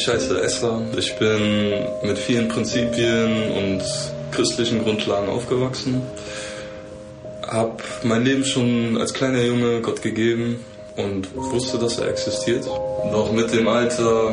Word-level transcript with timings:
Ich 0.00 0.08
heiße 0.08 0.40
Esra. 0.40 0.80
Ich 0.96 1.14
bin 1.18 1.74
mit 2.02 2.16
vielen 2.16 2.48
Prinzipien 2.48 3.52
und 3.52 3.82
christlichen 4.32 4.82
Grundlagen 4.82 5.28
aufgewachsen. 5.28 6.00
Hab 7.46 7.82
mein 8.02 8.24
Leben 8.24 8.42
schon 8.42 8.96
als 8.96 9.12
kleiner 9.12 9.42
Junge 9.42 9.82
Gott 9.82 10.00
gegeben 10.00 10.64
und 10.96 11.28
wusste, 11.36 11.76
dass 11.76 11.98
er 11.98 12.08
existiert. 12.08 12.64
Doch 13.12 13.30
mit 13.30 13.52
dem 13.52 13.68
Alter, 13.68 14.32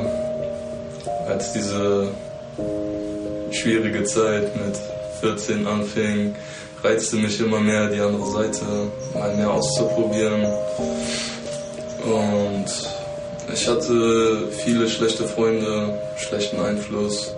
als 1.28 1.52
diese 1.52 2.08
schwierige 3.52 4.06
Zeit 4.06 4.50
mit 4.56 4.78
14 5.20 5.68
anfing, 5.68 6.34
reizte 6.82 7.18
mich 7.18 7.42
immer 7.42 7.60
mehr 7.60 7.90
die 7.90 8.00
andere 8.00 8.32
Seite, 8.32 8.64
mal 9.14 9.36
mehr 9.36 9.52
auszuprobieren. 9.52 10.46
Und 12.06 12.57
ich 13.54 13.68
hatte 13.68 14.50
viele 14.64 14.88
schlechte 14.90 15.24
Freunde, 15.26 15.98
schlechten 16.18 16.60
Einfluss. 16.60 17.34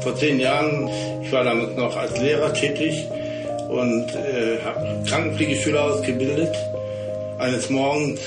Vor 0.00 0.16
zehn 0.16 0.38
Jahren, 0.38 0.88
ich 1.22 1.32
war 1.32 1.44
damals 1.44 1.76
noch 1.76 1.96
als 1.96 2.16
Lehrer 2.20 2.52
tätig 2.54 3.06
und 3.68 4.06
äh, 4.14 4.58
habe 4.64 5.02
Krankenpflegeschüler 5.08 5.82
ausgebildet. 5.82 6.54
Eines 7.38 7.68
Morgens 7.68 8.20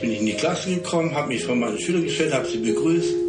bin 0.00 0.12
ich 0.12 0.20
in 0.20 0.26
die 0.26 0.34
Klasse 0.34 0.74
gekommen, 0.74 1.14
habe 1.14 1.28
mich 1.28 1.44
vor 1.44 1.56
meine 1.56 1.78
Schüler 1.78 2.00
gestellt, 2.00 2.34
habe 2.34 2.46
sie 2.46 2.58
begrüßt 2.58 3.21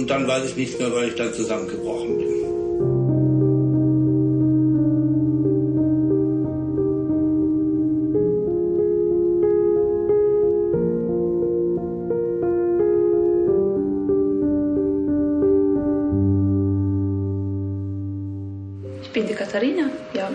und 0.00 0.08
dann 0.08 0.26
weiß 0.26 0.50
ich 0.50 0.56
nichts 0.56 0.78
mehr, 0.78 0.92
weil 0.94 1.08
ich 1.08 1.14
dann 1.14 1.34
zusammengebrochen 1.34 2.16
bin. 2.16 2.39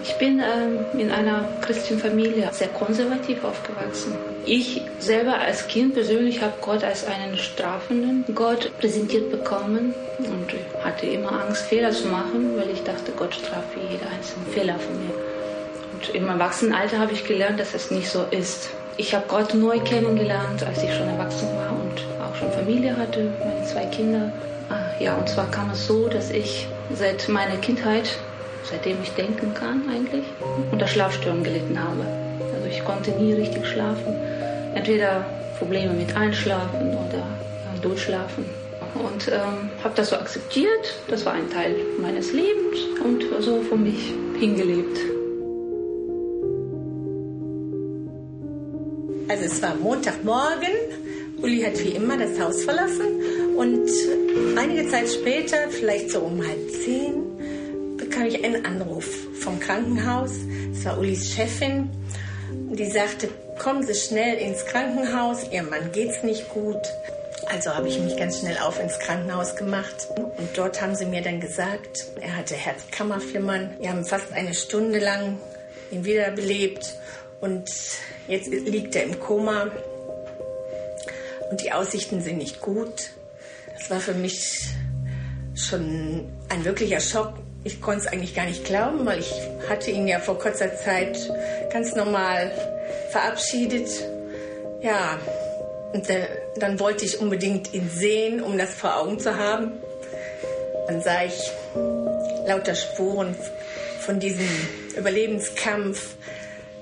Ich 0.07 0.15
bin 0.17 0.39
ähm, 0.39 0.99
in 0.99 1.11
einer 1.11 1.45
christlichen 1.61 1.99
Familie 1.99 2.49
sehr 2.51 2.67
konservativ 2.67 3.43
aufgewachsen. 3.43 4.13
Ich 4.45 4.81
selber 4.99 5.39
als 5.39 5.67
Kind 5.67 5.95
persönlich 5.95 6.41
habe 6.41 6.53
Gott 6.61 6.83
als 6.83 7.05
einen 7.07 7.37
strafenden 7.37 8.23
Gott 8.35 8.69
präsentiert 8.79 9.31
bekommen 9.31 9.95
und 10.19 10.83
hatte 10.83 11.07
immer 11.07 11.31
Angst, 11.43 11.63
Fehler 11.63 11.89
zu 11.89 12.07
machen, 12.07 12.55
weil 12.55 12.69
ich 12.69 12.83
dachte, 12.83 13.11
Gott 13.17 13.33
straft 13.33 13.73
für 13.73 13.79
jeden 13.79 14.07
einzelnen 14.07 14.45
Fehler 14.53 14.77
von 14.77 14.93
mir. 14.99 15.13
Und 15.93 16.13
im 16.13 16.29
Erwachsenenalter 16.29 16.99
habe 16.99 17.13
ich 17.13 17.25
gelernt, 17.25 17.59
dass 17.59 17.73
es 17.73 17.89
nicht 17.89 18.09
so 18.09 18.25
ist. 18.29 18.69
Ich 18.97 19.15
habe 19.15 19.25
Gott 19.27 19.55
neu 19.55 19.79
kennengelernt, 19.79 20.63
als 20.63 20.83
ich 20.83 20.93
schon 20.93 21.09
erwachsen 21.09 21.47
war 21.57 21.71
und 21.71 22.05
auch 22.23 22.35
schon 22.35 22.51
Familie 22.51 22.95
hatte, 22.95 23.31
meine 23.43 23.65
zwei 23.65 23.85
Kinder. 23.85 24.31
Ah, 24.69 24.75
Ja, 24.99 25.15
und 25.15 25.27
zwar 25.27 25.49
kam 25.49 25.71
es 25.71 25.87
so, 25.87 26.07
dass 26.07 26.29
ich 26.29 26.67
seit 26.93 27.27
meiner 27.27 27.57
Kindheit 27.57 28.17
seitdem 28.69 28.97
ich 29.01 29.09
denken 29.11 29.53
kann 29.53 29.83
eigentlich, 29.89 30.25
unter 30.71 30.87
Schlafstörungen 30.87 31.43
gelitten 31.43 31.81
habe. 31.81 32.05
Also 32.53 32.67
ich 32.69 32.83
konnte 32.83 33.11
nie 33.11 33.33
richtig 33.33 33.65
schlafen. 33.67 34.15
Entweder 34.73 35.25
Probleme 35.57 35.93
mit 35.93 36.15
Einschlafen 36.15 36.89
oder 36.89 37.19
äh, 37.19 37.79
Durchschlafen. 37.81 38.45
Und 38.95 39.27
ähm, 39.27 39.69
habe 39.83 39.93
das 39.95 40.09
so 40.09 40.15
akzeptiert. 40.15 40.95
Das 41.07 41.25
war 41.25 41.33
ein 41.33 41.49
Teil 41.49 41.75
meines 42.01 42.31
Lebens 42.31 42.77
und 43.03 43.23
so 43.43 43.61
von 43.61 43.83
mich 43.83 44.13
hingelebt. 44.39 44.97
Also 49.27 49.45
es 49.45 49.61
war 49.61 49.75
Montagmorgen. 49.75 50.71
Uli 51.41 51.61
hat 51.61 51.83
wie 51.83 51.89
immer 51.89 52.17
das 52.17 52.39
Haus 52.39 52.63
verlassen 52.63 53.05
und 53.57 53.89
einige 54.57 54.89
Zeit 54.89 55.09
später, 55.09 55.69
vielleicht 55.69 56.11
so 56.11 56.21
um 56.21 56.45
halb 56.45 56.71
zehn, 56.71 57.23
bekam 58.15 58.27
ich 58.27 58.45
einen 58.45 58.65
Anruf 58.65 59.05
vom 59.41 59.59
Krankenhaus. 59.59 60.31
Es 60.71 60.85
war 60.85 60.97
Ulis 60.97 61.33
Chefin. 61.33 61.89
Die 62.71 62.89
sagte, 62.89 63.27
kommen 63.59 63.85
Sie 63.85 63.93
schnell 63.93 64.37
ins 64.37 64.65
Krankenhaus, 64.65 65.49
Ihrem 65.51 65.69
Mann 65.69 65.91
geht's 65.91 66.23
nicht 66.23 66.47
gut. 66.49 66.79
Also 67.47 67.75
habe 67.75 67.89
ich 67.89 67.99
mich 67.99 68.15
ganz 68.15 68.39
schnell 68.39 68.57
auf 68.59 68.79
ins 68.79 68.97
Krankenhaus 68.99 69.57
gemacht. 69.57 70.07
Und 70.15 70.47
dort 70.55 70.81
haben 70.81 70.95
sie 70.95 71.05
mir 71.05 71.21
dann 71.21 71.41
gesagt, 71.41 72.05
er 72.21 72.37
hatte 72.37 72.55
Herzkammerflimmern. 72.55 73.71
Wir 73.79 73.89
haben 73.89 74.05
fast 74.05 74.31
eine 74.31 74.53
Stunde 74.53 74.99
lang 74.99 75.37
ihn 75.91 76.05
wiederbelebt. 76.05 76.95
Und 77.41 77.69
jetzt 78.29 78.47
liegt 78.47 78.95
er 78.95 79.03
im 79.03 79.19
Koma. 79.19 79.71
Und 81.51 81.61
die 81.61 81.73
Aussichten 81.73 82.21
sind 82.21 82.37
nicht 82.37 82.61
gut. 82.61 83.11
Das 83.77 83.89
war 83.89 83.99
für 83.99 84.13
mich 84.13 84.69
schon 85.53 86.29
ein 86.47 86.63
wirklicher 86.63 87.01
Schock. 87.01 87.44
Ich 87.65 87.81
konnte 87.81 88.01
es 88.01 88.07
eigentlich 88.07 88.35
gar 88.35 88.45
nicht 88.45 88.63
glauben, 88.63 89.07
weil 89.07 89.19
ich 89.19 89.33
hatte 89.67 89.89
ihn 89.89 90.07
ja 90.07 90.19
vor 90.19 90.37
kurzer 90.37 90.77
Zeit 90.77 91.17
ganz 91.73 91.95
normal 91.95 92.51
verabschiedet. 93.09 93.89
Ja, 94.83 95.17
und 95.91 96.05
dann 96.59 96.79
wollte 96.79 97.05
ich 97.05 97.19
unbedingt 97.19 97.73
ihn 97.73 97.89
sehen, 97.89 98.39
um 98.39 98.59
das 98.59 98.75
vor 98.75 98.95
Augen 98.97 99.17
zu 99.17 99.35
haben. 99.35 99.71
Dann 100.87 101.01
sah 101.01 101.23
ich 101.25 101.51
lauter 102.45 102.75
Spuren 102.75 103.35
von 104.01 104.19
diesem 104.19 104.47
Überlebenskampf. 104.95 106.17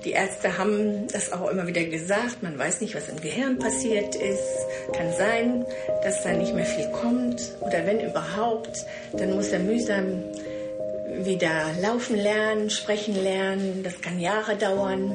Die 0.04 0.12
Ärzte 0.12 0.58
haben 0.58 1.08
das 1.10 1.32
auch 1.32 1.48
immer 1.48 1.66
wieder 1.66 1.84
gesagt. 1.84 2.42
Man 2.42 2.58
weiß 2.58 2.82
nicht, 2.82 2.94
was 2.94 3.08
im 3.08 3.22
Gehirn 3.22 3.58
passiert 3.58 4.16
ist. 4.16 4.92
Kann 4.94 5.14
sein, 5.16 5.64
dass 6.02 6.22
da 6.22 6.32
nicht 6.32 6.54
mehr 6.54 6.66
viel 6.66 6.90
kommt. 6.90 7.40
Oder 7.60 7.86
wenn 7.86 8.00
überhaupt, 8.00 8.84
dann 9.14 9.34
muss 9.34 9.48
er 9.48 9.60
mühsam 9.60 10.24
wieder 11.26 11.72
laufen 11.80 12.16
lernen, 12.16 12.70
sprechen 12.70 13.22
lernen. 13.22 13.82
Das 13.82 14.00
kann 14.00 14.20
Jahre 14.20 14.56
dauern. 14.56 15.14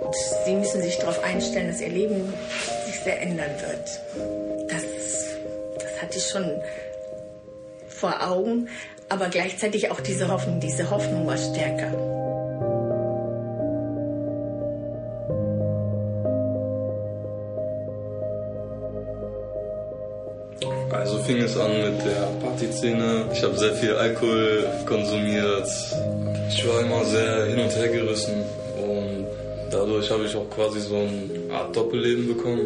Und 0.00 0.14
sie 0.44 0.54
müssen 0.54 0.82
sich 0.82 0.98
darauf 0.98 1.22
einstellen, 1.22 1.68
dass 1.68 1.80
ihr 1.80 1.88
Leben 1.88 2.32
sich 2.86 3.00
sehr 3.00 3.20
ändern 3.20 3.50
wird. 3.60 4.70
Das, 4.70 4.82
das 5.74 6.02
hatte 6.02 6.18
ich 6.18 6.26
schon 6.26 6.50
vor 7.88 8.22
Augen. 8.26 8.68
Aber 9.08 9.28
gleichzeitig 9.28 9.90
auch 9.90 10.00
diese 10.00 10.28
Hoffnung. 10.28 10.60
Diese 10.60 10.90
Hoffnung 10.90 11.26
war 11.26 11.36
stärker. 11.36 12.13
Also 20.94 21.18
fing 21.18 21.38
es 21.38 21.56
an 21.56 21.72
mit 21.72 21.98
der 22.06 22.22
Partyszene. 22.40 23.26
Ich 23.32 23.42
habe 23.42 23.58
sehr 23.58 23.74
viel 23.74 23.94
Alkohol 23.94 24.64
konsumiert. 24.86 25.68
Ich 26.48 26.68
war 26.68 26.80
immer 26.82 27.04
sehr 27.04 27.46
hin 27.46 27.58
und 27.58 27.76
her 27.76 27.88
gerissen 27.88 28.44
und 28.76 29.26
dadurch 29.72 30.08
habe 30.08 30.24
ich 30.24 30.36
auch 30.36 30.48
quasi 30.50 30.80
so 30.80 30.94
eine 30.94 31.52
Art 31.52 31.74
Doppelleben 31.74 32.28
bekommen. 32.28 32.64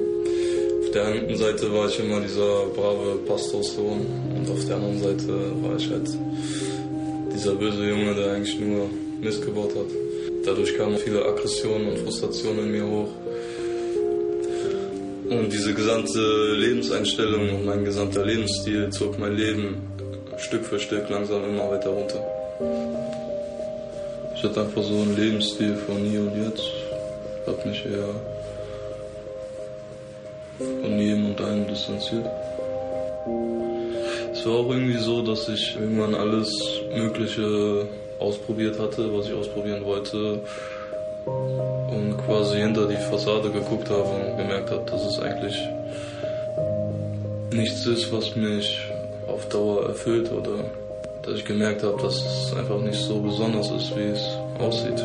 Auf 0.83 0.91
der 0.91 1.07
einen 1.07 1.37
Seite 1.37 1.73
war 1.73 1.89
ich 1.89 1.99
immer 2.01 2.21
dieser 2.21 2.67
brave 2.77 3.17
Pastorssohn 3.27 4.07
und 4.37 4.51
auf 4.51 4.63
der 4.67 4.77
anderen 4.77 5.03
Seite 5.03 5.33
war 5.63 5.77
ich 5.77 5.89
halt 5.91 6.09
dieser 7.35 7.55
böse 7.55 7.83
Junge, 7.89 8.15
der 8.15 8.33
eigentlich 8.33 8.61
nur 8.61 8.91
Mist 9.23 9.43
gebaut 9.43 9.71
hat. 9.75 9.91
Dadurch 10.45 10.77
kamen 10.77 10.99
viele 10.99 11.25
Aggressionen 11.25 11.89
und 11.89 11.99
Frustrationen 12.01 12.67
in 12.67 12.73
mir 12.73 12.87
hoch. 12.87 13.09
Und 15.31 15.53
diese 15.53 15.75
gesamte 15.75 16.55
Lebenseinstellung 16.55 17.51
und 17.51 17.67
mein 17.67 17.85
gesamter 17.85 18.25
Lebensstil 18.25 18.89
zog 18.91 19.19
mein 19.19 19.37
Leben 19.37 19.77
Stück 20.39 20.65
für 20.65 20.79
Stück 20.79 21.09
langsam 21.11 21.45
immer 21.45 21.71
weiter 21.71 21.91
runter. 21.91 22.25
Ich 24.35 24.43
hatte 24.43 24.63
einfach 24.63 24.83
so 24.83 24.95
einen 24.95 25.17
Lebensstil 25.17 25.77
von 25.87 26.03
nie 26.03 26.17
und 26.17 26.35
jetzt. 26.35 26.63
Ich 27.43 27.47
hab 27.47 27.67
mich 27.67 27.85
eher 27.85 28.15
von 30.59 30.99
jedem 30.99 31.27
und 31.27 31.41
allem 31.41 31.67
distanziert. 31.69 32.27
Es 34.33 34.47
war 34.47 34.55
auch 34.55 34.71
irgendwie 34.71 34.99
so, 34.99 35.21
dass 35.23 35.47
ich 35.49 35.77
irgendwann 35.79 36.15
alles 36.15 36.51
Mögliche 36.97 37.87
ausprobiert 38.19 38.79
hatte, 38.79 39.13
was 39.13 39.27
ich 39.27 39.35
ausprobieren 39.35 39.85
wollte 39.85 40.41
und 41.91 42.17
quasi 42.27 42.59
hinter 42.59 42.87
die 42.87 42.97
Fassade 42.97 43.51
geguckt 43.51 43.89
habe 43.91 44.03
und 44.03 44.37
gemerkt 44.37 44.71
habe, 44.71 44.85
dass 44.91 45.05
es 45.05 45.19
eigentlich 45.21 45.57
nichts 47.53 47.87
ist, 47.87 48.13
was 48.13 48.37
mich 48.37 48.79
auf 49.27 49.49
Dauer 49.49 49.87
erfüllt 49.87 50.31
oder 50.33 50.65
dass 51.23 51.35
ich 51.37 51.45
gemerkt 51.45 51.83
habe, 51.83 52.01
dass 52.01 52.17
es 52.17 52.57
einfach 52.57 52.81
nicht 52.81 52.99
so 52.99 53.21
besonders 53.21 53.71
ist, 53.71 53.97
wie 53.97 54.09
es 54.09 54.39
aussieht. 54.59 54.99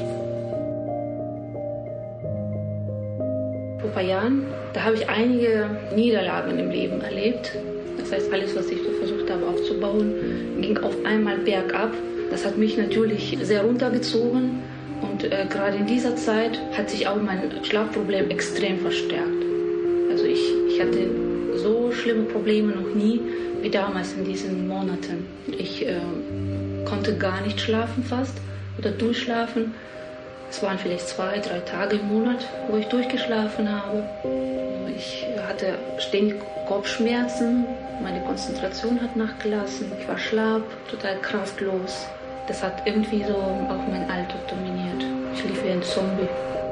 Vor 3.80 3.90
ein 3.90 3.94
paar 3.94 4.04
Jahren, 4.04 4.46
da 4.74 4.84
habe 4.84 4.96
ich 4.96 5.08
einige 5.10 5.70
Niederlagen 5.96 6.58
im 6.58 6.70
Leben 6.70 7.02
erlebt. 7.02 7.52
Das 7.98 8.12
heißt, 8.12 8.32
alles, 8.34 8.56
was 8.56 8.68
ich 8.70 8.80
so 8.82 8.92
versucht 8.92 9.30
habe 9.30 9.46
aufzubauen, 9.48 10.14
ging 10.62 10.78
auf 10.78 10.96
einmal 11.06 11.38
bergab. 11.40 11.92
Das 12.32 12.46
hat 12.46 12.58
mich 12.58 12.78
natürlich 12.78 13.38
sehr 13.42 13.64
runtergezogen. 13.64 14.64
Und 15.04 15.24
äh, 15.26 15.46
gerade 15.50 15.78
in 15.78 15.86
dieser 15.86 16.16
Zeit 16.16 16.60
hat 16.78 16.90
sich 16.90 17.08
auch 17.08 17.18
mein 17.18 17.64
Schlafproblem 17.64 18.30
extrem 18.30 18.80
verstärkt. 18.80 19.44
Also 20.10 20.26
ich, 20.26 20.42
ich 20.70 20.82
hatte 20.82 21.10
so 21.56 21.92
schlimme 21.92 22.24
Probleme 22.24 22.74
noch 22.74 22.96
nie 22.96 23.20
wie 23.62 23.70
damals 23.70 24.14
in 24.14 24.26
diesen 24.26 24.68
Monaten. 24.68 25.26
Ich 25.48 25.86
äh, 25.86 26.00
konnte 26.86 27.18
gar 27.18 27.42
nicht 27.42 27.60
schlafen 27.60 28.04
fast 28.04 28.38
oder 28.78 28.92
durchschlafen. 28.92 29.74
Es 30.50 30.62
waren 30.62 30.78
vielleicht 30.78 31.08
zwei, 31.08 31.40
drei 31.40 31.60
Tage 31.60 31.98
im 31.98 32.08
Monat, 32.08 32.46
wo 32.70 32.78
ich 32.78 32.86
durchgeschlafen 32.88 33.70
habe. 33.72 34.04
Ich 34.96 35.26
hatte 35.48 35.74
ständig 35.98 36.36
Kopfschmerzen, 36.68 37.66
meine 38.04 38.22
Konzentration 38.22 39.02
hat 39.02 39.16
nachgelassen, 39.16 39.92
ich 40.00 40.08
war 40.08 40.18
schlapp, 40.18 40.62
total 40.90 41.18
kraftlos. 41.22 42.08
Das 42.48 42.62
hat 42.62 42.86
irgendwie 42.86 43.24
so 43.24 43.36
auch 43.36 43.88
mein 43.90 44.10
Alltag 44.10 44.48
dominiert. 44.48 44.83
Ich 45.36 45.44
lief 45.44 46.63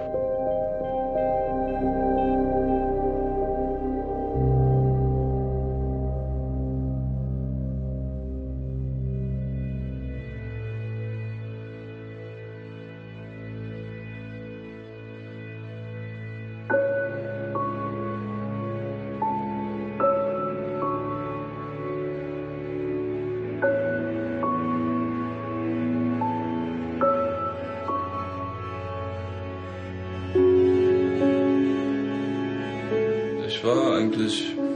wie 33.64 33.70
ein 33.70 34.12
Zombie. 34.12 34.72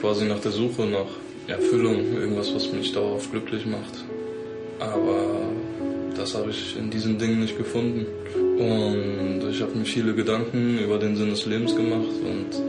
quasi 0.00 0.24
nach 0.26 0.40
der 0.40 0.52
Suche 0.52 0.82
nach 0.86 1.08
Erfüllung, 1.48 2.14
irgendwas, 2.14 2.54
was 2.54 2.72
mich 2.72 2.92
dauerhaft 2.92 3.30
glücklich 3.30 3.66
macht. 3.66 4.04
Aber 4.78 5.50
das 6.16 6.34
habe 6.34 6.50
ich 6.50 6.76
in 6.76 6.90
diesen 6.90 7.18
Dingen 7.18 7.40
nicht 7.40 7.56
gefunden. 7.56 8.06
Und 8.34 9.48
ich 9.50 9.60
habe 9.60 9.76
mir 9.76 9.84
viele 9.84 10.14
Gedanken 10.14 10.78
über 10.78 10.98
den 10.98 11.16
Sinn 11.16 11.30
des 11.30 11.46
Lebens 11.46 11.74
gemacht 11.74 12.14
und 12.22 12.62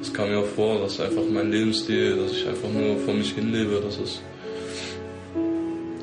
es 0.00 0.12
kam 0.12 0.30
mir 0.30 0.38
auch 0.38 0.46
vor, 0.46 0.80
dass 0.80 1.00
einfach 1.00 1.22
mein 1.30 1.50
Lebensstil, 1.50 2.16
dass 2.16 2.32
ich 2.32 2.46
einfach 2.46 2.68
nur 2.68 2.96
vor 2.98 3.14
mich 3.14 3.32
hinlebe, 3.32 3.80
dass 3.84 3.98
es 3.98 4.20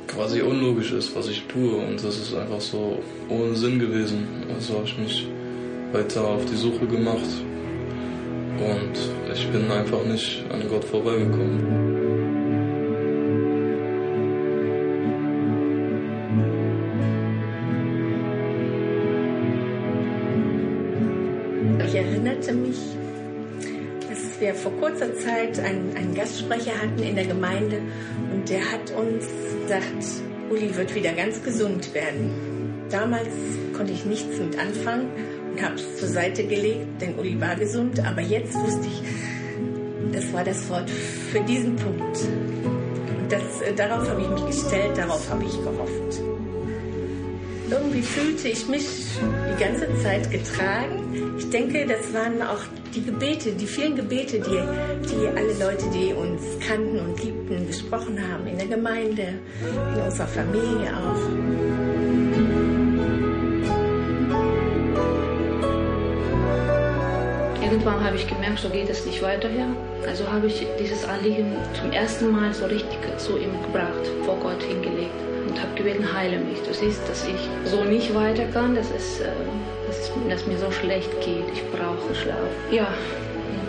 quasi 0.07 0.42
unlogisch 0.42 0.92
ist, 0.92 1.16
was 1.16 1.30
ich 1.30 1.44
tue 1.44 1.75
und 1.75 2.04
das 2.04 2.18
ist 2.18 2.34
einfach 2.34 2.62
so 2.62 3.00
ohne 3.30 3.56
Sinn 3.56 3.80
gewesen. 3.80 4.28
Also 4.54 4.75
habe 4.75 4.86
ich 4.86 4.98
mich 4.98 5.28
weiter 5.94 6.25
auf 6.25 6.45
die 6.45 6.57
Suche 6.57 6.86
gemacht 6.86 7.30
und 8.59 9.33
ich 9.33 9.47
bin 9.50 9.71
einfach 9.71 10.03
nicht 10.03 10.44
an 10.51 10.67
Gott 10.69 10.83
vorbeigekommen. 10.83 12.00
Ich 21.88 21.95
erinnerte 21.95 22.53
mich, 22.53 22.77
dass 24.09 24.39
wir 24.39 24.53
vor 24.53 24.71
kurzer 24.79 25.13
Zeit 25.15 25.59
einen, 25.59 25.95
einen 25.95 26.13
Gastsprecher 26.13 26.73
hatten 26.81 27.01
in 27.01 27.15
der 27.15 27.25
Gemeinde 27.25 27.81
und 28.33 28.50
der 28.50 28.59
hat 28.71 28.91
uns 28.91 29.25
gesagt, 29.63 30.23
Uli 30.50 30.75
wird 30.75 30.94
wieder 30.94 31.13
ganz 31.13 31.41
gesund 31.44 31.94
werden. 31.94 32.31
Damals 32.89 33.29
konnte 33.75 33.94
ich 33.94 34.06
nichts 34.06 34.38
mit 34.39 34.57
anfangen 34.59 35.07
und 35.59 35.65
habe 35.65 35.75
es 35.75 35.97
zur 35.97 36.07
Seite 36.07 36.44
gelegt, 36.44 37.01
denn 37.01 37.17
Uli 37.17 37.39
war 37.39 37.56
gesund. 37.56 38.00
Aber 38.06 38.21
jetzt 38.21 38.56
wusste 38.56 38.88
ich, 38.88 40.13
das 40.13 40.31
war 40.33 40.44
das 40.44 40.69
Wort 40.69 40.89
für 40.89 41.39
diesen 41.41 41.75
Punkt. 41.75 42.17
Und 42.17 43.31
das, 43.31 43.61
äh, 43.61 43.73
darauf 43.73 44.09
habe 44.09 44.21
ich 44.21 44.29
mich 44.29 44.45
gestellt, 44.45 44.97
darauf 44.97 45.29
habe 45.29 45.44
ich 45.44 45.51
gehofft. 45.51 46.21
Irgendwie 47.69 48.01
fühlte 48.01 48.47
ich 48.47 48.67
mich 48.67 48.88
die 49.21 49.63
ganze 49.63 49.88
Zeit 50.01 50.31
getragen. 50.31 51.35
Ich 51.38 51.50
denke, 51.51 51.85
das 51.85 52.11
waren 52.13 52.41
auch 52.41 52.61
die 52.95 53.03
Gebete, 53.03 53.51
die 53.51 53.67
vielen 53.67 53.95
Gebete, 53.95 54.39
die, 54.39 55.07
die 55.07 55.27
alle 55.27 55.53
Leute, 55.59 55.85
die 55.94 56.11
uns 56.13 56.41
kannten 56.67 57.00
und 57.00 57.23
liebten, 57.23 57.67
gesprochen 57.67 58.19
haben, 58.19 58.47
in 58.47 58.57
der 58.57 58.67
Gemeinde, 58.67 59.35
in 59.95 60.01
unserer 60.01 60.27
Familie 60.27 60.89
auch. 60.97 61.88
Irgendwann 67.71 68.04
habe 68.04 68.16
ich 68.16 68.27
gemerkt, 68.27 68.60
so 68.60 68.69
geht 68.69 68.89
es 68.89 69.06
nicht 69.06 69.21
weiter. 69.21 69.50
Also 70.07 70.30
habe 70.31 70.48
ich 70.48 70.66
dieses 70.80 71.07
Anliegen 71.07 71.54
zum 71.80 71.92
ersten 71.92 72.31
Mal 72.31 72.54
so 72.54 72.66
richtig 72.66 72.98
zu 73.18 73.38
ihm 73.38 73.51
gebracht, 73.63 74.10
vor 74.25 74.38
Gott 74.38 74.62
hingelegt 74.63 75.13
und 75.48 75.60
habe 75.62 75.74
gebeten, 75.75 76.06
heile 76.13 76.38
mich. 76.39 76.60
Du 76.62 76.74
siehst, 76.74 77.07
dass 77.07 77.27
ich 77.27 77.50
so 77.66 77.83
nicht 77.83 78.13
weiter 78.16 78.45
kann, 78.54 78.75
dass, 78.75 78.89
es, 78.92 79.19
äh, 79.19 79.30
dass, 79.88 80.12
dass 80.30 80.48
mir 80.48 80.57
so 80.57 80.71
schlecht 80.71 81.12
geht. 81.21 81.45
Ich 81.54 81.63
brauche 81.71 82.16
Schlaf. 82.16 82.50
Ja, 82.71 82.88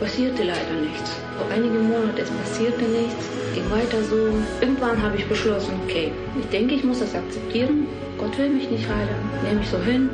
passierte 0.01 0.45
leider 0.45 0.81
nichts. 0.81 1.13
Vor 1.37 1.51
einigen 1.55 1.89
Monaten 1.89 2.21
es 2.21 2.31
passierte 2.31 2.85
nichts, 2.85 3.29
ging 3.55 3.71
weiter 3.71 4.03
so. 4.03 4.17
Irgendwann 4.61 5.01
habe 5.03 5.17
ich 5.17 5.27
beschlossen, 5.27 5.73
okay, 5.85 6.13
ich 6.39 6.49
denke, 6.49 6.75
ich 6.75 6.85
muss 6.85 7.01
das 7.01 7.15
akzeptieren. 7.15 7.87
Gott 8.19 8.37
will 8.39 8.51
mich 8.51 8.71
nicht 8.71 8.89
heilen, 8.89 9.17
nehme 9.43 9.61
ich 9.63 9.69
so 9.69 9.79
hin 9.79 10.11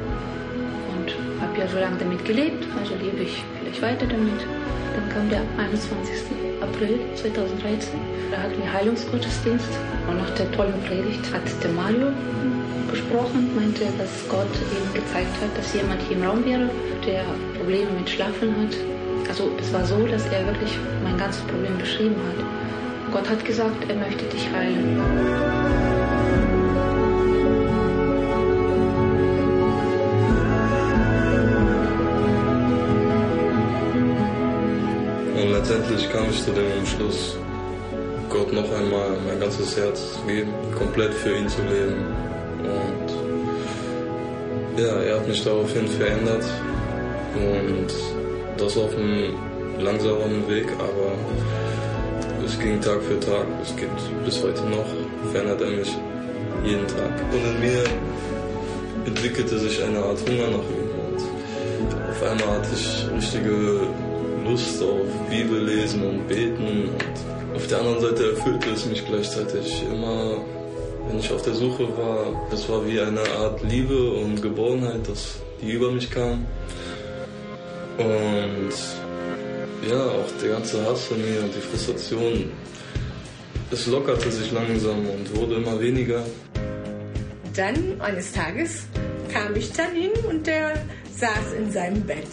und 0.96 1.14
habe 1.40 1.58
ja 1.58 1.66
so 1.68 1.78
lange 1.78 1.96
damit 1.98 2.24
gelebt, 2.24 2.64
also 2.78 2.94
lebe 2.94 3.22
ich 3.24 3.42
ich 3.76 3.82
weiter 3.82 4.06
damit. 4.06 4.40
Dann 4.94 5.08
kam 5.10 5.28
der 5.28 5.42
21. 5.58 6.62
April 6.62 7.00
2013. 7.14 8.00
Da 8.30 8.38
hatten 8.38 8.56
wir 8.58 8.72
Heilungsgottesdienst 8.72 9.68
und 10.08 10.16
nach 10.16 10.30
der 10.30 10.50
tollen 10.52 10.80
Predigt 10.88 11.24
hat 11.32 11.42
der 11.62 11.70
Mario 11.70 12.08
gesprochen, 12.90 13.50
meinte, 13.54 13.84
dass 13.98 14.10
Gott 14.28 14.48
ihm 14.72 14.94
gezeigt 14.94 15.34
hat, 15.42 15.56
dass 15.56 15.74
jemand 15.74 16.00
hier 16.02 16.16
im 16.16 16.22
Raum 16.22 16.44
wäre, 16.44 16.70
der 17.04 17.24
Probleme 17.58 17.90
mit 17.98 18.08
Schlafen 18.08 18.54
hat. 18.62 18.76
Also 19.28 19.50
es 19.60 19.72
war 19.72 19.84
so, 19.84 20.06
dass 20.06 20.24
er 20.26 20.46
wirklich 20.46 20.78
mein 21.02 21.18
ganzes 21.18 21.42
Problem 21.42 21.76
beschrieben 21.78 22.16
hat. 22.28 23.12
Gott 23.12 23.28
hat 23.28 23.44
gesagt, 23.44 23.88
er 23.88 23.96
möchte 23.96 24.24
dich 24.24 24.48
heilen. 24.52 25.85
Letztendlich 35.68 36.08
kam 36.12 36.30
ich 36.30 36.44
zu 36.44 36.52
dem 36.52 36.70
Entschluss, 36.78 37.36
Gott 38.30 38.52
noch 38.52 38.70
einmal 38.72 39.18
mein 39.26 39.40
ganzes 39.40 39.76
Herz 39.76 40.12
zu 40.12 40.20
geben, 40.20 40.52
komplett 40.78 41.12
für 41.12 41.36
ihn 41.36 41.48
zu 41.48 41.60
leben. 41.62 42.06
Und 42.60 43.10
ja, 44.80 45.00
er 45.00 45.16
hat 45.16 45.26
mich 45.26 45.42
daraufhin 45.42 45.88
verändert 45.88 46.44
und 47.34 47.88
das 48.56 48.76
auf 48.76 48.96
einem 48.96 49.34
langsamen 49.80 50.48
Weg, 50.48 50.68
aber 50.78 51.18
es 52.44 52.56
ging 52.60 52.80
Tag 52.80 53.02
für 53.02 53.18
Tag, 53.18 53.46
es 53.60 53.74
geht 53.74 53.88
bis 54.24 54.40
heute 54.44 54.62
noch, 54.66 54.86
verändert 55.32 55.62
er 55.62 55.70
mich 55.70 55.96
jeden 56.64 56.86
Tag. 56.86 57.10
Und 57.32 57.44
in 57.44 57.60
mir 57.60 57.82
entwickelte 59.04 59.58
sich 59.58 59.82
eine 59.82 59.98
Art 59.98 60.20
Hunger 60.28 60.46
nach 60.46 60.68
ihm 60.70 60.90
und 61.08 61.20
auf 62.08 62.22
einmal 62.22 62.58
hatte 62.58 62.68
ich 62.72 63.08
richtige 63.16 63.80
Lust 64.48 64.82
auf 64.82 65.06
Bibel 65.28 65.64
lesen 65.64 66.02
und 66.04 66.28
beten. 66.28 66.90
Und 66.90 67.56
auf 67.56 67.66
der 67.66 67.78
anderen 67.80 68.00
Seite 68.00 68.30
erfüllte 68.30 68.70
es 68.70 68.86
mich 68.86 69.04
gleichzeitig 69.04 69.82
immer, 69.90 70.38
wenn 71.08 71.18
ich 71.18 71.30
auf 71.32 71.42
der 71.42 71.54
Suche 71.54 71.84
war. 71.96 72.46
Das 72.50 72.68
war 72.68 72.86
wie 72.86 73.00
eine 73.00 73.22
Art 73.38 73.62
Liebe 73.62 74.10
und 74.10 74.40
Geborgenheit, 74.40 75.08
das, 75.08 75.38
die 75.60 75.72
über 75.72 75.90
mich 75.90 76.10
kam. 76.10 76.46
Und 77.98 78.72
ja, 79.88 80.04
auch 80.04 80.30
der 80.42 80.50
ganze 80.50 80.84
Hass 80.84 81.04
von 81.04 81.18
mir 81.18 81.42
und 81.42 81.54
die 81.54 81.60
Frustration, 81.60 82.50
es 83.70 83.86
lockerte 83.86 84.30
sich 84.30 84.52
langsam 84.52 85.06
und 85.08 85.36
wurde 85.36 85.56
immer 85.56 85.80
weniger. 85.80 86.24
Dann 87.54 88.00
eines 88.00 88.32
Tages 88.32 88.86
kam 89.32 89.56
ich 89.56 89.72
dann 89.72 89.92
hin 89.92 90.10
und 90.28 90.46
der 90.46 90.74
saß 91.16 91.54
in 91.58 91.72
seinem 91.72 92.02
Bett. 92.02 92.26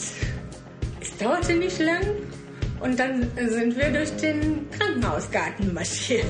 Es 1.24 1.30
dauerte 1.30 1.54
nicht 1.54 1.80
lang 1.80 2.04
und 2.82 3.00
dann 3.00 3.32
sind 3.38 3.78
wir 3.78 3.92
durch 3.92 4.12
den 4.18 4.70
Krankenhausgarten 4.72 5.74
marschiert. 5.74 6.26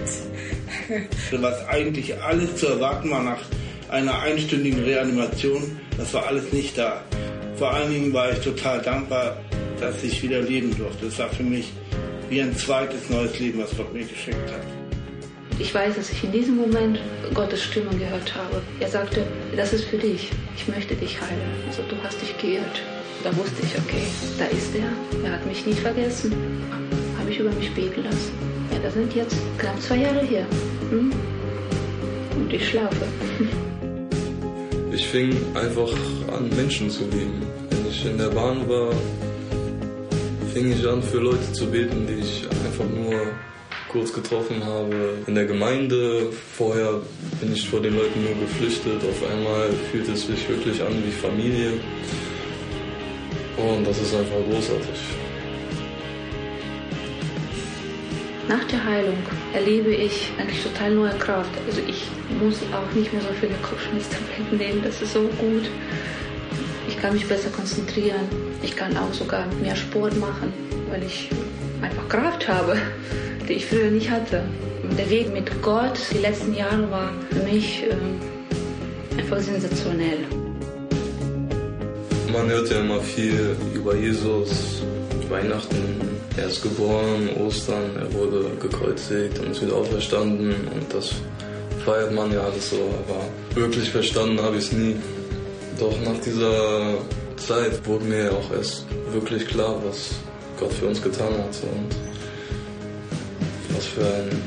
Was 1.32 1.68
eigentlich 1.68 2.16
alles 2.22 2.56
zu 2.58 2.68
erwarten 2.68 3.10
war 3.10 3.24
nach 3.24 3.40
einer 3.90 4.22
einstündigen 4.22 4.84
Reanimation, 4.84 5.80
das 5.98 6.14
war 6.14 6.28
alles 6.28 6.54
nicht 6.54 6.78
da. 6.78 7.02
Vor 7.56 7.74
allen 7.74 7.92
Dingen 7.92 8.14
war 8.14 8.32
ich 8.34 8.38
total 8.42 8.84
dankbar, 8.84 9.38
dass 9.80 10.04
ich 10.04 10.22
wieder 10.22 10.42
leben 10.42 10.78
durfte. 10.78 11.08
Das 11.08 11.18
war 11.18 11.30
für 11.30 11.42
mich 11.42 11.74
wie 12.30 12.42
ein 12.42 12.56
zweites 12.56 13.10
neues 13.10 13.40
Leben, 13.40 13.64
was 13.64 13.76
Gott 13.76 13.92
mir 13.92 14.06
geschenkt 14.06 14.52
hat. 14.52 14.62
Ich 15.58 15.74
weiß, 15.74 15.96
dass 15.96 16.12
ich 16.12 16.24
in 16.24 16.32
diesem 16.32 16.58
Moment 16.58 17.00
Gottes 17.34 17.64
Stimme 17.64 17.90
gehört 17.98 18.36
habe. 18.36 18.62
Er 18.80 18.90
sagte, 18.90 19.26
das 19.56 19.74
ist 19.74 19.86
für 19.86 19.98
dich. 19.98 20.30
Ich 20.56 20.68
möchte 20.68 20.94
dich 20.94 21.20
heilen. 21.20 21.42
Also 21.68 21.82
du 21.90 21.96
hast 22.04 22.22
dich 22.22 22.38
geirrt. 22.38 22.84
Da 23.24 23.34
wusste 23.38 23.63
ich, 23.63 23.77
okay, 23.77 24.03
da 24.38 24.46
ist 24.46 24.75
er. 24.75 24.92
Er 25.25 25.38
hat 25.38 25.46
mich 25.46 25.65
nie 25.65 25.74
vergessen. 25.74 26.34
Habe 27.18 27.32
ich 27.32 27.39
über 27.39 27.51
mich 27.51 27.74
beten 27.74 28.03
lassen. 28.03 28.34
Ja, 28.70 28.80
das 28.80 28.96
sind 28.96 29.15
jetzt 29.15 29.38
knapp 29.58 29.82
zwei 29.82 29.96
Jahre 29.98 30.25
her. 30.25 30.46
Hm? 30.89 31.13
Und 32.36 32.53
ich 32.53 32.70
schlafe. 32.70 33.06
Ich 34.92 35.08
fing 35.08 35.36
einfach 35.56 35.92
an, 36.38 36.51
Menschen 36.56 36.88
zu 36.88 37.06
lieben. 37.06 37.42
Wenn 37.72 37.89
ich 37.89 38.06
in 38.06 38.15
der 38.15 38.27
Bahn 38.27 38.70
war, 38.70 38.94
fing 40.53 40.72
ich 40.72 40.88
an, 40.88 41.01
für 41.01 41.18
Leute 41.18 41.51
zu 41.51 41.65
beten, 41.65 42.06
die 42.06 42.22
ich 42.22 42.44
einfach 42.48 42.86
nur 42.86 43.25
kurz 43.92 44.13
getroffen 44.13 44.63
habe. 44.63 45.18
In 45.25 45.34
der 45.34 45.46
Gemeinde, 45.46 46.27
vorher 46.56 47.01
bin 47.42 47.53
ich 47.53 47.68
vor 47.68 47.80
den 47.82 47.96
Leuten 47.96 48.24
nur 48.24 48.36
geflüchtet. 48.36 49.01
Auf 49.03 49.32
einmal 49.32 49.70
fühlt 49.92 50.08
es 50.10 50.27
sich 50.27 50.48
wirklich 50.48 50.80
an 50.84 50.94
wie 51.03 51.12
Familie. 51.12 51.74
Und 53.63 53.88
das 53.88 53.98
ist 54.01 54.13
einfach 54.13 54.36
großartig. 54.50 55.00
Nach 58.50 58.63
der 58.65 58.84
Heilung 58.84 59.17
erlebe 59.53 59.91
ich 59.91 60.32
eigentlich 60.38 60.62
total 60.63 60.91
neue 60.91 61.13
Kraft. 61.13 61.51
Also 61.65 61.82
ich 61.88 62.03
muss 62.41 62.58
auch 62.74 62.93
nicht 62.93 63.13
mehr 63.13 63.22
so 63.22 63.29
viele 63.39 63.53
Kopfschmerztabletten 63.62 64.58
nehmen. 64.58 64.82
Das 64.84 65.01
ist 65.01 65.13
so 65.13 65.22
gut. 65.39 65.70
Ich 66.89 67.00
kann 67.01 67.13
mich 67.13 67.25
besser 67.25 67.50
konzentrieren. 67.50 68.27
Ich 68.62 68.75
kann 68.75 68.98
auch 68.98 69.13
sogar 69.13 69.46
mehr 69.62 69.77
Sport 69.77 70.17
machen, 70.20 70.51
weil 70.89 71.03
ich 71.03 71.29
einfach 71.82 72.08
Kraft 72.10 72.48
habe 72.48 72.77
die 73.48 73.53
ich 73.53 73.65
früher 73.65 73.91
nicht 73.91 74.10
hatte. 74.10 74.43
Der 74.98 75.10
Weg 75.10 75.32
mit 75.34 75.62
Gott 75.62 76.00
die 76.12 76.20
letzten 76.20 76.53
Jahre 76.53 76.89
war 76.91 77.12
für 77.29 77.43
mich 77.43 77.84
äh, 77.84 79.20
einfach 79.20 79.39
sensationell. 79.39 80.43
Man 82.34 82.50
hört 82.50 82.68
ja 82.72 82.80
immer 82.80 83.00
viel 83.00 83.56
über 83.75 83.96
Jesus, 83.96 84.82
Weihnachten, 85.30 86.02
er 86.36 86.48
ist 86.48 86.63
geboren, 86.63 87.30
Ostern, 87.46 87.96
er 87.96 88.12
wurde 88.12 88.50
gekreuzigt 88.60 89.38
und 89.38 89.52
ist 89.52 89.62
wieder 89.62 89.75
auferstanden 89.75 90.50
und 90.74 90.92
das 90.92 91.12
feiert 91.86 92.12
man 92.12 92.34
ja 92.34 92.42
alles 92.42 92.72
so, 92.72 92.78
aber 93.08 93.22
wirklich 93.54 93.88
verstanden 93.92 94.42
habe 94.42 94.58
ich 94.58 94.63
es 94.63 94.72
nie. 94.72 94.96
Doch 95.80 95.94
nach 96.02 96.20
dieser 96.25 96.96
Zeit 97.36 97.86
wurde 97.86 98.06
mir 98.06 98.32
auch 98.32 98.52
erst 98.52 98.86
wirklich 99.12 99.48
klar, 99.48 99.80
was 99.86 100.12
Gott 100.60 100.74
für 100.74 100.88
uns 100.88 101.02
getan 101.02 101.34
hat. 101.34 101.56
Und 101.62 101.96
was 103.75 103.86
für 103.86 104.06
ein 104.06 104.42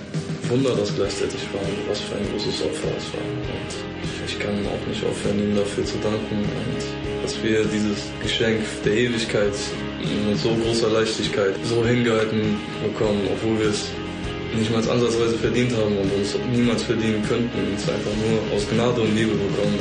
Wunder 0.49 0.71
das 0.76 0.95
gleichzeitig 0.95 1.40
war 1.52 1.62
und 1.62 1.88
was 1.88 2.00
für 2.00 2.16
ein 2.16 2.26
großes 2.33 2.62
Opfer 2.62 2.88
es 2.97 3.12
war. 3.12 3.26
Und 3.55 4.26
ich 4.26 4.38
kann 4.38 4.55
auch 4.66 4.87
nicht 4.88 5.05
aufhören, 5.05 5.38
ihm 5.38 5.57
dafür 5.57 5.85
zu 5.85 5.99
danken 5.99 6.38
und 6.38 7.05
dass 7.37 7.45
wir 7.45 7.64
dieses 7.64 8.05
Geschenk 8.23 8.61
der 8.85 8.93
Ewigkeit 8.93 9.52
mit 10.28 10.38
so 10.38 10.55
großer 10.55 10.88
Leichtigkeit 10.90 11.55
so 11.64 11.85
hingehalten 11.85 12.57
bekommen, 12.83 13.23
obwohl 13.33 13.59
wir 13.61 13.69
es 13.69 13.90
nicht 14.57 14.71
mal 14.71 14.78
ansatzweise 14.78 15.37
verdient 15.38 15.73
haben 15.73 15.97
und 15.99 16.12
uns 16.12 16.37
niemals 16.52 16.83
verdienen 16.83 17.23
könnten, 17.28 17.75
es 17.76 17.88
einfach 17.88 18.12
nur 18.16 18.57
aus 18.57 18.69
Gnade 18.69 19.00
und 19.00 19.14
Liebe 19.14 19.33
bekommen. 19.33 19.78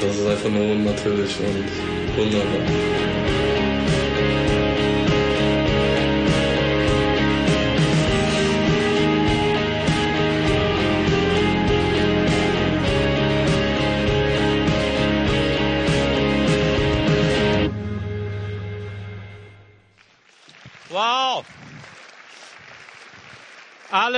Das 0.00 0.16
ist 0.16 0.26
einfach 0.26 0.50
nur 0.50 0.72
unnatürlich 0.72 1.36
und 1.40 2.16
wunderbar. 2.16 3.29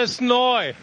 Alles 0.02 0.20
neu. 0.20 0.74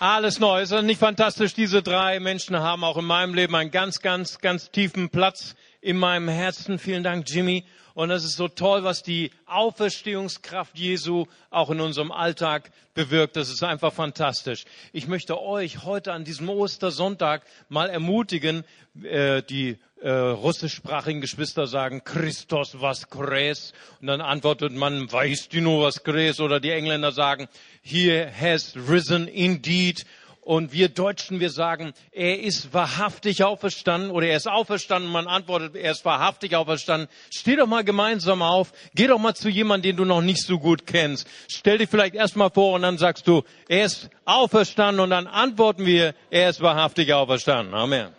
Alles 0.00 0.40
neu. 0.40 0.60
Ist 0.60 0.72
das 0.72 0.82
nicht 0.82 0.98
fantastisch? 0.98 1.54
Diese 1.54 1.84
drei 1.84 2.18
Menschen 2.18 2.58
haben 2.58 2.82
auch 2.82 2.96
in 2.96 3.04
meinem 3.04 3.32
Leben 3.32 3.54
einen 3.54 3.70
ganz, 3.70 4.00
ganz, 4.00 4.40
ganz 4.40 4.72
tiefen 4.72 5.08
Platz 5.08 5.54
in 5.80 5.96
meinem 5.96 6.26
Herzen. 6.26 6.80
Vielen 6.80 7.04
Dank, 7.04 7.30
Jimmy. 7.30 7.64
Und 7.98 8.12
es 8.12 8.22
ist 8.22 8.36
so 8.36 8.46
toll, 8.46 8.84
was 8.84 9.02
die 9.02 9.32
Auferstehungskraft 9.46 10.78
Jesu 10.78 11.26
auch 11.50 11.68
in 11.70 11.80
unserem 11.80 12.12
Alltag 12.12 12.70
bewirkt. 12.94 13.34
Das 13.34 13.50
ist 13.50 13.64
einfach 13.64 13.92
fantastisch. 13.92 14.66
Ich 14.92 15.08
möchte 15.08 15.42
euch 15.42 15.82
heute 15.82 16.12
an 16.12 16.22
diesem 16.22 16.48
Ostersonntag 16.48 17.42
mal 17.68 17.90
ermutigen, 17.90 18.62
äh, 19.02 19.42
die 19.42 19.78
äh, 20.00 20.10
russischsprachigen 20.10 21.20
Geschwister 21.20 21.66
sagen 21.66 22.04
Christos 22.04 22.80
was 22.80 23.10
kres 23.10 23.72
und 24.00 24.06
dann 24.06 24.20
antwortet 24.20 24.72
man 24.72 25.10
weißt 25.10 25.52
du 25.52 25.60
nur 25.60 25.82
was 25.84 26.04
kres 26.04 26.38
oder 26.38 26.60
die 26.60 26.70
Engländer 26.70 27.10
sagen 27.10 27.48
He 27.82 28.12
has 28.12 28.76
risen 28.76 29.26
indeed 29.26 30.06
und 30.48 30.72
wir 30.72 30.88
Deutschen, 30.88 31.40
wir 31.40 31.50
sagen, 31.50 31.92
er 32.10 32.40
ist 32.40 32.72
wahrhaftig 32.72 33.44
auferstanden 33.44 34.10
oder 34.10 34.28
er 34.28 34.38
ist 34.38 34.48
auferstanden. 34.48 35.12
Man 35.12 35.26
antwortet, 35.26 35.76
er 35.76 35.92
ist 35.92 36.06
wahrhaftig 36.06 36.56
auferstanden. 36.56 37.06
Steh 37.30 37.56
doch 37.56 37.66
mal 37.66 37.84
gemeinsam 37.84 38.40
auf. 38.40 38.72
Geh 38.94 39.08
doch 39.08 39.18
mal 39.18 39.34
zu 39.34 39.50
jemandem, 39.50 39.90
den 39.90 39.96
du 39.98 40.04
noch 40.06 40.22
nicht 40.22 40.42
so 40.42 40.58
gut 40.58 40.86
kennst. 40.86 41.28
Stell 41.50 41.76
dich 41.76 41.90
vielleicht 41.90 42.14
erstmal 42.14 42.48
vor 42.48 42.72
und 42.72 42.80
dann 42.80 42.96
sagst 42.96 43.28
du, 43.28 43.42
er 43.68 43.84
ist 43.84 44.08
auferstanden 44.24 45.00
und 45.00 45.10
dann 45.10 45.26
antworten 45.26 45.84
wir, 45.84 46.14
er 46.30 46.48
ist 46.48 46.62
wahrhaftig 46.62 47.12
auferstanden. 47.12 47.74
Amen. 47.74 48.17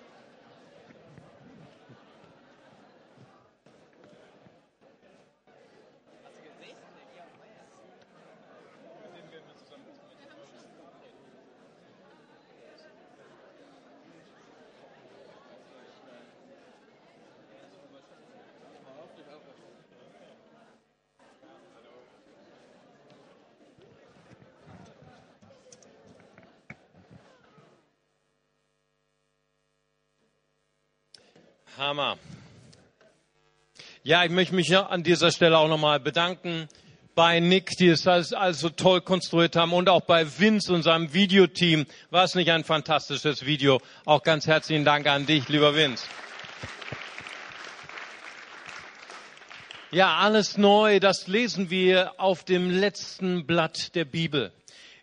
Hammer. 31.79 32.17
Ja, 34.03 34.25
ich 34.25 34.31
möchte 34.31 34.53
mich 34.53 34.75
an 34.75 35.01
dieser 35.01 35.31
Stelle 35.31 35.57
auch 35.57 35.69
nochmal 35.69 36.01
bedanken 36.01 36.67
bei 37.15 37.39
Nick, 37.39 37.77
die 37.77 37.87
es 37.87 38.05
alles, 38.05 38.59
so 38.59 38.69
toll 38.69 38.99
konstruiert 38.99 39.55
haben 39.55 39.71
und 39.71 39.87
auch 39.87 40.01
bei 40.01 40.25
Vince 40.39 40.73
und 40.73 40.83
seinem 40.83 41.13
Videoteam. 41.13 41.85
War 42.09 42.25
es 42.25 42.35
nicht 42.35 42.51
ein 42.51 42.65
fantastisches 42.65 43.45
Video? 43.45 43.79
Auch 44.03 44.23
ganz 44.23 44.45
herzlichen 44.45 44.83
Dank 44.83 45.07
an 45.07 45.25
dich, 45.25 45.47
lieber 45.47 45.73
Vince. 45.73 46.05
Ja, 49.91 50.17
alles 50.17 50.57
neu, 50.57 50.99
das 50.99 51.27
lesen 51.27 51.69
wir 51.69 52.19
auf 52.19 52.43
dem 52.43 52.69
letzten 52.69 53.47
Blatt 53.47 53.95
der 53.95 54.05
Bibel. 54.05 54.51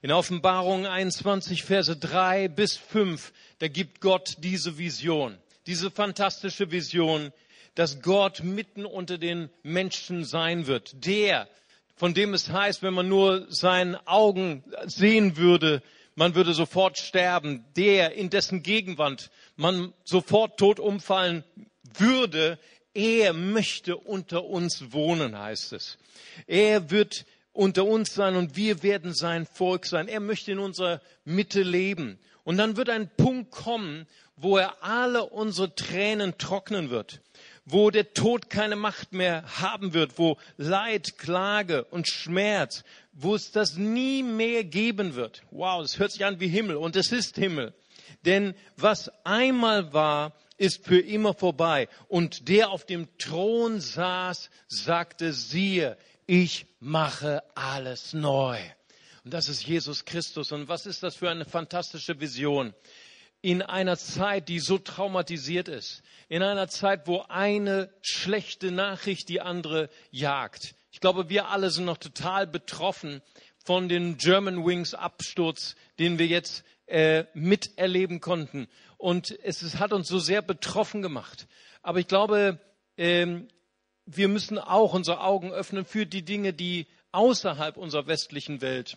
In 0.02 0.12
Offenbarung 0.12 0.86
21, 0.86 1.64
Verse 1.64 1.96
3 1.96 2.48
bis 2.48 2.76
5, 2.76 3.32
da 3.60 3.68
gibt 3.68 4.02
Gott 4.02 4.36
diese 4.40 4.76
Vision 4.76 5.38
diese 5.66 5.90
fantastische 5.90 6.70
Vision, 6.70 7.32
dass 7.74 8.00
Gott 8.00 8.42
mitten 8.42 8.86
unter 8.86 9.18
den 9.18 9.50
Menschen 9.62 10.24
sein 10.24 10.66
wird. 10.66 11.04
Der, 11.04 11.48
von 11.94 12.14
dem 12.14 12.34
es 12.34 12.50
heißt, 12.50 12.82
wenn 12.82 12.94
man 12.94 13.08
nur 13.08 13.46
seinen 13.50 13.96
Augen 14.06 14.64
sehen 14.86 15.36
würde, 15.36 15.82
man 16.14 16.34
würde 16.34 16.54
sofort 16.54 16.98
sterben. 16.98 17.64
Der, 17.76 18.14
in 18.14 18.30
dessen 18.30 18.62
Gegenwand 18.62 19.30
man 19.56 19.92
sofort 20.04 20.58
tot 20.58 20.80
umfallen 20.80 21.44
würde, 21.98 22.58
er 22.94 23.34
möchte 23.34 23.96
unter 23.96 24.44
uns 24.44 24.92
wohnen, 24.92 25.38
heißt 25.38 25.74
es. 25.74 25.98
Er 26.46 26.90
wird 26.90 27.26
unter 27.52 27.84
uns 27.84 28.14
sein 28.14 28.36
und 28.36 28.56
wir 28.56 28.82
werden 28.82 29.14
sein 29.14 29.46
Volk 29.46 29.86
sein. 29.86 30.08
Er 30.08 30.20
möchte 30.20 30.52
in 30.52 30.58
unserer 30.58 31.02
Mitte 31.24 31.62
leben. 31.62 32.18
Und 32.44 32.58
dann 32.58 32.76
wird 32.76 32.88
ein 32.88 33.10
Punkt 33.16 33.50
kommen, 33.50 34.06
wo 34.36 34.58
er 34.58 34.82
alle 34.82 35.24
unsere 35.24 35.74
Tränen 35.74 36.38
trocknen 36.38 36.90
wird, 36.90 37.20
wo 37.64 37.90
der 37.90 38.12
Tod 38.12 38.50
keine 38.50 38.76
Macht 38.76 39.12
mehr 39.12 39.42
haben 39.60 39.94
wird, 39.94 40.18
wo 40.18 40.36
Leid, 40.56 41.18
Klage 41.18 41.84
und 41.84 42.08
Schmerz, 42.08 42.84
wo 43.12 43.34
es 43.34 43.50
das 43.50 43.76
nie 43.76 44.22
mehr 44.22 44.64
geben 44.64 45.14
wird. 45.14 45.42
Wow, 45.50 45.82
das 45.82 45.98
hört 45.98 46.12
sich 46.12 46.24
an 46.24 46.38
wie 46.40 46.48
Himmel 46.48 46.76
und 46.76 46.96
es 46.96 47.12
ist 47.12 47.36
Himmel. 47.36 47.74
Denn 48.24 48.54
was 48.76 49.10
einmal 49.24 49.92
war, 49.92 50.32
ist 50.58 50.84
für 50.84 51.00
immer 51.00 51.34
vorbei. 51.34 51.88
Und 52.08 52.48
der 52.48 52.70
auf 52.70 52.84
dem 52.84 53.08
Thron 53.18 53.80
saß, 53.80 54.50
sagte, 54.68 55.32
siehe, 55.32 55.96
ich 56.26 56.66
mache 56.80 57.42
alles 57.54 58.12
neu. 58.12 58.58
Und 59.24 59.34
das 59.34 59.48
ist 59.48 59.66
Jesus 59.66 60.04
Christus. 60.04 60.52
Und 60.52 60.68
was 60.68 60.86
ist 60.86 61.02
das 61.02 61.16
für 61.16 61.30
eine 61.30 61.44
fantastische 61.44 62.20
Vision? 62.20 62.74
In 63.46 63.62
einer 63.62 63.96
Zeit, 63.96 64.48
die 64.48 64.58
so 64.58 64.76
traumatisiert 64.76 65.68
ist, 65.68 66.02
in 66.28 66.42
einer 66.42 66.66
Zeit, 66.66 67.06
wo 67.06 67.20
eine 67.28 67.94
schlechte 68.02 68.72
Nachricht 68.72 69.28
die 69.28 69.40
andere 69.40 69.88
jagt. 70.10 70.74
Ich 70.90 70.98
glaube, 70.98 71.28
wir 71.28 71.48
alle 71.48 71.70
sind 71.70 71.84
noch 71.84 71.98
total 71.98 72.48
betroffen 72.48 73.22
von 73.64 73.88
dem 73.88 74.16
German 74.16 74.66
Wings 74.66 74.94
Absturz, 74.94 75.76
den 76.00 76.18
wir 76.18 76.26
jetzt 76.26 76.64
äh, 76.86 77.26
miterleben 77.34 78.18
konnten. 78.20 78.66
Und 78.96 79.38
es, 79.44 79.62
es, 79.62 79.78
hat 79.78 79.92
uns 79.92 80.08
so 80.08 80.18
sehr 80.18 80.42
betroffen 80.42 81.00
gemacht. 81.00 81.46
Aber 81.82 82.00
ich 82.00 82.08
glaube, 82.08 82.58
ähm, 82.96 83.46
wir 84.06 84.26
müssen 84.26 84.58
auch 84.58 84.92
unsere 84.92 85.20
Augen 85.20 85.52
öffnen 85.52 85.84
für 85.84 86.04
die 86.04 86.24
Dinge, 86.24 86.52
die 86.52 86.88
außerhalb 87.12 87.76
unserer 87.76 88.08
westlichen 88.08 88.60
Welt 88.60 88.96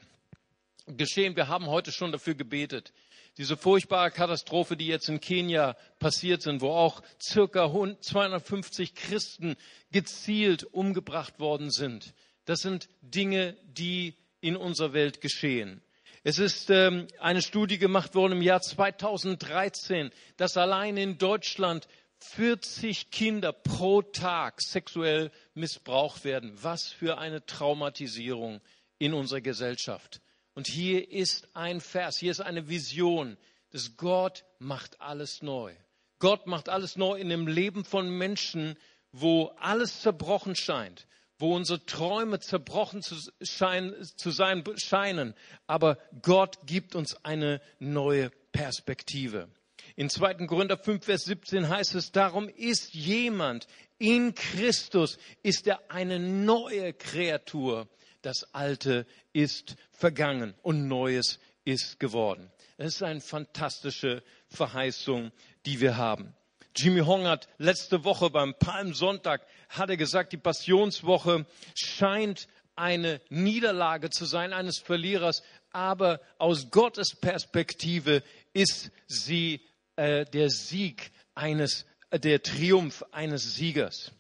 geschehen. 0.88 1.36
Wir 1.36 1.50
haben 1.50 1.68
heute 1.68 1.92
schon 1.92 2.12
dafür 2.12 2.34
gebetet. 2.34 2.94
Diese 3.40 3.56
furchtbare 3.56 4.12
Katastrophe, 4.12 4.76
die 4.76 4.88
jetzt 4.88 5.08
in 5.08 5.22
Kenia 5.22 5.78
passiert 5.98 6.42
sind, 6.42 6.60
wo 6.60 6.72
auch 6.72 7.02
circa 7.22 7.72
250 8.02 8.96
Christen 8.96 9.56
gezielt 9.94 10.66
umgebracht 10.66 11.40
worden 11.40 11.72
sind. 11.72 12.14
Das 12.44 12.60
sind 12.60 12.90
Dinge, 13.02 13.56
die 13.64 14.16
in 14.42 14.58
unserer 14.58 14.92
Welt 14.92 15.22
geschehen. 15.22 15.82
Es 16.26 16.38
ist 16.38 16.70
ähm, 16.70 17.08
eine 17.22 17.42
Studie 17.42 17.78
gemacht 17.78 18.14
worden 18.14 18.34
im 18.34 18.42
Jahr 18.42 18.60
2013, 18.60 20.12
dass 20.36 20.58
allein 20.58 20.98
in 20.98 21.18
Deutschland 21.18 21.88
40 22.20 23.10
Kinder 23.10 23.54
pro 23.54 24.02
Tag 24.02 24.62
sexuell 24.62 25.32
missbraucht 25.54 26.26
werden. 26.26 26.52
Was 26.62 26.90
für 26.90 27.18
eine 27.18 27.46
Traumatisierung 27.46 28.60
in 28.98 29.14
unserer 29.14 29.40
Gesellschaft. 29.40 30.20
Und 30.60 30.68
hier 30.68 31.10
ist 31.10 31.48
ein 31.54 31.80
Vers, 31.80 32.18
hier 32.18 32.32
ist 32.32 32.42
eine 32.42 32.68
Vision, 32.68 33.38
dass 33.72 33.96
Gott 33.96 34.44
macht 34.58 35.00
alles 35.00 35.42
neu. 35.42 35.74
Gott 36.20 36.48
macht 36.48 36.68
alles 36.68 36.98
neu 36.98 37.18
in 37.18 37.30
dem 37.30 37.48
Leben 37.48 37.86
von 37.86 38.10
Menschen, 38.10 38.76
wo 39.14 39.54
alles 39.62 40.02
zerbrochen 40.02 40.58
scheint, 40.58 41.08
wo 41.38 41.56
unsere 41.56 41.86
Träume 41.86 42.42
zerbrochen 42.42 43.02
zu, 43.02 43.16
schein, 43.42 43.96
zu 44.18 44.32
sein 44.32 44.66
scheinen. 44.76 45.34
Aber 45.66 45.98
Gott 46.22 46.58
gibt 46.66 46.94
uns 46.94 47.16
eine 47.24 47.62
neue 47.80 48.30
Perspektive. 48.52 49.48
In 49.96 50.10
2. 50.10 50.46
Korinther 50.46 50.78
5, 50.78 51.06
Vers 51.06 51.24
17 51.24 51.70
heißt 51.70 51.96
es, 51.96 52.12
darum 52.12 52.50
ist 52.50 52.94
jemand 52.94 53.66
in 53.98 54.36
Christus, 54.36 55.20
ist 55.42 55.68
er 55.68 55.90
eine 55.90 56.20
neue 56.20 56.92
Kreatur. 56.92 57.88
Das 58.22 58.54
Alte 58.54 59.06
ist 59.34 59.76
vergangen 59.92 60.54
und 60.62 60.88
Neues 60.88 61.40
ist 61.64 62.00
geworden. 62.00 62.52
Das 62.78 62.96
ist 62.96 63.04
eine 63.04 63.22
fantastische 63.22 64.24
Verheißung, 64.48 65.32
die 65.66 65.80
wir 65.80 65.98
haben. 65.98 66.34
Jimmy 66.76 67.02
Hong 67.02 67.28
hat 67.28 67.48
letzte 67.58 68.04
Woche 68.04 68.30
beim 68.30 68.54
Palmsonntag 68.58 69.46
hat 69.70 69.90
er 69.90 69.98
gesagt, 69.98 70.34
die 70.34 70.38
Passionswoche 70.38 71.46
scheint 71.76 72.48
eine 72.76 73.22
Niederlage 73.30 74.10
zu 74.10 74.26
sein 74.26 74.54
eines 74.54 74.80
Verlierers, 74.80 75.44
aber 75.72 76.22
aus 76.38 76.72
Gottes 76.72 77.16
Perspektive 77.20 78.24
ist 78.54 78.92
sie 79.08 79.62
äh, 79.96 80.26
der 80.26 80.50
Sieg 80.50 81.12
eines, 81.36 81.86
äh, 82.10 82.20
der 82.20 82.42
Triumph 82.42 83.04
eines 83.12 83.56
Siegers. 83.56 84.12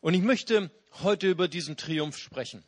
Und 0.00 0.14
ich 0.14 0.22
möchte 0.22 0.70
heute 1.02 1.28
über 1.28 1.48
diesen 1.48 1.76
Triumph 1.76 2.16
sprechen. 2.16 2.64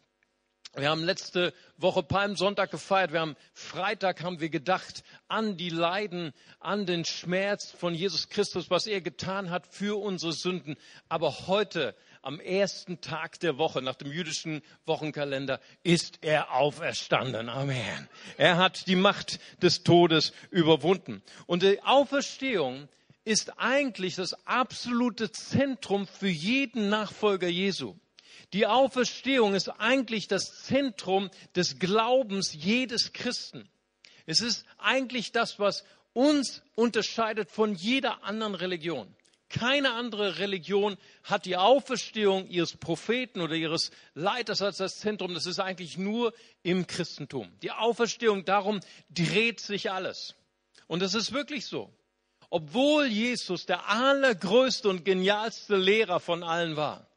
Wir 0.79 0.91
haben 0.91 1.03
letzte 1.03 1.53
Woche 1.77 2.05
Palmsonntag 2.05 2.71
gefeiert. 2.71 3.13
Wir 3.13 3.21
haben 3.21 3.35
Freitag 3.53 4.23
haben 4.23 4.39
wir 4.39 4.49
gedacht 4.49 5.03
an 5.27 5.57
die 5.57 5.71
Leiden, 5.71 6.33
an 6.61 6.87
den 6.87 7.05
Schmerz 7.05 7.73
von 7.73 7.95
Jesus 7.95 8.29
Christus, 8.29 8.71
was 8.71 8.87
er 8.87 9.01
getan 9.01 9.51
hat 9.51 9.67
für 9.67 10.01
unsere 10.01 10.33
Sünden. 10.33 10.77
Aber 11.09 11.49
heute, 11.49 11.97
am 12.23 12.39
ersten 12.39 13.01
Tag 13.01 13.41
der 13.41 13.59
Woche 13.59 13.83
nach 13.83 13.97
dem 13.97 14.13
jüdischen 14.13 14.63
Wochenkalender, 14.87 15.59
ist 15.83 16.21
er 16.21 16.55
auferstanden. 16.55 17.49
Amen. 17.49 18.09
Er 18.37 18.57
hat 18.57 18.87
die 18.87 18.97
Macht 18.97 19.41
des 19.61 19.83
Todes 19.83 20.33
überwunden. 20.53 21.23
Und 21.47 21.65
die 21.65 21.83
Auferstehung 21.83 22.89
ist 23.25 23.59
eigentlich 23.59 24.15
das 24.15 24.47
absolute 24.47 25.33
Zentrum 25.33 26.07
für 26.07 26.29
jeden 26.29 26.89
Nachfolger 26.89 27.49
Jesu. 27.49 27.97
Die 28.53 28.67
Auferstehung 28.67 29.55
ist 29.55 29.69
eigentlich 29.69 30.27
das 30.27 30.65
Zentrum 30.65 31.31
des 31.55 31.79
Glaubens 31.79 32.55
jedes 32.55 33.13
Christen. 33.13 33.69
Es 34.27 34.41
ist 34.41 34.65
eigentlich 34.79 35.33
das, 35.33 35.59
was 35.59 35.85
uns 36.15 36.63
unterscheidet 36.75 37.51
von 37.51 37.75
jeder 37.75 38.25
anderen 38.25 38.55
Religion. 38.55 39.15
Keine 39.51 39.93
andere 39.93 40.39
Religion 40.39 40.99
hat 41.25 41.47
die 41.47 41.57
Auferstehung 41.57 42.49
ihres 42.49 42.77
Propheten 42.77 43.41
oder 43.41 43.55
ihres 43.55 43.91
Leiters 44.15 44.61
als 44.61 44.77
das 44.77 44.99
Zentrum. 44.99 45.33
Das 45.33 45.47
ist 45.47 45.59
eigentlich 45.59 45.97
nur 45.97 46.35
im 46.63 46.87
Christentum. 46.87 47.51
Die 47.63 47.73
Auferstehung, 47.73 48.45
darum 48.45 48.81
dreht 49.09 49.61
sich 49.61 49.91
alles. 49.91 50.35
Und 50.87 51.03
es 51.03 51.15
ist 51.15 51.33
wirklich 51.33 51.67
so. 51.67 51.91
Obwohl 52.51 53.07
Jesus 53.07 53.65
der 53.65 53.89
allergrößte 53.89 54.89
und 54.89 55.05
genialste 55.05 55.77
Lehrer 55.77 56.21
von 56.21 56.43
allen 56.43 56.77
war, 56.77 57.08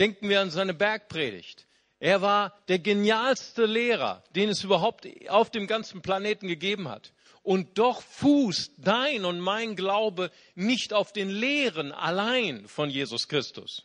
Denken 0.00 0.30
wir 0.30 0.40
an 0.40 0.50
seine 0.50 0.72
Bergpredigt. 0.72 1.66
Er 1.98 2.22
war 2.22 2.58
der 2.68 2.78
genialste 2.78 3.66
Lehrer, 3.66 4.24
den 4.34 4.48
es 4.48 4.64
überhaupt 4.64 5.06
auf 5.28 5.50
dem 5.50 5.66
ganzen 5.66 6.00
Planeten 6.00 6.48
gegeben 6.48 6.88
hat. 6.88 7.12
Und 7.42 7.76
doch 7.78 8.00
fußt 8.00 8.72
dein 8.78 9.26
und 9.26 9.40
mein 9.40 9.76
Glaube 9.76 10.30
nicht 10.54 10.94
auf 10.94 11.12
den 11.12 11.28
Lehren 11.28 11.92
allein 11.92 12.66
von 12.66 12.88
Jesus 12.88 13.28
Christus. 13.28 13.82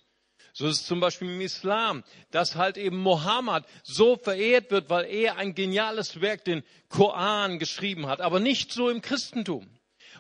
So 0.54 0.68
ist 0.68 0.82
es 0.82 0.88
zum 0.88 1.02
Beispiel 1.02 1.28
im 1.28 1.42
Islam, 1.42 2.06
dass 2.32 2.56
halt 2.56 2.78
eben 2.78 2.98
Mohammed 2.98 3.66
so 3.84 4.16
verehrt 4.16 4.72
wird, 4.72 4.90
weil 4.90 5.04
er 5.06 5.36
ein 5.36 5.54
geniales 5.54 6.22
Werk, 6.22 6.46
den 6.46 6.64
Koran, 6.88 7.60
geschrieben 7.60 8.08
hat. 8.08 8.22
Aber 8.22 8.40
nicht 8.40 8.72
so 8.72 8.90
im 8.90 9.02
Christentum. 9.02 9.68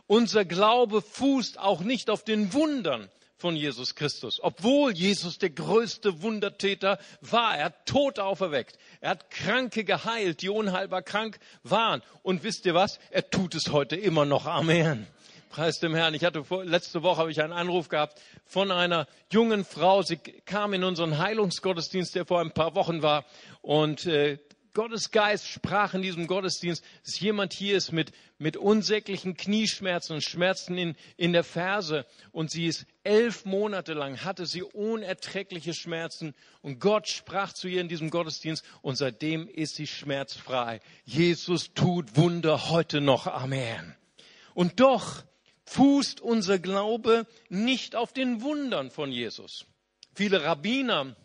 Unser 0.07 0.43
Glaube 0.43 1.01
fußt 1.01 1.57
auch 1.57 1.79
nicht 1.79 2.09
auf 2.09 2.25
den 2.25 2.51
Wundern 2.51 3.09
von 3.37 3.55
Jesus 3.55 3.95
Christus. 3.95 4.39
Obwohl 4.41 4.93
Jesus 4.93 5.37
der 5.37 5.49
größte 5.49 6.21
Wundertäter 6.21 6.99
war, 7.21 7.57
er 7.57 7.65
hat 7.65 7.85
Tote 7.85 8.23
auferweckt, 8.23 8.77
er 9.01 9.11
hat 9.11 9.29
Kranke 9.29 9.83
geheilt, 9.83 10.41
die 10.41 10.49
unheilbar 10.49 11.01
krank 11.01 11.39
waren. 11.63 12.01
Und 12.23 12.43
wisst 12.43 12.65
ihr 12.65 12.73
was? 12.73 12.99
Er 13.11 13.29
tut 13.29 13.55
es 13.55 13.71
heute 13.71 13.95
immer 13.95 14.25
noch. 14.25 14.45
Amen. 14.45 15.07
Preis 15.49 15.79
dem 15.79 15.95
Herrn. 15.95 16.13
Ich 16.13 16.25
hatte 16.25 16.43
vor, 16.43 16.65
letzte 16.65 17.01
Woche 17.01 17.17
habe 17.17 17.31
ich 17.31 17.41
einen 17.41 17.53
Anruf 17.53 17.87
gehabt 17.87 18.19
von 18.45 18.71
einer 18.71 19.07
jungen 19.31 19.63
Frau. 19.63 20.01
Sie 20.01 20.17
kam 20.17 20.73
in 20.73 20.83
unseren 20.83 21.17
Heilungsgottesdienst, 21.17 22.13
der 22.15 22.25
vor 22.25 22.41
ein 22.41 22.51
paar 22.51 22.75
Wochen 22.75 23.01
war. 23.01 23.23
Und 23.61 24.05
äh, 24.05 24.37
Gottes 24.75 25.11
Geist 25.11 25.47
sprach 25.47 25.93
in 25.93 26.01
diesem 26.01 26.27
Gottesdienst, 26.27 26.83
dass 27.05 27.19
jemand 27.19 27.53
hier 27.53 27.77
ist 27.77 27.93
mit, 27.93 28.11
mit 28.37 28.57
unsäglichen 28.57 29.37
Knieschmerzen 29.37 30.13
und 30.13 30.21
Schmerzen 30.21 30.77
in, 30.77 30.95
in 31.15 31.31
der 31.31 31.45
Ferse. 31.45 32.05
Und 32.33 32.51
sie 32.51 32.67
ist 32.67 32.85
elf 33.03 33.45
Monate 33.45 33.93
lang, 33.93 34.25
hatte 34.25 34.45
sie 34.45 34.63
unerträgliche 34.63 35.73
Schmerzen. 35.73 36.35
Und 36.61 36.79
Gott 36.79 37.07
sprach 37.07 37.53
zu 37.53 37.69
ihr 37.69 37.79
in 37.79 37.87
diesem 37.87 38.09
Gottesdienst 38.09 38.65
und 38.81 38.97
seitdem 38.97 39.47
ist 39.47 39.75
sie 39.75 39.87
schmerzfrei. 39.87 40.81
Jesus 41.05 41.73
tut 41.73 42.17
Wunder 42.17 42.69
heute 42.69 42.99
noch. 42.99 43.27
Amen. 43.27 43.95
Und 44.53 44.81
doch 44.81 45.23
fußt 45.63 46.19
unser 46.19 46.59
Glaube 46.59 47.25
nicht 47.47 47.95
auf 47.95 48.11
den 48.11 48.41
Wundern 48.41 48.91
von 48.91 49.09
Jesus. 49.09 49.65
Viele 50.13 50.43
Rabbiner 50.43 51.15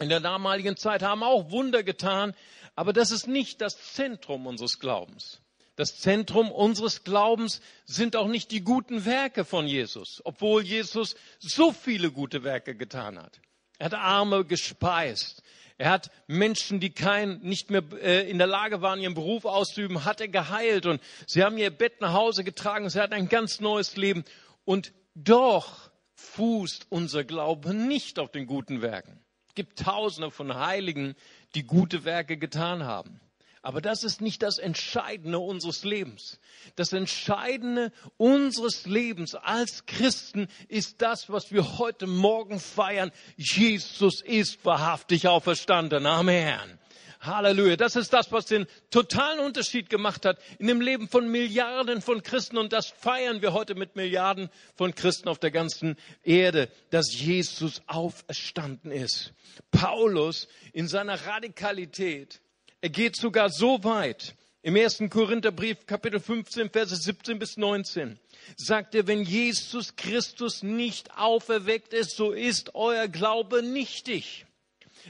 in 0.00 0.08
der 0.08 0.20
damaligen 0.20 0.76
Zeit 0.76 1.02
haben 1.02 1.22
auch 1.22 1.50
Wunder 1.50 1.82
getan, 1.82 2.34
aber 2.74 2.92
das 2.92 3.10
ist 3.10 3.26
nicht 3.26 3.60
das 3.60 3.92
Zentrum 3.92 4.46
unseres 4.46 4.78
Glaubens. 4.78 5.40
Das 5.76 5.98
Zentrum 5.98 6.50
unseres 6.50 7.04
Glaubens 7.04 7.60
sind 7.84 8.16
auch 8.16 8.28
nicht 8.28 8.50
die 8.50 8.62
guten 8.62 9.04
Werke 9.04 9.44
von 9.44 9.66
Jesus, 9.66 10.20
obwohl 10.24 10.62
Jesus 10.62 11.16
so 11.38 11.72
viele 11.72 12.10
gute 12.10 12.44
Werke 12.44 12.74
getan 12.74 13.18
hat. 13.18 13.40
Er 13.78 13.86
hat 13.86 13.94
Arme 13.94 14.44
gespeist. 14.44 15.42
Er 15.78 15.88
hat 15.88 16.10
Menschen, 16.26 16.80
die 16.80 16.90
kein, 16.90 17.40
nicht 17.40 17.70
mehr 17.70 17.82
äh, 18.02 18.28
in 18.30 18.36
der 18.36 18.46
Lage 18.46 18.82
waren, 18.82 19.00
ihren 19.00 19.14
Beruf 19.14 19.46
auszuüben, 19.46 20.04
hat 20.04 20.20
er 20.20 20.28
geheilt 20.28 20.84
und 20.84 21.00
sie 21.26 21.42
haben 21.42 21.56
ihr 21.56 21.70
Bett 21.70 22.02
nach 22.02 22.12
Hause 22.12 22.44
getragen. 22.44 22.90
Sie 22.90 23.00
hat 23.00 23.12
ein 23.12 23.30
ganz 23.30 23.60
neues 23.60 23.96
Leben. 23.96 24.24
Und 24.66 24.92
doch 25.14 25.90
fußt 26.12 26.88
unser 26.90 27.24
Glaube 27.24 27.72
nicht 27.72 28.18
auf 28.18 28.30
den 28.30 28.46
guten 28.46 28.82
Werken. 28.82 29.24
Es 29.60 29.66
gibt 29.66 29.80
Tausende 29.80 30.30
von 30.30 30.54
Heiligen, 30.54 31.14
die 31.54 31.64
gute 31.64 32.06
Werke 32.06 32.38
getan 32.38 32.84
haben. 32.84 33.20
Aber 33.60 33.82
das 33.82 34.04
ist 34.04 34.22
nicht 34.22 34.42
das 34.42 34.56
Entscheidende 34.56 35.38
unseres 35.38 35.84
Lebens. 35.84 36.40
Das 36.76 36.94
Entscheidende 36.94 37.92
unseres 38.16 38.86
Lebens 38.86 39.34
als 39.34 39.84
Christen 39.84 40.48
ist 40.68 41.02
das, 41.02 41.28
was 41.28 41.52
wir 41.52 41.76
heute 41.76 42.06
Morgen 42.06 42.58
feiern. 42.58 43.12
Jesus 43.36 44.22
ist 44.22 44.64
wahrhaftig 44.64 45.28
auferstanden. 45.28 46.06
Amen. 46.06 46.79
Halleluja. 47.20 47.76
Das 47.76 47.96
ist 47.96 48.12
das, 48.12 48.32
was 48.32 48.46
den 48.46 48.66
totalen 48.90 49.40
Unterschied 49.40 49.90
gemacht 49.90 50.24
hat 50.24 50.38
in 50.58 50.66
dem 50.66 50.80
Leben 50.80 51.08
von 51.08 51.30
Milliarden 51.30 52.00
von 52.00 52.22
Christen. 52.22 52.56
Und 52.56 52.72
das 52.72 52.88
feiern 52.88 53.42
wir 53.42 53.52
heute 53.52 53.74
mit 53.74 53.94
Milliarden 53.94 54.48
von 54.74 54.94
Christen 54.94 55.28
auf 55.28 55.38
der 55.38 55.50
ganzen 55.50 55.96
Erde, 56.22 56.68
dass 56.90 57.12
Jesus 57.12 57.82
auferstanden 57.86 58.90
ist. 58.90 59.32
Paulus 59.70 60.48
in 60.72 60.88
seiner 60.88 61.26
Radikalität, 61.26 62.40
er 62.80 62.90
geht 62.90 63.16
sogar 63.16 63.50
so 63.50 63.84
weit, 63.84 64.34
im 64.62 64.76
ersten 64.76 65.08
Korintherbrief, 65.08 65.86
Kapitel 65.86 66.20
15, 66.20 66.68
Verse 66.68 66.94
17 66.94 67.38
bis 67.38 67.56
19, 67.56 68.18
sagt 68.56 68.94
er, 68.94 69.06
wenn 69.06 69.22
Jesus 69.22 69.96
Christus 69.96 70.62
nicht 70.62 71.16
auferweckt 71.16 71.94
ist, 71.94 72.14
so 72.14 72.32
ist 72.32 72.74
euer 72.74 73.08
Glaube 73.08 73.62
nichtig. 73.62 74.44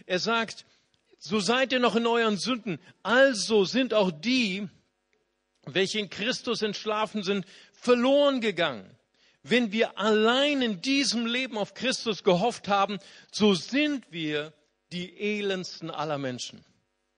Er 0.06 0.20
sagt, 0.20 0.66
so 1.20 1.38
seid 1.38 1.72
ihr 1.72 1.80
noch 1.80 1.96
in 1.96 2.06
euren 2.06 2.38
Sünden. 2.38 2.80
Also 3.02 3.64
sind 3.66 3.92
auch 3.92 4.10
die, 4.10 4.66
welche 5.66 5.98
in 5.98 6.08
Christus 6.08 6.62
entschlafen 6.62 7.22
sind, 7.22 7.44
verloren 7.72 8.40
gegangen. 8.40 8.90
Wenn 9.42 9.70
wir 9.70 9.98
allein 9.98 10.62
in 10.62 10.80
diesem 10.80 11.26
Leben 11.26 11.58
auf 11.58 11.74
Christus 11.74 12.24
gehofft 12.24 12.68
haben, 12.68 12.98
so 13.30 13.54
sind 13.54 14.10
wir 14.10 14.54
die 14.92 15.18
elendsten 15.18 15.90
aller 15.90 16.18
Menschen. 16.18 16.64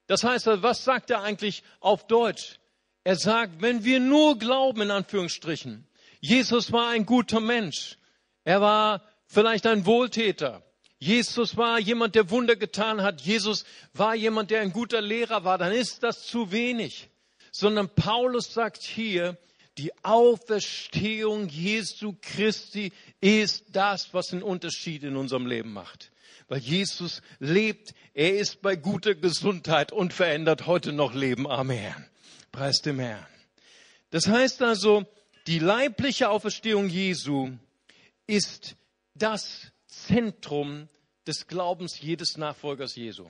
Das 0.08 0.24
heißt, 0.24 0.46
was 0.46 0.84
sagt 0.84 1.10
er 1.10 1.22
eigentlich 1.22 1.62
auf 1.78 2.06
Deutsch? 2.06 2.58
Er 3.04 3.16
sagt, 3.16 3.62
wenn 3.62 3.84
wir 3.84 4.00
nur 4.00 4.36
glauben, 4.38 4.82
in 4.82 4.90
Anführungsstrichen, 4.90 5.86
Jesus 6.20 6.72
war 6.72 6.88
ein 6.88 7.06
guter 7.06 7.40
Mensch, 7.40 7.98
er 8.44 8.60
war 8.60 9.02
vielleicht 9.26 9.66
ein 9.66 9.86
Wohltäter, 9.86 10.62
Jesus 11.02 11.56
war 11.56 11.80
jemand, 11.80 12.14
der 12.14 12.30
Wunder 12.30 12.54
getan 12.54 13.02
hat. 13.02 13.22
Jesus 13.22 13.64
war 13.92 14.14
jemand, 14.14 14.52
der 14.52 14.60
ein 14.60 14.72
guter 14.72 15.00
Lehrer 15.00 15.42
war. 15.42 15.58
Dann 15.58 15.72
ist 15.72 16.04
das 16.04 16.28
zu 16.28 16.52
wenig. 16.52 17.10
Sondern 17.50 17.88
Paulus 17.88 18.54
sagt 18.54 18.84
hier, 18.84 19.36
die 19.78 19.90
Auferstehung 20.04 21.48
Jesu 21.48 22.14
Christi 22.22 22.92
ist 23.20 23.64
das, 23.72 24.14
was 24.14 24.32
einen 24.32 24.44
Unterschied 24.44 25.02
in 25.02 25.16
unserem 25.16 25.44
Leben 25.44 25.72
macht. 25.72 26.12
Weil 26.46 26.60
Jesus 26.60 27.20
lebt, 27.40 27.94
er 28.14 28.36
ist 28.36 28.62
bei 28.62 28.76
guter 28.76 29.16
Gesundheit 29.16 29.90
und 29.90 30.12
verändert 30.12 30.68
heute 30.68 30.92
noch 30.92 31.14
Leben. 31.14 31.50
Amen. 31.50 31.96
Preis 32.52 32.80
dem 32.80 33.00
Herrn. 33.00 33.26
Das 34.10 34.28
heißt 34.28 34.62
also, 34.62 35.04
die 35.48 35.58
leibliche 35.58 36.28
Auferstehung 36.28 36.88
Jesu 36.88 37.50
ist 38.28 38.76
das 39.16 39.71
Zentrum 40.06 40.88
des 41.26 41.46
Glaubens 41.46 42.00
jedes 42.00 42.36
Nachfolgers 42.36 42.96
Jesu. 42.96 43.28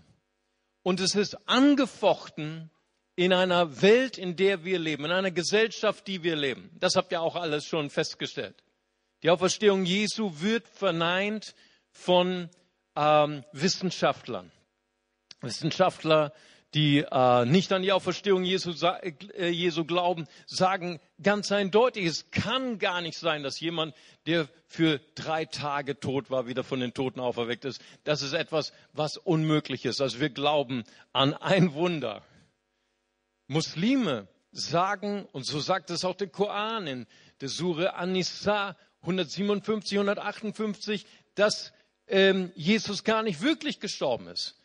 Und 0.83 1.01
es 1.01 1.15
ist 1.15 1.37
angefochten 1.49 2.71
in 3.15 3.33
einer 3.33 3.83
Welt, 3.83 4.19
in 4.19 4.37
der 4.37 4.65
wir 4.65 4.79
leben, 4.79 5.05
in 5.05 5.13
einer 5.13 5.31
Gesellschaft, 5.31 6.07
die 6.07 6.23
wir 6.23 6.37
leben. 6.37 6.71
Das 6.81 6.97
habt 6.97 7.13
ihr 7.13 7.21
auch 7.21 7.37
alles 7.37 7.67
schon 7.67 7.91
festgestellt. 7.91 8.63
Die 9.23 9.31
Auferstehung 9.31 9.85
Jesu 9.85 10.41
wird 10.41 10.67
verneint 10.67 11.55
von 11.91 12.49
ähm, 12.97 13.45
Wissenschaftlern. 13.53 14.51
Wissenschaftler 15.41 16.33
die 16.75 16.99
äh, 16.99 17.45
nicht 17.45 17.73
an 17.73 17.83
die 17.83 17.93
Auferstehung 17.93 18.45
Jesu, 18.45 18.73
äh, 18.83 19.49
Jesu 19.51 19.85
glauben, 19.85 20.27
sagen 20.47 21.01
ganz 21.23 21.53
eindeutig, 21.53 22.07
es 22.07 22.31
kann 22.31 22.79
gar 22.79 23.03
nicht 23.03 23.19
sein, 23.19 23.43
dass 23.43 23.61
jemand, 23.61 23.95
der 24.27 24.49
für 24.67 25.01
drei 25.15 25.45
Tage 25.45 26.01
tot 26.01 26.31
war, 26.31 26.47
wieder 26.47 26.65
von 26.65 26.81
den 26.81 26.95
Toten 26.95 27.21
auferweckt 27.21 27.65
ist. 27.65 27.83
Das 28.05 28.23
ist 28.23 28.33
etwas, 28.33 28.73
was 28.93 29.19
unmöglich 29.19 29.85
ist. 29.85 30.01
Also 30.01 30.21
wir 30.21 30.31
glauben 30.31 30.85
an 31.13 31.35
ein 31.35 31.75
Wunder. 31.75 32.23
Muslime 33.49 34.29
sagen, 34.51 35.27
und 35.33 35.45
so 35.45 35.61
sagt 35.61 35.91
es 35.91 36.05
auch 36.05 36.17
der 36.17 36.29
Koran 36.29 36.87
in 36.87 37.07
der 37.41 37.49
Sure 37.49 37.95
An-Nisa 37.95 38.77
157, 39.03 39.99
158, 39.99 41.07
dass 41.35 41.73
ähm, 42.07 42.53
Jesus 42.55 43.05
gar 43.05 43.23
nicht 43.23 43.43
wirklich 43.43 43.81
gestorben 43.81 44.29
ist. 44.29 44.62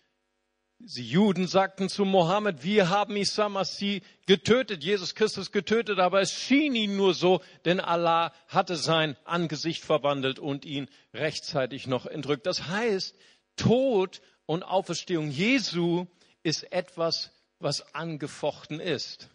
Die 0.80 1.10
Juden 1.10 1.48
sagten 1.48 1.90
zu 1.90 2.06
Mohammed, 2.06 2.64
wir 2.64 2.90
haben 2.90 3.16
Isa 3.16 3.50
Masih 3.50 4.04
getötet, 4.28 4.84
Jesus 4.84 5.16
Christus 5.16 5.52
getötet, 5.52 5.98
aber 5.98 6.22
es 6.22 6.32
schien 6.32 6.76
ihnen 6.76 6.96
nur 6.96 7.16
so, 7.16 7.42
denn 7.66 7.80
Allah 7.80 8.32
hatte 8.48 8.76
sein 8.76 9.18
Angesicht 9.26 9.84
verwandelt 9.84 10.38
und 10.38 10.66
ihn 10.66 10.88
rechtzeitig 11.16 11.88
noch 11.88 12.06
entrückt. 12.06 12.46
Das 12.46 12.68
heißt, 12.68 13.16
Tod 13.56 14.22
und 14.46 14.62
Auferstehung 14.62 15.32
Jesu 15.32 16.06
ist 16.44 16.72
etwas, 16.72 17.32
was 17.60 17.96
angefochten 17.96 18.80
ist 18.80 19.30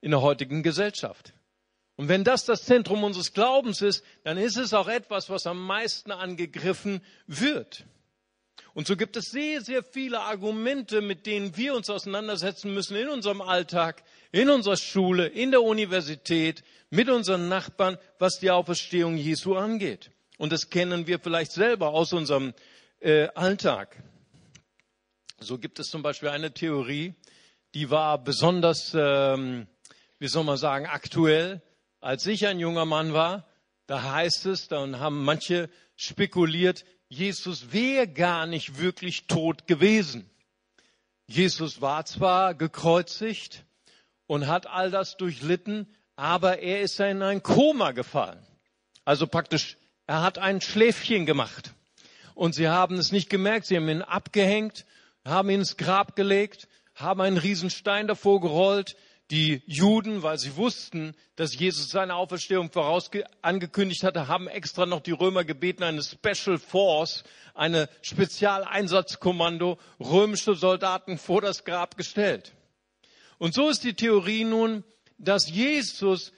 in 0.00 0.12
der 0.12 0.22
heutigen 0.22 0.62
Gesellschaft. 0.62 1.34
Und 1.96 2.08
wenn 2.08 2.24
das 2.24 2.46
das 2.46 2.64
Zentrum 2.64 3.04
unseres 3.04 3.34
Glaubens 3.34 3.82
ist, 3.82 4.02
dann 4.24 4.38
ist 4.38 4.56
es 4.56 4.72
auch 4.72 4.88
etwas, 4.88 5.28
was 5.28 5.46
am 5.46 5.62
meisten 5.62 6.10
angegriffen 6.10 7.02
wird. 7.26 7.84
Und 8.74 8.86
so 8.86 8.96
gibt 8.96 9.16
es 9.16 9.26
sehr, 9.26 9.60
sehr 9.62 9.82
viele 9.82 10.20
Argumente, 10.20 11.00
mit 11.00 11.26
denen 11.26 11.56
wir 11.56 11.74
uns 11.74 11.90
auseinandersetzen 11.90 12.72
müssen 12.72 12.96
in 12.96 13.08
unserem 13.08 13.40
Alltag, 13.40 14.02
in 14.32 14.48
unserer 14.48 14.76
Schule, 14.76 15.26
in 15.26 15.50
der 15.50 15.62
Universität, 15.62 16.62
mit 16.90 17.08
unseren 17.08 17.48
Nachbarn, 17.48 17.98
was 18.18 18.38
die 18.38 18.50
Auferstehung 18.50 19.16
Jesu 19.16 19.56
angeht. 19.56 20.10
Und 20.38 20.52
das 20.52 20.70
kennen 20.70 21.06
wir 21.06 21.18
vielleicht 21.18 21.52
selber 21.52 21.90
aus 21.90 22.12
unserem 22.12 22.54
äh, 23.00 23.28
Alltag. 23.34 24.02
So 25.38 25.58
gibt 25.58 25.78
es 25.78 25.88
zum 25.88 26.02
Beispiel 26.02 26.28
eine 26.28 26.52
Theorie, 26.52 27.14
die 27.74 27.90
war 27.90 28.22
besonders, 28.22 28.92
ähm, 28.94 29.66
wie 30.18 30.28
soll 30.28 30.44
man 30.44 30.56
sagen, 30.56 30.86
aktuell. 30.86 31.62
Als 32.00 32.26
ich 32.26 32.46
ein 32.46 32.58
junger 32.58 32.84
Mann 32.84 33.12
war, 33.12 33.46
da 33.86 34.02
heißt 34.02 34.46
es, 34.46 34.68
dann 34.68 35.00
haben 35.00 35.24
manche 35.24 35.68
spekuliert, 35.96 36.84
Jesus 37.12 37.72
wäre 37.72 38.06
gar 38.06 38.46
nicht 38.46 38.78
wirklich 38.78 39.26
tot 39.26 39.66
gewesen. 39.66 40.30
Jesus 41.26 41.80
war 41.80 42.04
zwar 42.06 42.54
gekreuzigt 42.54 43.64
und 44.28 44.46
hat 44.46 44.68
all 44.68 44.92
das 44.92 45.16
durchlitten, 45.16 45.92
aber 46.14 46.60
er 46.60 46.82
ist 46.82 47.00
in 47.00 47.20
ein 47.22 47.42
Koma 47.42 47.90
gefallen. 47.90 48.38
Also 49.04 49.26
praktisch, 49.26 49.76
er 50.06 50.22
hat 50.22 50.38
ein 50.38 50.60
Schläfchen 50.60 51.26
gemacht. 51.26 51.74
Und 52.36 52.54
sie 52.54 52.68
haben 52.68 52.96
es 52.96 53.10
nicht 53.10 53.28
gemerkt, 53.28 53.66
sie 53.66 53.76
haben 53.76 53.88
ihn 53.88 54.02
abgehängt, 54.02 54.86
haben 55.24 55.50
ihn 55.50 55.60
ins 55.60 55.76
Grab 55.76 56.14
gelegt, 56.14 56.68
haben 56.94 57.20
einen 57.20 57.38
Riesenstein 57.38 58.06
davor 58.06 58.40
gerollt, 58.40 58.96
die 59.30 59.62
Juden, 59.66 60.22
weil 60.22 60.38
sie 60.38 60.56
wussten, 60.56 61.14
dass 61.36 61.56
Jesus 61.56 61.90
seine 61.90 62.16
Auferstehung 62.16 62.72
voraus 62.72 63.10
angekündigt 63.42 64.02
hatte, 64.02 64.26
haben 64.26 64.48
extra 64.48 64.86
noch 64.86 65.00
die 65.00 65.12
Römer 65.12 65.44
gebeten, 65.44 65.84
eine 65.84 66.02
Special 66.02 66.58
Force, 66.58 67.22
eine 67.54 67.88
Spezialeinsatzkommando, 68.02 69.78
römische 70.00 70.54
Soldaten 70.54 71.16
vor 71.16 71.40
das 71.40 71.64
Grab 71.64 71.96
gestellt. 71.96 72.54
Und 73.38 73.54
so 73.54 73.68
ist 73.68 73.84
die 73.84 73.94
Theorie 73.94 74.44
nun, 74.44 74.84
dass 75.18 75.48
Jesus 75.48 76.32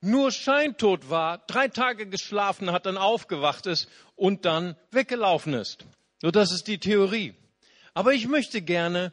nur 0.00 0.30
scheintot 0.32 1.10
war, 1.10 1.38
drei 1.46 1.68
Tage 1.68 2.06
geschlafen 2.06 2.72
hat, 2.72 2.86
dann 2.86 2.96
aufgewacht 2.96 3.66
ist 3.66 3.88
und 4.16 4.44
dann 4.44 4.76
weggelaufen 4.90 5.54
ist. 5.54 5.84
So, 6.20 6.30
das 6.30 6.52
ist 6.52 6.66
die 6.66 6.78
Theorie. 6.78 7.34
Aber 7.94 8.12
ich 8.12 8.28
möchte 8.28 8.62
gerne 8.62 9.12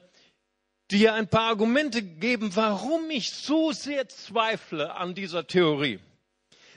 dir 0.91 1.13
ein 1.13 1.28
paar 1.28 1.50
Argumente 1.50 2.02
geben, 2.02 2.56
warum 2.56 3.10
ich 3.10 3.32
so 3.32 3.71
sehr 3.71 4.08
zweifle 4.08 4.95
an 4.95 5.15
dieser 5.15 5.48
Theorie. 5.48 6.00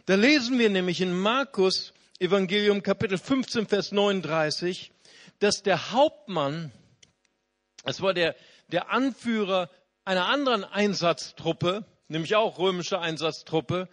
Da 0.06 0.14
lesen 0.14 0.58
wir 0.58 0.70
nämlich 0.70 1.00
in 1.00 1.18
Markus 1.18 1.92
Evangelium 2.18 2.82
Kapitel 2.82 3.18
15, 3.18 3.66
Vers 3.66 3.92
39, 3.92 4.90
dass 5.38 5.62
der 5.62 5.92
Hauptmann, 5.92 6.72
es 7.84 8.00
war 8.00 8.14
der, 8.14 8.34
der 8.68 8.90
Anführer 8.90 9.70
einer 10.04 10.26
anderen 10.26 10.64
Einsatztruppe, 10.64 11.84
nämlich 12.08 12.34
auch 12.34 12.58
römische 12.58 13.00
Einsatztruppe, 13.00 13.88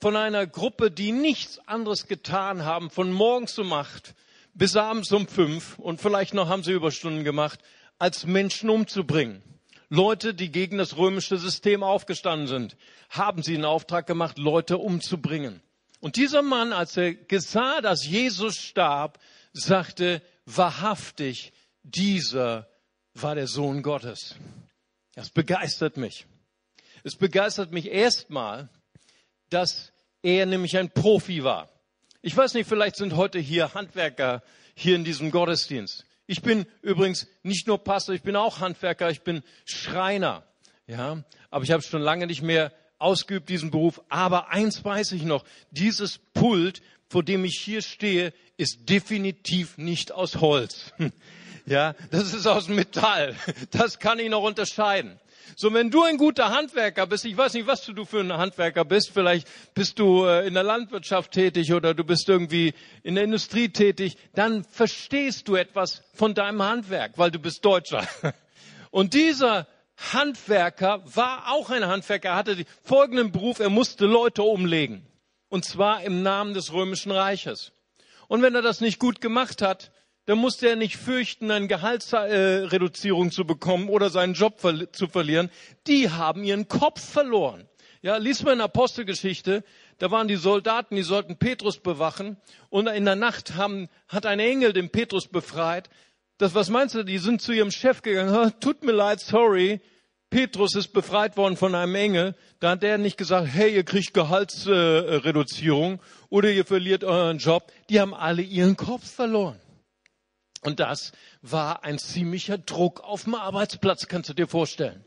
von 0.00 0.16
einer 0.16 0.46
Gruppe, 0.46 0.90
die 0.90 1.12
nichts 1.12 1.58
anderes 1.66 2.06
getan 2.06 2.64
haben, 2.64 2.90
von 2.90 3.12
morgens 3.12 3.58
um 3.58 3.72
acht 3.72 4.14
bis 4.54 4.76
abends 4.76 5.12
um 5.12 5.26
fünf 5.26 5.78
und 5.78 6.00
vielleicht 6.00 6.32
noch 6.32 6.48
haben 6.48 6.62
sie 6.62 6.72
Überstunden 6.72 7.24
gemacht, 7.24 7.60
als 8.04 8.26
Menschen 8.26 8.68
umzubringen. 8.68 9.42
Leute, 9.88 10.34
die 10.34 10.52
gegen 10.52 10.76
das 10.76 10.98
römische 10.98 11.38
System 11.38 11.82
aufgestanden 11.82 12.48
sind, 12.48 12.76
haben 13.08 13.42
sie 13.42 13.54
in 13.54 13.64
Auftrag 13.64 14.06
gemacht, 14.06 14.36
Leute 14.36 14.76
umzubringen. 14.76 15.62
Und 16.00 16.16
dieser 16.16 16.42
Mann, 16.42 16.74
als 16.74 16.98
er 16.98 17.14
gesah, 17.14 17.80
dass 17.80 18.06
Jesus 18.06 18.56
starb, 18.56 19.18
sagte 19.54 20.20
wahrhaftig, 20.44 21.54
dieser 21.82 22.68
war 23.14 23.36
der 23.36 23.46
Sohn 23.46 23.82
Gottes. 23.82 24.34
Das 25.14 25.30
begeistert 25.30 25.96
mich. 25.96 26.26
Es 27.04 27.16
begeistert 27.16 27.72
mich 27.72 27.90
erstmal, 27.90 28.68
dass 29.48 29.92
er 30.20 30.44
nämlich 30.44 30.76
ein 30.76 30.90
Profi 30.90 31.42
war. 31.42 31.70
Ich 32.20 32.36
weiß 32.36 32.52
nicht, 32.52 32.68
vielleicht 32.68 32.96
sind 32.96 33.16
heute 33.16 33.38
hier 33.38 33.72
Handwerker 33.72 34.42
hier 34.74 34.94
in 34.94 35.04
diesem 35.04 35.30
Gottesdienst. 35.30 36.04
Ich 36.26 36.42
bin 36.42 36.66
übrigens 36.82 37.26
nicht 37.42 37.66
nur 37.66 37.82
Pastor, 37.82 38.14
ich 38.14 38.22
bin 38.22 38.36
auch 38.36 38.60
Handwerker, 38.60 39.10
ich 39.10 39.22
bin 39.22 39.42
Schreiner. 39.64 40.42
Ja, 40.86 41.22
aber 41.50 41.64
ich 41.64 41.70
habe 41.70 41.82
schon 41.82 42.02
lange 42.02 42.26
nicht 42.26 42.42
mehr 42.42 42.72
ausgeübt 42.98 43.48
diesen 43.48 43.70
Beruf. 43.70 44.00
Aber 44.08 44.48
eins 44.48 44.84
weiß 44.84 45.12
ich 45.12 45.24
noch: 45.24 45.44
Dieses 45.70 46.18
Pult, 46.18 46.82
vor 47.08 47.22
dem 47.22 47.44
ich 47.44 47.58
hier 47.58 47.82
stehe, 47.82 48.32
ist 48.56 48.88
definitiv 48.88 49.78
nicht 49.78 50.12
aus 50.12 50.36
Holz. 50.36 50.92
Ja, 51.66 51.94
das 52.10 52.34
ist 52.34 52.46
aus 52.46 52.68
Metall. 52.68 53.34
Das 53.70 53.98
kann 53.98 54.18
ich 54.18 54.28
noch 54.28 54.42
unterscheiden. 54.42 55.18
So, 55.56 55.72
wenn 55.72 55.90
du 55.90 56.02
ein 56.02 56.16
guter 56.16 56.50
Handwerker 56.50 57.06
bist, 57.06 57.24
ich 57.24 57.36
weiß 57.36 57.54
nicht, 57.54 57.66
was 57.66 57.84
du 57.84 58.04
für 58.04 58.20
ein 58.20 58.32
Handwerker 58.32 58.84
bist, 58.84 59.10
vielleicht 59.12 59.48
bist 59.74 59.98
du 59.98 60.24
äh, 60.24 60.46
in 60.46 60.54
der 60.54 60.62
Landwirtschaft 60.62 61.32
tätig 61.32 61.72
oder 61.72 61.94
du 61.94 62.04
bist 62.04 62.28
irgendwie 62.28 62.74
in 63.02 63.14
der 63.14 63.24
Industrie 63.24 63.68
tätig, 63.68 64.16
dann 64.34 64.64
verstehst 64.64 65.48
du 65.48 65.54
etwas 65.54 66.02
von 66.14 66.34
deinem 66.34 66.62
Handwerk, 66.62 67.12
weil 67.16 67.30
du 67.30 67.38
bist 67.38 67.64
Deutscher. 67.64 68.06
Und 68.90 69.14
dieser 69.14 69.66
Handwerker 70.12 71.02
war 71.04 71.52
auch 71.52 71.70
ein 71.70 71.86
Handwerker, 71.86 72.30
er 72.30 72.36
hatte 72.36 72.64
folgenden 72.82 73.32
Beruf, 73.32 73.60
er 73.60 73.70
musste 73.70 74.06
Leute 74.06 74.42
umlegen. 74.42 75.06
Und 75.48 75.64
zwar 75.64 76.02
im 76.02 76.22
Namen 76.22 76.54
des 76.54 76.72
Römischen 76.72 77.12
Reiches. 77.12 77.72
Und 78.26 78.42
wenn 78.42 78.54
er 78.54 78.62
das 78.62 78.80
nicht 78.80 78.98
gut 78.98 79.20
gemacht 79.20 79.62
hat, 79.62 79.92
dann 80.26 80.38
musste 80.38 80.68
er 80.68 80.76
nicht 80.76 80.96
fürchten, 80.96 81.50
eine 81.50 81.66
Gehaltsreduzierung 81.66 83.30
zu 83.30 83.44
bekommen 83.44 83.88
oder 83.88 84.10
seinen 84.10 84.34
Job 84.34 84.60
zu 84.92 85.06
verlieren. 85.08 85.50
Die 85.86 86.10
haben 86.10 86.44
ihren 86.44 86.68
Kopf 86.68 87.02
verloren. 87.02 87.68
Ja, 88.00 88.16
lies 88.18 88.42
mal 88.42 88.52
in 88.52 88.60
Apostelgeschichte, 88.60 89.64
da 89.98 90.10
waren 90.10 90.28
die 90.28 90.36
Soldaten, 90.36 90.96
die 90.96 91.02
sollten 91.02 91.38
Petrus 91.38 91.78
bewachen 91.78 92.36
und 92.68 92.86
in 92.86 93.06
der 93.06 93.16
Nacht 93.16 93.54
haben, 93.54 93.88
hat 94.08 94.26
ein 94.26 94.40
Engel 94.40 94.74
den 94.74 94.90
Petrus 94.90 95.26
befreit. 95.26 95.88
Das, 96.36 96.54
was 96.54 96.68
meinst 96.68 96.94
du, 96.94 97.02
die 97.02 97.16
sind 97.16 97.40
zu 97.40 97.52
ihrem 97.52 97.70
Chef 97.70 98.02
gegangen, 98.02 98.52
tut 98.60 98.84
mir 98.84 98.92
leid, 98.92 99.20
sorry, 99.20 99.80
Petrus 100.28 100.74
ist 100.74 100.92
befreit 100.92 101.36
worden 101.36 101.56
von 101.56 101.74
einem 101.76 101.94
Engel. 101.94 102.34
Da 102.58 102.70
hat 102.70 102.82
der 102.82 102.98
nicht 102.98 103.16
gesagt, 103.16 103.46
hey, 103.50 103.72
ihr 103.72 103.84
kriegt 103.84 104.12
Gehaltsreduzierung 104.14 106.00
oder 106.28 106.50
ihr 106.50 106.64
verliert 106.64 107.04
euren 107.04 107.38
Job. 107.38 107.70
Die 107.88 108.00
haben 108.00 108.12
alle 108.12 108.42
ihren 108.42 108.76
Kopf 108.76 109.08
verloren. 109.08 109.60
Und 110.64 110.80
das 110.80 111.12
war 111.42 111.84
ein 111.84 111.98
ziemlicher 111.98 112.56
Druck 112.56 113.00
auf 113.00 113.24
dem 113.24 113.34
Arbeitsplatz, 113.34 114.08
kannst 114.08 114.30
du 114.30 114.34
dir 114.34 114.48
vorstellen. 114.48 115.04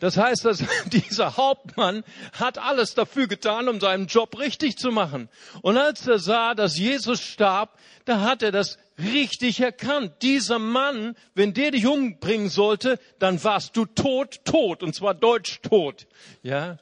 Das 0.00 0.16
heißt, 0.16 0.44
dass 0.44 0.64
dieser 0.86 1.36
Hauptmann 1.36 2.02
hat 2.32 2.58
alles 2.58 2.94
dafür 2.94 3.28
getan, 3.28 3.68
um 3.68 3.78
seinen 3.78 4.06
Job 4.06 4.38
richtig 4.38 4.78
zu 4.78 4.90
machen. 4.90 5.28
Und 5.62 5.76
als 5.76 6.08
er 6.08 6.18
sah, 6.18 6.54
dass 6.54 6.76
Jesus 6.76 7.20
starb, 7.20 7.78
da 8.04 8.22
hat 8.22 8.42
er 8.42 8.50
das 8.50 8.78
richtig 8.98 9.60
erkannt. 9.60 10.14
Dieser 10.22 10.58
Mann, 10.58 11.14
wenn 11.34 11.54
der 11.54 11.70
dich 11.70 11.86
umbringen 11.86 12.48
sollte, 12.48 12.98
dann 13.20 13.42
warst 13.44 13.76
du 13.76 13.84
tot, 13.86 14.44
tot, 14.44 14.82
und 14.82 14.94
zwar 14.94 15.14
deutsch 15.14 15.60
tot. 15.62 16.08
Ja. 16.42 16.78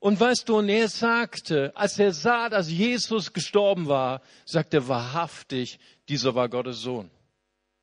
Und 0.00 0.20
weißt 0.20 0.48
du, 0.48 0.58
und 0.58 0.68
er 0.68 0.88
sagte, 0.88 1.72
als 1.74 1.98
er 1.98 2.12
sah, 2.12 2.48
dass 2.50 2.70
Jesus 2.70 3.32
gestorben 3.32 3.88
war, 3.88 4.20
sagte 4.44 4.78
er 4.78 4.88
wahrhaftig, 4.88 5.78
dieser 6.08 6.34
war 6.34 6.48
Gottes 6.48 6.80
Sohn. 6.80 7.10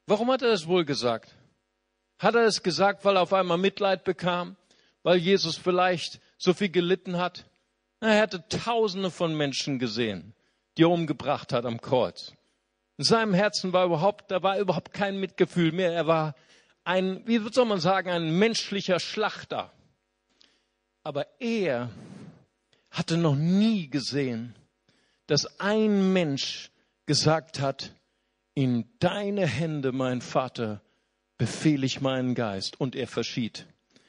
Warum 0.08 0.32
hat 0.32 0.42
er 0.42 0.50
das 0.50 0.68
wohl 0.68 0.86
gesagt? 0.86 1.36
Hat 2.20 2.36
er 2.36 2.46
es 2.46 2.62
gesagt, 2.62 3.04
weil 3.06 3.18
er 3.18 3.24
auf 3.24 3.34
einmal 3.34 3.58
Mitleid 3.58 4.04
bekam? 4.04 4.56
Weil 5.04 5.18
Jesus 5.18 5.58
vielleicht 5.58 6.20
so 6.38 6.54
viel 6.54 6.70
gelitten 6.70 7.18
hat? 7.18 7.46
Er 8.00 8.22
hatte 8.22 8.48
Tausende 8.48 9.10
von 9.10 9.36
Menschen 9.36 9.80
gesehen, 9.80 10.34
die 10.78 10.84
er 10.84 10.90
umgebracht 10.90 11.54
hat 11.54 11.66
am 11.66 11.82
Kreuz. 11.82 12.34
In 12.98 13.04
seinem 13.04 13.34
Herzen 13.34 13.74
war 13.74 13.86
überhaupt, 13.86 14.32
da 14.32 14.42
war 14.44 14.60
überhaupt 14.60 14.94
kein 14.94 15.20
Mitgefühl 15.20 15.72
mehr. 15.72 15.92
Er 15.92 16.08
war 16.08 16.36
ein, 16.84 17.22
wie 17.26 17.40
soll 17.52 17.66
man 17.66 17.80
sagen, 17.80 18.10
ein 18.10 18.38
menschlicher 18.38 19.00
Schlachter. 19.00 19.72
Aber 21.04 21.28
er 21.40 21.90
hatte 22.92 23.18
noch 23.18 23.36
nie 23.36 23.90
gesehen, 23.90 24.56
dass 25.28 25.60
ein 25.60 26.14
Mensch 26.14 26.72
gesagt 27.06 27.60
hat, 27.60 27.92
in 28.56 28.86
deine 29.00 29.46
Hände, 29.46 29.92
mein 29.92 30.22
Vater, 30.22 30.82
befehle 31.38 31.86
ich 31.86 32.02
meinen 32.02 32.34
Geist. 32.34 32.80
Und 32.80 32.96
er 32.96 33.08
verschied. 33.08 33.68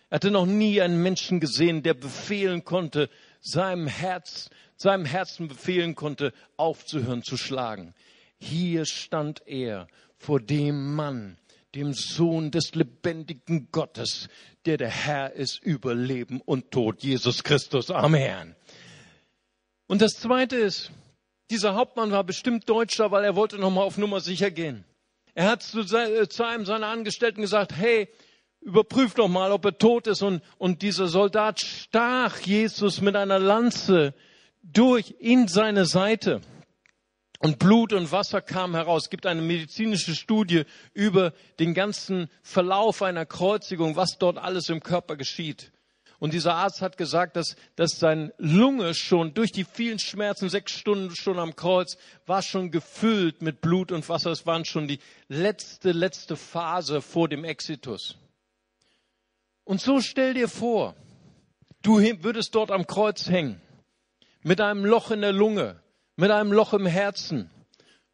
Er 0.09 0.16
hatte 0.16 0.30
noch 0.30 0.46
nie 0.46 0.80
einen 0.80 1.02
Menschen 1.02 1.40
gesehen, 1.40 1.82
der 1.82 1.94
befehlen 1.94 2.64
konnte, 2.64 3.11
seinem 3.40 3.88
Herz, 3.88 4.48
seinem 4.76 5.04
Herzen 5.04 5.48
befehlen 5.48 5.96
konnte, 5.96 6.32
aufzuhören 6.56 7.22
zu 7.22 7.37
schlagen. 7.37 7.92
Hier 8.38 8.87
stand 8.87 9.42
er 9.46 9.88
vor 10.16 10.40
dem 10.40 10.94
Mann, 10.94 11.38
dem 11.74 11.92
Sohn 11.92 12.50
des 12.52 12.74
lebendigen 12.74 13.68
Gottes, 13.72 14.28
der 14.64 14.76
der 14.76 14.90
Herr 14.90 15.32
ist 15.32 15.61
über 15.62 15.94
Leben 15.94 16.40
und 16.40 16.70
Tod, 16.70 17.02
Jesus 17.02 17.42
Christus. 17.42 17.90
Amen. 17.90 18.54
Und 19.88 20.02
das 20.02 20.14
Zweite 20.14 20.56
ist, 20.56 20.90
dieser 21.50 21.74
Hauptmann 21.74 22.11
war 22.11 22.24
bestimmt 22.24 22.68
Deutscher, 22.68 23.11
weil 23.11 23.24
er 23.24 23.37
wollte 23.37 23.59
nochmal 23.59 23.85
auf 23.85 23.98
Nummer 23.98 24.20
sicher 24.20 24.50
gehen. 24.50 24.85
Er 25.35 25.48
hat 25.50 25.62
zu, 25.62 25.80
äh, 25.80 26.28
zu 26.28 26.44
einem 26.44 26.64
seiner 26.64 26.88
Angestellten 26.88 27.42
gesagt, 27.42 27.72
hey, 27.76 28.09
überprüf 28.61 29.14
doch 29.14 29.28
mal, 29.28 29.52
ob 29.52 29.64
er 29.64 29.78
tot 29.78 30.06
ist. 30.06 30.22
Und, 30.22 30.42
und 30.59 30.82
dieser 30.82 31.09
Soldat 31.09 31.61
stach 31.61 32.40
Jesus 32.40 33.00
mit 33.00 33.16
einer 33.16 33.38
Lanze 33.38 34.14
durch 34.62 35.14
in 35.18 35.46
seine 35.46 35.85
Seite. 35.85 36.40
Und 37.38 37.59
Blut 37.59 37.92
und 37.92 38.11
Wasser 38.12 38.40
kam 38.40 38.74
heraus. 38.74 39.04
Es 39.04 39.11
gibt 39.11 39.26
eine 39.26 39.42
medizinische 39.42 40.14
Studie 40.14 40.64
über 40.94 41.32
den 41.59 41.74
ganzen 41.74 42.30
Verlauf 42.42 43.02
einer 43.02 43.26
Kreuzigung, 43.26 43.94
was 43.94 44.18
dort 44.18 44.38
alles 44.38 44.68
im 44.68 44.82
Körper 44.82 45.16
geschieht. 45.16 45.70
Und 46.18 46.33
dieser 46.33 46.55
Arzt 46.55 46.81
hat 46.81 46.96
gesagt, 46.96 47.37
dass, 47.37 47.57
dass 47.76 47.98
sein 47.98 48.33
Lunge 48.38 48.94
schon 48.94 49.35
durch 49.35 49.52
die 49.52 49.64
vielen 49.64 49.98
Schmerzen, 49.98 50.48
sechs 50.48 50.72
Stunden 50.72 51.14
schon 51.14 51.38
am 51.38 51.57
Kreuz, 51.57 51.98
war 52.24 52.42
schon 52.42 52.70
gefüllt 52.70 53.42
mit 53.42 53.61
Blut 53.61 53.92
und 53.92 54.09
Wasser. 54.09 54.31
Es 54.31 54.46
waren 54.46 54.64
schon 54.64 54.88
die 54.88 54.98
letzte, 55.29 55.92
letzte 55.92 56.37
Phase 56.37 57.02
vor 57.02 57.29
dem 57.29 57.44
Exitus. 57.44 58.16
Und 59.64 59.81
so 59.81 60.00
stell 60.00 60.35
dir 60.35 60.48
vor, 60.48 60.94
du 61.83 61.98
würdest 61.98 62.55
dort 62.55 62.70
am 62.70 62.87
Kreuz 62.87 63.29
hängen, 63.29 63.61
mit 64.42 64.61
einem 64.61 64.85
Loch 64.85 65.11
in 65.11 65.20
der 65.20 65.33
Lunge, 65.33 65.81
mit 66.14 66.31
einem 66.31 66.52
Loch 66.52 66.72
im 66.72 66.87
Herzen. 66.87 67.50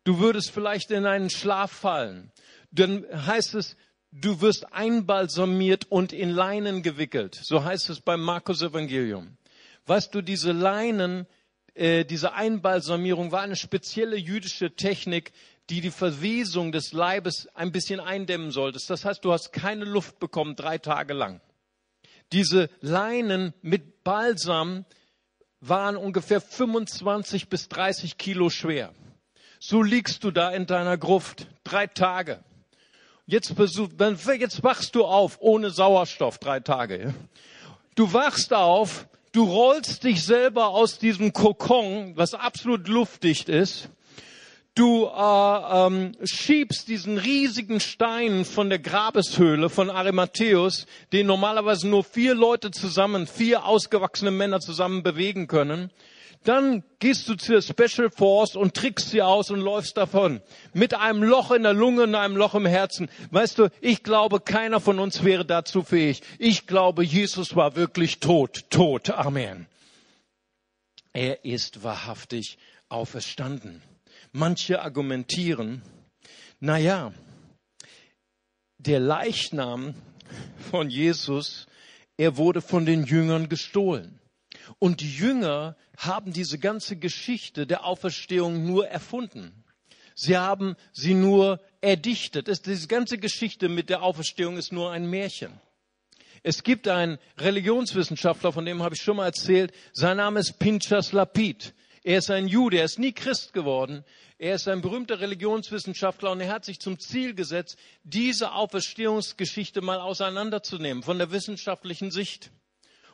Du 0.05 0.19
würdest 0.19 0.51
vielleicht 0.51 0.91
in 0.91 1.07
einen 1.07 1.31
Schlaf 1.31 1.71
fallen. 1.71 2.33
Dann 2.73 3.05
heißt 3.13 3.55
es, 3.55 3.77
du 4.13 4.41
wirst 4.41 4.73
einbalsamiert 4.73 5.91
und 5.91 6.13
in 6.13 6.31
Leinen 6.31 6.83
gewickelt. 6.83 7.35
So 7.43 7.65
heißt 7.65 7.91
es 7.91 8.01
beim 8.01 8.21
Markus 8.21 8.63
Evangelium. 8.63 9.37
Weißt 9.87 10.15
du, 10.15 10.23
diese 10.23 10.53
Leinen, 10.53 11.27
äh, 11.75 12.05
diese 12.05 12.35
Einbalsamierung 12.35 13.33
war 13.33 13.43
eine 13.43 13.57
spezielle 13.57 14.17
jüdische 14.17 14.77
Technik, 14.77 15.33
die 15.71 15.81
die 15.81 15.91
Verwesung 15.91 16.71
des 16.71 16.93
Leibes 16.93 17.49
ein 17.55 17.73
bisschen 17.73 17.99
eindämmen 17.99 18.51
sollte. 18.51 18.79
Das 18.87 19.05
heißt, 19.05 19.25
du 19.25 19.33
hast 19.33 19.53
keine 19.53 19.85
Luft 19.85 20.19
bekommen 20.19 20.55
drei 20.55 20.79
Tage 20.79 21.15
lang. 21.15 21.41
Diese 22.33 22.69
Leinen 22.81 23.55
mit 23.63 24.05
Balsam 24.05 24.85
waren 25.61 25.97
ungefähr 25.97 26.41
25 26.41 27.49
bis 27.49 27.69
30 27.69 28.19
Kilo 28.19 28.51
schwer. 28.51 28.93
So 29.61 29.83
liegst 29.83 30.25
du 30.25 30.31
da 30.31 30.51
in 30.51 30.67
deiner 30.67 30.99
Gruft 30.99 31.47
drei 31.63 31.87
Tage. 31.87 32.43
Jetzt, 33.27 33.55
jetzt 33.57 34.65
wachst 34.65 34.95
du 34.97 35.05
auf 35.05 35.39
ohne 35.41 35.71
Sauerstoff 35.71 36.39
drei 36.39 36.59
Tage. 36.59 37.15
Du 37.95 38.13
wachst 38.13 38.53
auf, 38.53 39.07
du 39.31 39.45
rollst 39.45 40.03
dich 40.03 40.25
selber 40.25 40.69
aus 40.69 40.99
diesem 40.99 41.33
Kokon, 41.33 42.17
was 42.17 42.35
absolut 42.35 42.89
luftdicht 42.89 43.49
ist. 43.49 43.91
Du 44.75 45.05
äh, 45.05 45.87
ähm, 45.87 46.17
schiebst 46.25 46.89
diesen 46.89 47.19
riesigen 47.19 47.79
Stein 47.79 48.45
von 48.45 48.71
der 48.71 48.79
Grabeshöhle 48.81 49.69
von 49.69 49.91
Arimatheus, 49.91 50.87
den 51.13 51.27
normalerweise 51.27 51.87
nur 51.89 52.03
vier 52.03 52.35
Leute 52.35 52.71
zusammen, 52.71 53.27
vier 53.27 53.67
ausgewachsene 53.67 54.31
Männer 54.31 54.61
zusammen 54.61 55.03
bewegen 55.03 55.47
können. 55.47 55.91
Dann 56.45 56.83
gehst 56.99 57.29
du 57.29 57.35
zur 57.35 57.63
Special 57.63 58.11
Force 58.11 58.57
und 58.57 58.75
trickst 58.75 59.11
sie 59.11 59.23
aus 59.23 59.51
und 59.51 59.61
läufst 59.61 59.97
davon. 59.97 60.41
Mit 60.73 60.95
einem 60.95 61.23
Loch 61.23 61.51
in 61.51 61.63
der 61.63 61.73
Lunge 61.73 62.03
und 62.05 62.15
einem 62.15 62.37
Loch 62.37 62.55
im 62.55 62.67
Herzen. 62.67 63.09
Weißt 63.31 63.59
du, 63.59 63.69
ich 63.81 64.03
glaube, 64.03 64.41
keiner 64.41 64.81
von 64.81 64.99
uns 64.99 65.25
wäre 65.25 65.45
dazu 65.45 65.83
fähig. 65.83 66.23
Ich 66.39 66.67
glaube, 66.67 67.05
Jesus 67.05 67.55
war 67.55 67.77
wirklich 67.77 68.21
tot. 68.21 68.65
Tot. 68.71 69.11
Amen. 69.11 69.67
Er 71.13 71.45
ist 71.45 71.85
wahrhaftig 71.85 72.59
auferstanden. 72.89 73.83
Manche 74.33 74.83
argumentieren, 74.83 75.83
na 76.59 76.79
ja, 76.79 77.13
der 78.79 78.99
Leichnam 78.99 79.95
von 80.71 80.89
Jesus 80.89 81.67
er 82.17 82.37
wurde 82.37 82.61
von 82.61 82.87
den 82.87 83.05
Jüngern 83.05 83.49
gestohlen. 83.49 84.21
Und 84.79 85.01
die 85.01 85.13
Jünger 85.13 85.77
haben 85.97 86.33
diese 86.33 86.59
ganze 86.59 86.97
Geschichte 86.97 87.67
der 87.67 87.85
Auferstehung 87.85 88.65
nur 88.67 88.89
erfunden. 88.89 89.65
Sie 90.15 90.37
haben 90.37 90.77
sie 90.93 91.15
nur 91.15 91.61
erdichtet. 91.81 92.49
Es, 92.49 92.63
diese 92.63 92.89
ganze 92.89 93.19
Geschichte 93.19 93.69
mit 93.69 93.89
der 93.89 94.03
Auferstehung 94.03 94.57
ist 94.57 94.73
nur 94.73 94.91
ein 94.91 95.09
Märchen. 95.09 95.61
Es 96.43 96.65
gibt 96.65 96.89
einen 96.89 97.19
Religionswissenschaftler, 97.39 98.53
von 98.53 98.65
dem 98.65 98.83
habe 98.83 98.95
ich 98.95 99.03
schon 99.03 99.17
mal 99.17 99.27
erzählt. 99.27 99.73
Sein 99.93 100.17
Name 100.17 100.41
ist 100.41 100.59
Pinchas 100.59 101.13
Lapid. 101.13 101.73
Er 102.03 102.19
ist 102.19 102.31
ein 102.31 102.49
Jude, 102.49 102.79
er 102.79 102.85
ist 102.85 102.99
nie 102.99 103.13
Christ 103.13 103.53
geworden. 103.53 104.05
Er 104.39 104.57
ist 104.57 104.67
ein 104.67 104.81
berühmter 104.81 105.21
Religionswissenschaftler 105.21 106.33
und 106.33 106.41
er 106.41 106.53
hat 106.53 106.65
sich 106.65 106.81
zum 106.81 106.99
Ziel 106.99 107.35
gesetzt, 107.35 107.79
diese 108.03 108.53
Auferstehungsgeschichte 108.53 109.83
mal 109.83 110.01
auseinanderzunehmen 110.01 111.05
von 111.05 111.19
der 111.19 111.31
wissenschaftlichen 111.31 112.11
Sicht 112.11 112.51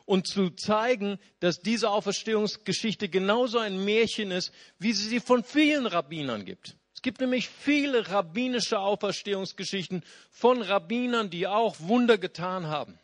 und 0.09 0.25
zu 0.25 0.49
zeigen, 0.49 1.19
dass 1.39 1.59
diese 1.59 1.91
Auferstehungsgeschichte 1.91 3.09
genauso 3.09 3.59
ein 3.59 3.85
Märchen 3.85 4.31
ist, 4.31 4.51
wie 4.79 4.91
sie 4.91 5.07
sie 5.07 5.19
von 5.19 5.43
vielen 5.43 5.85
Rabbinern 5.85 6.45
gibt. 6.45 6.75
Es 6.95 7.03
gibt 7.03 7.21
nämlich 7.21 7.47
viele 7.47 8.09
rabbinische 8.09 8.79
Auferstehungsgeschichten 8.79 10.03
von 10.31 10.63
Rabbinern, 10.63 11.29
die 11.29 11.45
auch 11.45 11.75
Wunder 11.79 12.17
getan 12.17 12.65
haben. 12.65 12.97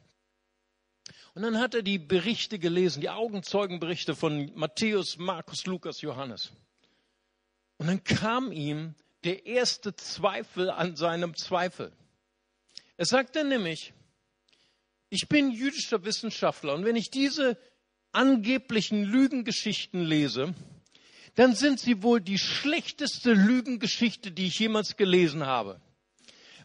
Und 1.36 1.44
dann 1.44 1.60
hat 1.60 1.76
er 1.76 1.84
die 1.84 2.00
Berichte 2.00 2.58
gelesen, 2.58 3.02
die 3.02 3.12
Augenzeugenberichte 3.12 4.16
von 4.16 4.52
Matthäus, 4.56 5.20
Markus, 5.20 5.68
Lukas, 5.68 6.02
Johannes. 6.02 6.54
Und 7.78 7.86
dann 7.86 8.04
kam 8.04 8.52
ihm 8.52 8.96
der 9.26 9.46
erste 9.46 9.96
Zweifel 9.96 10.72
an 10.72 10.96
seinem 10.96 11.36
Zweifel. 11.36 11.92
Er 12.98 13.06
sagte 13.06 13.44
nämlich, 13.44 13.94
ich 15.10 15.28
bin 15.28 15.52
jüdischer 15.52 16.04
Wissenschaftler 16.04 16.74
und 16.74 16.86
wenn 16.86 16.96
ich 16.96 17.10
diese 17.10 17.58
angeblichen 18.12 19.04
Lügengeschichten 19.04 20.02
lese, 20.02 20.54
dann 21.36 21.54
sind 21.54 21.80
sie 21.80 22.02
wohl 22.02 22.22
die 22.22 22.38
schlechteste 22.38 23.34
Lügengeschichte, 23.34 24.32
die 24.32 24.48
ich 24.48 24.60
jemals 24.60 24.96
gelesen 24.96 25.46
habe. 25.46 25.82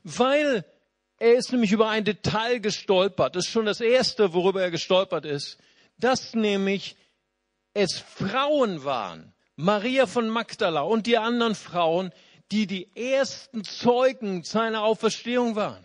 Weil 0.04 0.64
er 1.18 1.34
ist 1.34 1.52
nämlich 1.52 1.72
über 1.72 1.90
ein 1.90 2.04
Detail 2.04 2.60
gestolpert. 2.60 3.36
Das 3.36 3.46
ist 3.46 3.52
schon 3.52 3.66
das 3.66 3.80
erste, 3.80 4.32
worüber 4.32 4.62
er 4.62 4.70
gestolpert 4.70 5.26
ist. 5.26 5.58
Dass 5.98 6.34
nämlich 6.34 6.96
es 7.74 7.98
Frauen 7.98 8.84
waren, 8.84 9.34
Maria 9.56 10.06
von 10.06 10.28
Magdala 10.30 10.80
und 10.80 11.06
die 11.06 11.18
anderen 11.18 11.54
Frauen, 11.54 12.12
die 12.50 12.66
die 12.66 12.88
ersten 12.96 13.64
Zeugen 13.64 14.44
seiner 14.44 14.82
Auferstehung 14.82 15.56
waren. 15.56 15.84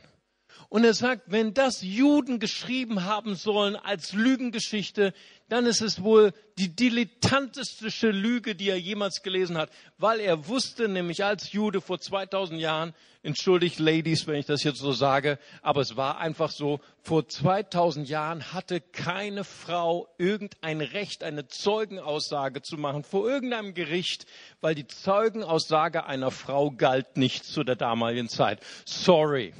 Und 0.75 0.83
er 0.83 0.93
sagt, 0.93 1.31
wenn 1.31 1.53
das 1.53 1.83
Juden 1.83 2.37
geschrieben 2.37 3.05
haben 3.05 3.35
sollen 3.35 3.77
als 3.77 4.11
Lügengeschichte, 4.11 5.13
dann 5.47 5.67
ist 5.67 5.79
es 5.79 6.03
wohl 6.03 6.33
die 6.57 6.67
dilettantistische 6.67 8.11
Lüge, 8.11 8.55
die 8.55 8.67
er 8.67 8.77
jemals 8.77 9.23
gelesen 9.23 9.57
hat, 9.57 9.69
weil 9.97 10.19
er 10.19 10.49
wusste 10.49 10.89
nämlich 10.89 11.23
als 11.23 11.53
Jude 11.53 11.79
vor 11.79 12.01
2000 12.01 12.59
Jahren, 12.59 12.93
entschuldigt 13.23 13.79
Ladies, 13.79 14.27
wenn 14.27 14.35
ich 14.35 14.47
das 14.47 14.63
jetzt 14.63 14.79
so 14.79 14.91
sage, 14.91 15.39
aber 15.61 15.79
es 15.79 15.95
war 15.95 16.17
einfach 16.17 16.51
so, 16.51 16.81
vor 17.01 17.25
2000 17.25 18.09
Jahren 18.09 18.51
hatte 18.51 18.81
keine 18.81 19.45
Frau 19.45 20.09
irgendein 20.17 20.81
Recht, 20.81 21.23
eine 21.23 21.47
Zeugenaussage 21.47 22.61
zu 22.61 22.75
machen 22.75 23.05
vor 23.05 23.25
irgendeinem 23.29 23.75
Gericht, 23.75 24.25
weil 24.59 24.75
die 24.75 24.87
Zeugenaussage 24.87 26.05
einer 26.05 26.31
Frau 26.31 26.69
galt 26.69 27.15
nicht 27.15 27.45
zu 27.45 27.63
der 27.63 27.77
damaligen 27.77 28.27
Zeit. 28.27 28.59
Sorry. 28.83 29.53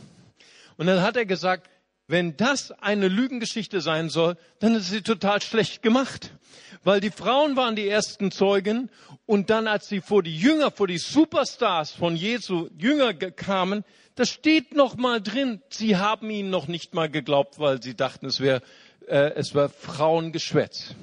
Und 0.77 0.87
dann 0.87 1.01
hat 1.01 1.15
er 1.17 1.25
gesagt, 1.25 1.69
wenn 2.07 2.37
das 2.37 2.71
eine 2.71 3.07
Lügengeschichte 3.07 3.81
sein 3.81 4.09
soll, 4.09 4.37
dann 4.59 4.75
ist 4.75 4.89
sie 4.89 5.01
total 5.01 5.41
schlecht 5.41 5.81
gemacht. 5.81 6.31
Weil 6.83 6.99
die 6.99 7.09
Frauen 7.09 7.55
waren 7.55 7.75
die 7.75 7.87
ersten 7.87 8.31
Zeugen 8.31 8.91
und 9.25 9.49
dann, 9.49 9.67
als 9.67 9.89
sie 9.89 10.01
vor 10.01 10.21
die 10.21 10.37
Jünger, 10.37 10.69
vor 10.69 10.87
die 10.87 10.99
Superstars 10.99 11.91
von 11.91 12.15
Jesu 12.15 12.69
Jünger 12.77 13.13
kamen, 13.13 13.83
da 14.13 14.25
steht 14.25 14.75
noch 14.75 14.95
mal 14.95 15.19
drin, 15.21 15.61
sie 15.69 15.97
haben 15.97 16.29
ihnen 16.29 16.51
noch 16.51 16.67
nicht 16.67 16.93
mal 16.93 17.09
geglaubt, 17.09 17.59
weil 17.59 17.81
sie 17.81 17.95
dachten, 17.95 18.27
es 18.27 18.39
wäre 18.39 18.61
äh, 19.07 19.33
es 19.35 19.53
war 19.55 19.69
Frauengeschwätz. 19.69 20.95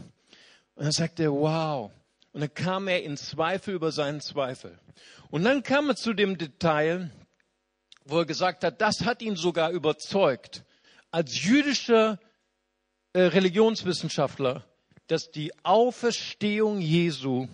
Und 0.74 0.85
dann 0.85 0.92
sagte 0.92 1.24
er, 1.24 1.32
wow. 1.32 1.90
Und 2.32 2.40
dann 2.40 2.54
kam 2.54 2.88
er 2.88 3.02
in 3.02 3.16
Zweifel 3.16 3.74
über 3.74 3.92
seinen 3.92 4.20
Zweifel. 4.20 4.78
Und 5.30 5.44
dann 5.44 5.62
kam 5.62 5.88
er 5.88 5.96
zu 5.96 6.12
dem 6.12 6.38
Detail, 6.38 7.11
wo 8.04 8.18
er 8.18 8.26
gesagt 8.26 8.64
hat, 8.64 8.80
das 8.80 9.04
hat 9.04 9.22
ihn 9.22 9.36
sogar 9.36 9.70
überzeugt, 9.70 10.64
als 11.10 11.42
jüdischer 11.42 12.18
äh, 13.12 13.22
Religionswissenschaftler, 13.22 14.64
dass 15.06 15.30
die 15.30 15.52
Auferstehung 15.64 16.80
Jesu 16.80 17.48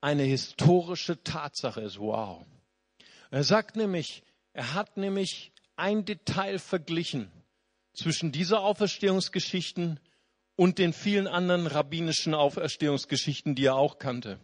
eine 0.00 0.22
historische 0.22 1.22
Tatsache 1.22 1.80
ist. 1.80 1.98
Wow. 1.98 2.44
Er 3.30 3.44
sagt 3.44 3.76
nämlich, 3.76 4.22
er 4.52 4.74
hat 4.74 4.96
nämlich 4.96 5.52
ein 5.76 6.04
Detail 6.04 6.58
verglichen 6.58 7.30
zwischen 7.92 8.32
dieser 8.32 8.60
Auferstehungsgeschichten 8.62 10.00
und 10.56 10.78
den 10.78 10.92
vielen 10.92 11.26
anderen 11.26 11.66
rabbinischen 11.66 12.34
Auferstehungsgeschichten, 12.34 13.54
die 13.54 13.66
er 13.66 13.76
auch 13.76 13.98
kannte. 13.98 14.38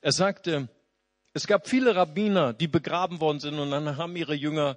Er 0.00 0.12
sagte, 0.12 0.68
es 1.38 1.46
gab 1.46 1.68
viele 1.68 1.94
Rabbiner, 1.94 2.52
die 2.52 2.66
begraben 2.66 3.20
worden 3.20 3.38
sind 3.38 3.60
und 3.60 3.70
dann 3.70 3.96
haben 3.96 4.16
ihre 4.16 4.34
Jünger 4.34 4.76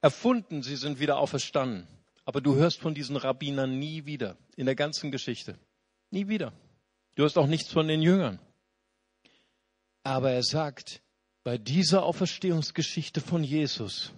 erfunden, 0.00 0.64
sie 0.64 0.74
sind 0.74 0.98
wieder 0.98 1.18
auferstanden. 1.18 1.86
Aber 2.24 2.40
du 2.40 2.56
hörst 2.56 2.80
von 2.80 2.94
diesen 2.94 3.14
Rabbinern 3.14 3.78
nie 3.78 4.04
wieder 4.04 4.36
in 4.56 4.66
der 4.66 4.74
ganzen 4.74 5.12
Geschichte. 5.12 5.56
Nie 6.10 6.26
wieder. 6.26 6.52
Du 7.14 7.22
hörst 7.22 7.38
auch 7.38 7.46
nichts 7.46 7.70
von 7.70 7.86
den 7.86 8.02
Jüngern. 8.02 8.40
Aber 10.02 10.32
er 10.32 10.42
sagt, 10.42 11.00
bei 11.44 11.58
dieser 11.58 12.02
Auferstehungsgeschichte 12.02 13.20
von 13.20 13.44
Jesus 13.44 14.12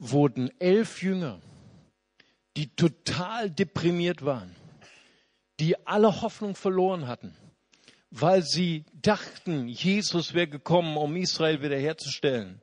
wurden 0.00 0.50
elf 0.60 1.04
Jünger, 1.04 1.40
die 2.56 2.66
total 2.74 3.48
deprimiert 3.48 4.24
waren, 4.24 4.56
die 5.60 5.86
alle 5.86 6.20
Hoffnung 6.20 6.56
verloren 6.56 7.06
hatten, 7.06 7.36
weil 8.10 8.42
sie 8.42 8.84
dachten, 8.94 9.68
Jesus 9.68 10.34
wäre 10.34 10.48
gekommen, 10.48 10.96
um 10.96 11.16
Israel 11.16 11.62
wiederherzustellen. 11.62 12.60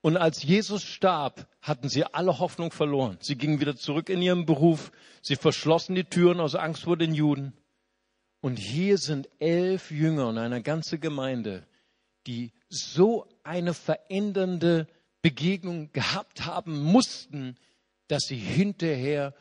Und 0.00 0.18
als 0.18 0.42
Jesus 0.42 0.84
starb, 0.84 1.48
hatten 1.62 1.88
sie 1.88 2.04
alle 2.04 2.38
Hoffnung 2.38 2.70
verloren. 2.72 3.16
Sie 3.20 3.36
gingen 3.36 3.60
wieder 3.60 3.74
zurück 3.74 4.10
in 4.10 4.20
ihren 4.20 4.44
Beruf. 4.44 4.92
Sie 5.22 5.36
verschlossen 5.36 5.94
die 5.94 6.04
Türen 6.04 6.40
aus 6.40 6.54
Angst 6.54 6.82
vor 6.82 6.98
den 6.98 7.14
Juden. 7.14 7.54
Und 8.42 8.58
hier 8.58 8.98
sind 8.98 9.30
elf 9.38 9.90
Jünger 9.90 10.28
und 10.28 10.36
eine 10.36 10.60
ganze 10.60 10.98
Gemeinde, 10.98 11.66
die 12.26 12.52
so 12.68 13.26
eine 13.42 13.72
verändernde 13.72 14.86
Begegnung 15.22 15.90
gehabt 15.92 16.44
haben 16.44 16.82
mussten, 16.82 17.56
dass 18.08 18.24
sie 18.24 18.36
hinterher 18.36 19.34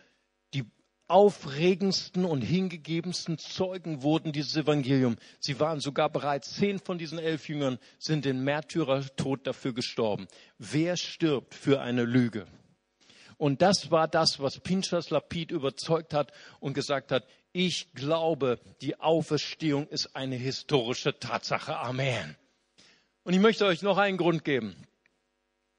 aufregendsten 1.08 2.26
und 2.26 2.42
hingegebensten 2.42 3.38
Zeugen 3.38 4.04
wurden 4.04 4.32
dieses 4.32 4.56
Evangelium. 4.56 5.18
Sie 5.40 5.60
waren 5.60 5.80
sogar 5.80 6.10
bereits 6.10 6.56
zehn 6.56 6.80
von 6.80 6.98
diesen 6.98 7.20
elf 7.20 7.48
Jüngern 7.50 7.78
sind 8.00 8.26
den 8.26 8.44
Märtyrertod 8.44 9.46
dafür 9.46 9.74
gestorben. 9.74 10.28
Wer 10.58 10.98
stirbt 10.98 11.54
für 11.54 11.82
eine 11.82 12.04
Lüge? 12.04 12.48
Und 13.38 13.62
das 13.62 13.92
war 13.92 14.08
das, 14.08 14.40
was 14.40 14.60
Pinchas 14.60 15.10
Lapid 15.10 15.52
überzeugt 15.52 16.14
hat 16.14 16.32
und 16.60 16.74
gesagt 16.74 17.12
hat, 17.12 17.26
ich 17.52 17.94
glaube, 17.94 18.60
die 18.82 19.00
Auferstehung 19.00 19.88
ist 19.88 20.16
eine 20.16 20.36
historische 20.36 21.20
Tatsache. 21.20 21.78
Amen. 21.78 22.36
Und 23.24 23.34
ich 23.34 23.40
möchte 23.40 23.66
euch 23.66 23.82
noch 23.82 23.98
einen 23.98 24.18
Grund 24.18 24.44
geben. 24.44 24.76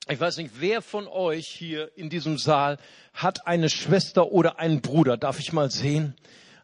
Ich 0.07 0.21
weiß 0.21 0.37
nicht, 0.37 0.51
wer 0.59 0.83
von 0.83 1.09
euch 1.09 1.47
hier 1.47 1.90
in 1.97 2.11
diesem 2.11 2.37
Saal 2.37 2.77
hat 3.14 3.47
eine 3.47 3.71
Schwester 3.71 4.33
oder 4.33 4.59
einen 4.59 4.83
Bruder? 4.83 5.17
Darf 5.17 5.38
ich 5.38 5.55
mal 5.55 5.71
sehen? 5.71 6.15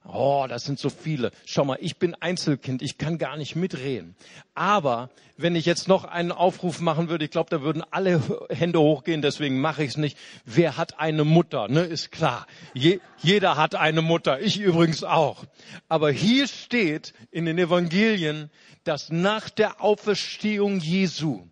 Oh, 0.04 0.44
das 0.46 0.64
sind 0.64 0.78
so 0.78 0.90
viele. 0.90 1.30
Schau 1.46 1.64
mal, 1.64 1.78
ich 1.80 1.96
bin 1.96 2.14
Einzelkind, 2.14 2.82
ich 2.82 2.98
kann 2.98 3.16
gar 3.16 3.38
nicht 3.38 3.56
mitreden. 3.56 4.14
Aber 4.54 5.08
wenn 5.38 5.56
ich 5.56 5.64
jetzt 5.64 5.88
noch 5.88 6.04
einen 6.04 6.32
Aufruf 6.32 6.80
machen 6.80 7.08
würde, 7.08 7.24
ich 7.24 7.30
glaube, 7.30 7.48
da 7.48 7.62
würden 7.62 7.82
alle 7.90 8.20
Hände 8.50 8.78
hochgehen, 8.78 9.22
deswegen 9.22 9.58
mache 9.58 9.84
ich 9.84 9.90
es 9.90 9.96
nicht. 9.96 10.18
Wer 10.44 10.76
hat 10.76 10.98
eine 10.98 11.24
Mutter? 11.24 11.68
Ne, 11.68 11.80
ist 11.84 12.12
klar. 12.12 12.46
Je, 12.74 13.00
jeder 13.22 13.56
hat 13.56 13.74
eine 13.74 14.02
Mutter, 14.02 14.38
ich 14.42 14.60
übrigens 14.60 15.02
auch. 15.02 15.44
Aber 15.88 16.10
hier 16.10 16.46
steht 16.46 17.14
in 17.30 17.46
den 17.46 17.56
Evangelien, 17.56 18.50
dass 18.84 19.08
nach 19.08 19.48
der 19.48 19.82
Auferstehung 19.82 20.80
Jesu 20.80 21.46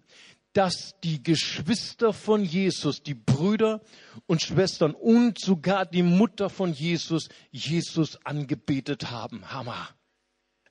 dass 0.53 0.95
die 1.05 1.23
Geschwister 1.23 2.13
von 2.13 2.45
Jesus, 2.45 3.03
die 3.03 3.15
Brüder 3.15 3.81
und 4.27 4.43
Schwestern 4.43 4.93
und 4.93 5.39
sogar 5.39 5.87
die 5.87 6.03
Mutter 6.03 6.51
von 6.51 6.73
Jesus, 6.73 7.29
Jesus 7.51 8.19
angebetet 8.25 9.11
haben. 9.11 9.53
Hammer. 9.53 9.89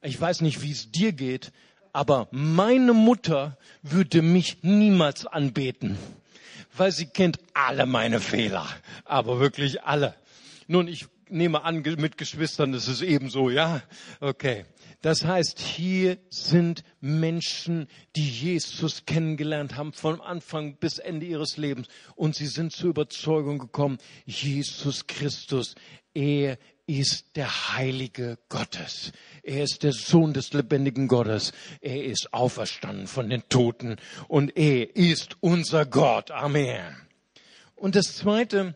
Ich 0.02 0.20
weiß 0.20 0.42
nicht, 0.42 0.62
wie 0.62 0.72
es 0.72 0.92
dir 0.92 1.14
geht, 1.14 1.52
aber 1.94 2.28
meine 2.32 2.94
Mutter 2.94 3.58
würde 3.82 4.22
mich 4.22 4.64
niemals 4.64 5.26
anbeten, 5.26 5.98
weil 6.76 6.92
sie 6.92 7.08
kennt 7.08 7.40
alle 7.54 7.86
meine 7.86 8.20
Fehler, 8.20 8.68
aber 9.06 9.40
wirklich 9.40 9.84
alle. 9.84 10.16
Nun, 10.68 10.88
ich 10.88 11.08
nehme 11.30 11.64
an, 11.64 11.82
mit 11.82 12.18
Geschwistern 12.18 12.74
ist 12.74 12.88
es 12.88 13.02
ebenso, 13.02 13.50
ja? 13.50 13.82
Okay. 14.20 14.66
Das 15.02 15.26
heißt, 15.26 15.60
hier 15.60 16.18
sind 16.30 16.84
Menschen, 17.00 17.88
die 18.16 18.28
Jesus 18.28 19.06
kennengelernt 19.06 19.76
haben, 19.76 19.94
von 19.94 20.22
Anfang 20.22 20.78
bis 20.78 20.98
Ende 20.98 21.26
ihres 21.26 21.58
Lebens. 21.58 21.88
Und 22.16 22.36
sie 22.36 22.48
sind 22.48 22.72
zur 22.72 22.90
Überzeugung 22.90 23.60
gekommen, 23.60 24.00
Jesus 24.26 25.06
Christus, 25.06 25.76
er 26.14 26.58
ist 26.88 27.36
der 27.36 27.76
Heilige 27.76 28.40
Gottes. 28.50 29.12
Er 29.44 29.64
ist 29.64 29.84
der 29.84 29.92
Sohn 29.92 30.34
des 30.34 30.54
lebendigen 30.54 31.08
Gottes. 31.08 31.52
Er 31.82 32.04
ist 32.04 32.34
auferstanden 32.34 33.08
von 33.08 33.30
den 33.30 33.48
Toten 33.50 33.98
und 34.28 34.58
er 34.58 34.96
ist 34.96 35.36
unser 35.42 35.86
Gott. 35.86 36.32
Amen. 36.32 36.96
Und 37.76 37.96
das 37.96 38.16
Zweite, 38.16 38.74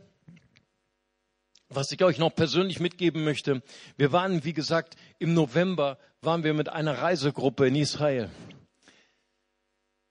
was 1.69 1.91
ich 1.91 2.03
euch 2.03 2.19
noch 2.19 2.35
persönlich 2.35 2.79
mitgeben 2.81 3.23
möchte, 3.23 3.63
wir 3.97 4.11
waren, 4.11 4.43
wie 4.43 4.53
gesagt, 4.53 4.95
im 5.17 5.33
November 5.33 5.97
waren 6.23 6.43
wir 6.43 6.53
mit 6.53 6.69
einer 6.69 6.99
Reisegruppe 6.99 7.67
in 7.67 7.75
Israel. 7.75 8.29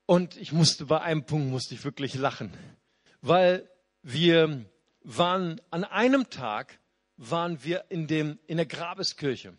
Und 0.07 0.37
ich 0.37 0.53
musste 0.53 0.87
bei 0.87 1.01
einem 1.01 1.25
Punkt 1.25 1.51
musste 1.51 1.75
ich 1.75 1.85
wirklich 1.85 2.15
lachen, 2.15 2.53
weil 3.23 3.71
wir 4.03 4.65
waren 5.05 5.61
an 5.71 5.85
einem 5.85 6.29
Tag 6.29 6.81
waren 7.17 7.63
wir 7.63 7.85
in, 7.91 8.09
dem, 8.09 8.41
in 8.49 8.57
der 8.57 8.67
Grabeskirche. 8.67 9.55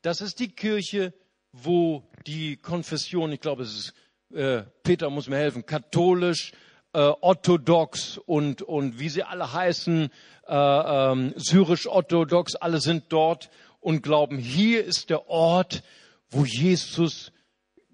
Das 0.00 0.22
ist 0.22 0.38
die 0.38 0.48
Kirche, 0.48 1.12
wo 1.52 2.08
die 2.26 2.56
Konfession, 2.56 3.30
ich 3.32 3.40
glaube, 3.40 3.64
es 3.64 3.74
ist, 3.74 3.94
äh, 4.34 4.62
Peter 4.84 5.10
muss 5.10 5.28
mir 5.28 5.36
helfen, 5.36 5.66
katholisch, 5.66 6.52
äh, 6.94 6.98
orthodox 6.98 8.16
und, 8.16 8.62
und 8.62 8.98
wie 8.98 9.10
sie 9.10 9.22
alle 9.22 9.52
heißen, 9.52 10.10
äh, 10.46 10.54
ähm, 10.54 11.34
syrisch-orthodox, 11.36 12.54
alle 12.54 12.80
sind 12.80 13.04
dort 13.10 13.50
und 13.84 14.02
glauben, 14.02 14.38
hier 14.38 14.82
ist 14.82 15.10
der 15.10 15.28
Ort, 15.28 15.82
wo 16.30 16.46
Jesus 16.46 17.32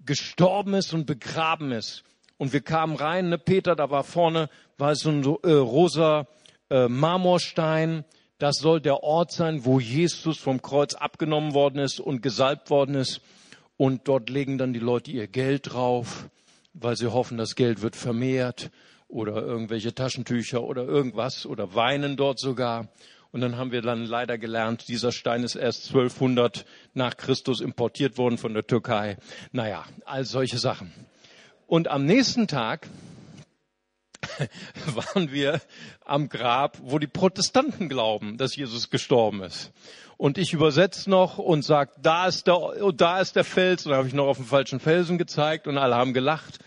gestorben 0.05 0.73
ist 0.73 0.93
und 0.93 1.05
begraben 1.05 1.73
ist. 1.73 2.03
Und 2.37 2.53
wir 2.53 2.61
kamen 2.61 2.95
rein, 2.95 3.27
ne, 3.27 3.37
Peter, 3.37 3.75
da 3.75 3.89
war 3.89 4.05
vorne, 4.05 4.49
war 4.77 4.95
so 4.95 5.09
ein 5.09 5.23
äh, 5.43 5.51
rosa 5.51 6.27
äh, 6.69 6.87
Marmorstein, 6.87 8.05
das 8.37 8.55
soll 8.59 8.79
der 8.79 9.03
Ort 9.03 9.33
sein, 9.33 9.65
wo 9.65 9.81
Jesus 9.81 10.37
vom 10.37 10.61
Kreuz 10.61 10.95
abgenommen 10.95 11.53
worden 11.53 11.79
ist 11.79 11.99
und 11.99 12.21
gesalbt 12.23 12.69
worden 12.69 12.95
ist. 12.95 13.19
Und 13.75 14.07
dort 14.07 14.29
legen 14.29 14.57
dann 14.57 14.71
die 14.71 14.79
Leute 14.79 15.11
ihr 15.11 15.27
Geld 15.27 15.73
drauf, 15.73 16.29
weil 16.73 16.95
sie 16.95 17.11
hoffen, 17.11 17.37
das 17.37 17.55
Geld 17.55 17.81
wird 17.81 17.97
vermehrt 17.97 18.71
oder 19.09 19.35
irgendwelche 19.35 19.93
Taschentücher 19.93 20.63
oder 20.63 20.85
irgendwas 20.85 21.45
oder 21.45 21.75
weinen 21.75 22.15
dort 22.15 22.39
sogar. 22.39 22.87
Und 23.31 23.41
dann 23.41 23.57
haben 23.57 23.71
wir 23.71 23.81
dann 23.81 24.05
leider 24.05 24.37
gelernt, 24.37 24.89
dieser 24.89 25.11
Stein 25.11 25.43
ist 25.43 25.55
erst 25.55 25.87
1200 25.87 26.65
nach 26.93 27.15
Christus 27.15 27.61
importiert 27.61 28.17
worden 28.17 28.37
von 28.37 28.53
der 28.53 28.67
Türkei. 28.67 29.17
Naja, 29.51 29.85
all 30.05 30.25
solche 30.25 30.57
Sachen. 30.57 30.91
Und 31.65 31.87
am 31.87 32.05
nächsten 32.05 32.47
Tag 32.47 32.87
waren 34.85 35.31
wir 35.31 35.61
am 36.03 36.27
Grab, 36.27 36.77
wo 36.81 36.99
die 36.99 37.07
Protestanten 37.07 37.87
glauben, 37.87 38.37
dass 38.37 38.55
Jesus 38.55 38.89
gestorben 38.89 39.41
ist. 39.43 39.71
Und 40.17 40.37
ich 40.37 40.53
übersetze 40.53 41.09
noch 41.09 41.37
und 41.37 41.63
sage, 41.63 41.93
da 42.01 42.27
ist 42.27 42.47
der, 42.47 42.91
da 42.93 43.21
ist 43.21 43.35
der 43.37 43.45
Fels. 43.45 43.85
Und 43.85 43.91
da 43.91 43.97
habe 43.97 44.07
ich 44.07 44.13
noch 44.13 44.27
auf 44.27 44.37
den 44.37 44.45
falschen 44.45 44.79
Felsen 44.79 45.17
gezeigt 45.17 45.67
und 45.67 45.77
alle 45.77 45.95
haben 45.95 46.13
gelacht. 46.13 46.59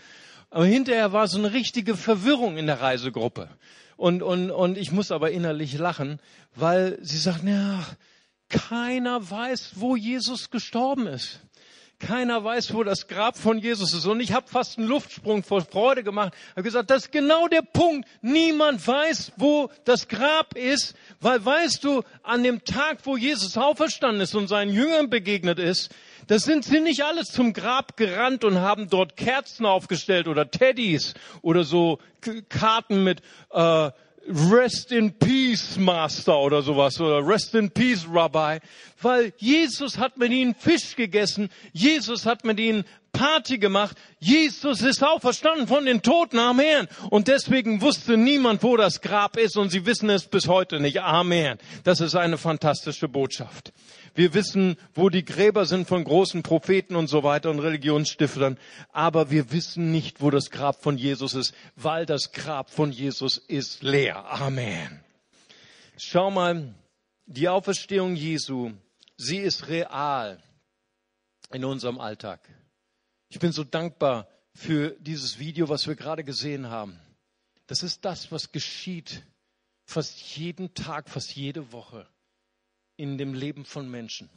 Aber 0.49 0.65
hinterher 0.65 1.13
war 1.13 1.27
so 1.27 1.37
eine 1.37 1.53
richtige 1.53 1.95
Verwirrung 1.95 2.57
in 2.57 2.65
der 2.65 2.81
Reisegruppe. 2.81 3.49
Und, 3.97 4.23
und, 4.23 4.51
und 4.51 4.77
ich 4.77 4.91
muss 4.91 5.11
aber 5.11 5.31
innerlich 5.31 5.77
lachen, 5.77 6.19
weil 6.55 6.97
sie 7.01 7.17
sagten, 7.17 7.47
ja, 7.47 7.85
keiner 8.49 9.29
weiß, 9.29 9.73
wo 9.75 9.95
Jesus 9.95 10.49
gestorben 10.49 11.07
ist. 11.07 11.39
Keiner 11.99 12.43
weiß, 12.43 12.73
wo 12.73 12.83
das 12.83 13.07
Grab 13.07 13.37
von 13.37 13.57
Jesus 13.57 13.93
ist. 13.93 14.05
Und 14.05 14.19
ich 14.19 14.33
habe 14.33 14.47
fast 14.47 14.77
einen 14.77 14.87
Luftsprung 14.87 15.43
vor 15.43 15.61
Freude 15.61 16.03
gemacht. 16.03 16.33
habe 16.51 16.63
gesagt, 16.63 16.89
das 16.89 17.05
ist 17.05 17.11
genau 17.11 17.47
der 17.47 17.61
Punkt. 17.61 18.07
Niemand 18.21 18.85
weiß, 18.85 19.33
wo 19.37 19.69
das 19.85 20.07
Grab 20.07 20.57
ist, 20.57 20.95
weil 21.21 21.43
weißt 21.43 21.83
du, 21.83 22.03
an 22.23 22.43
dem 22.43 22.63
Tag, 22.65 22.99
wo 23.03 23.15
Jesus 23.15 23.57
auferstanden 23.57 24.21
ist 24.21 24.35
und 24.35 24.47
seinen 24.47 24.73
Jüngern 24.73 25.09
begegnet 25.09 25.57
ist, 25.57 25.93
da 26.27 26.39
sind 26.39 26.65
sie 26.65 26.79
nicht 26.79 27.03
alles 27.03 27.27
zum 27.27 27.53
Grab 27.53 27.97
gerannt 27.97 28.43
und 28.43 28.59
haben 28.59 28.89
dort 28.89 29.15
Kerzen 29.15 29.65
aufgestellt 29.65 30.27
oder 30.27 30.49
Teddys 30.49 31.13
oder 31.41 31.63
so 31.63 31.99
Karten 32.49 33.03
mit 33.03 33.21
äh, 33.51 33.91
Rest 34.27 34.91
in 34.91 35.13
Peace 35.13 35.77
Master 35.77 36.37
oder 36.39 36.61
sowas 36.61 36.99
oder 36.99 37.25
Rest 37.25 37.53
in 37.53 37.69
Peace 37.69 38.05
Rabbi, 38.11 38.59
weil 39.01 39.33
Jesus 39.37 39.97
hat 39.97 40.17
mit 40.17 40.31
ihnen 40.31 40.55
Fisch 40.55 40.95
gegessen, 40.95 41.49
Jesus 41.73 42.25
hat 42.25 42.43
mit 42.43 42.59
ihnen 42.59 42.85
Party 43.11 43.57
gemacht, 43.57 43.97
Jesus 44.19 44.81
ist 44.81 45.03
auferstanden 45.03 45.67
von 45.67 45.85
den 45.85 46.01
Toten, 46.01 46.39
Amen. 46.39 46.87
Und 47.09 47.27
deswegen 47.27 47.81
wusste 47.81 48.17
niemand, 48.17 48.63
wo 48.63 48.75
das 48.77 49.01
Grab 49.01 49.37
ist 49.37 49.57
und 49.57 49.69
sie 49.69 49.85
wissen 49.85 50.09
es 50.09 50.25
bis 50.25 50.47
heute 50.47 50.79
nicht, 50.79 51.01
Amen. 51.01 51.57
Das 51.83 52.01
ist 52.01 52.15
eine 52.15 52.37
fantastische 52.37 53.07
Botschaft. 53.07 53.71
Wir 54.15 54.33
wissen, 54.33 54.77
wo 54.93 55.09
die 55.09 55.25
Gräber 55.25 55.65
sind 55.65 55.89
von 55.89 56.05
großen 56.05 56.41
Propheten 56.41 56.95
und 56.95 57.07
so 57.07 57.23
weiter 57.23 57.51
und 57.51 57.59
Religionsstiftern. 57.59 58.57
Aber 58.93 59.29
wir 59.29 59.51
wissen 59.51 59.91
nicht, 59.91 60.21
wo 60.21 60.31
das 60.31 60.49
Grab 60.51 60.81
von 60.81 60.97
Jesus 60.97 61.33
ist, 61.33 61.53
weil 61.75 62.05
das 62.05 62.31
Grab 62.31 62.71
von 62.71 62.93
Jesus 62.93 63.37
ist 63.37 63.83
leer. 63.83 64.25
Amen. 64.25 65.03
Schau 65.97 66.31
mal, 66.31 66.73
die 67.25 67.49
Auferstehung 67.49 68.15
Jesu, 68.15 68.71
sie 69.17 69.39
ist 69.39 69.67
real 69.67 70.41
in 71.51 71.65
unserem 71.65 71.99
Alltag. 71.99 72.39
Ich 73.27 73.39
bin 73.39 73.51
so 73.51 73.65
dankbar 73.65 74.29
für 74.53 74.95
dieses 75.01 75.39
Video, 75.39 75.67
was 75.67 75.87
wir 75.87 75.95
gerade 75.95 76.23
gesehen 76.23 76.69
haben. 76.69 76.97
Das 77.67 77.83
ist 77.83 78.05
das, 78.05 78.31
was 78.31 78.53
geschieht 78.53 79.23
fast 79.83 80.37
jeden 80.37 80.73
Tag, 80.73 81.09
fast 81.09 81.35
jede 81.35 81.73
Woche 81.73 82.07
in 82.97 83.17
dem 83.17 83.33
Leben 83.33 83.65
von 83.65 83.89
Menschen. 83.89 84.29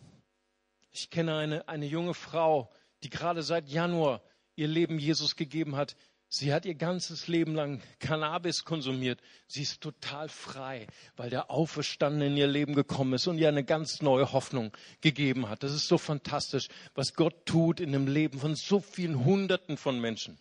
Ich 0.90 1.10
kenne 1.10 1.36
eine, 1.36 1.68
eine 1.68 1.86
junge 1.86 2.14
Frau, 2.14 2.70
die 3.02 3.10
gerade 3.10 3.42
seit 3.42 3.68
Januar 3.68 4.22
ihr 4.56 4.68
Leben 4.68 4.98
Jesus 4.98 5.36
gegeben 5.36 5.76
hat. 5.76 5.96
Sie 6.30 6.52
hat 6.52 6.66
ihr 6.66 6.74
ganzes 6.74 7.26
Leben 7.26 7.54
lang 7.54 7.80
Cannabis 8.00 8.64
konsumiert. 8.64 9.20
Sie 9.46 9.62
ist 9.62 9.80
total 9.80 10.28
frei, 10.28 10.86
weil 11.16 11.30
der 11.30 11.50
Auferstandene 11.50 12.26
in 12.26 12.36
ihr 12.36 12.46
Leben 12.46 12.74
gekommen 12.74 13.14
ist 13.14 13.26
und 13.26 13.38
ihr 13.38 13.48
eine 13.48 13.64
ganz 13.64 14.02
neue 14.02 14.32
Hoffnung 14.32 14.76
gegeben 15.00 15.48
hat. 15.48 15.62
Das 15.62 15.72
ist 15.72 15.88
so 15.88 15.96
fantastisch, 15.96 16.68
was 16.94 17.14
Gott 17.14 17.46
tut 17.46 17.80
in 17.80 17.92
dem 17.92 18.06
Leben 18.06 18.38
von 18.38 18.56
so 18.56 18.80
vielen 18.80 19.24
Hunderten 19.24 19.78
von 19.78 20.00
Menschen. 20.00 20.38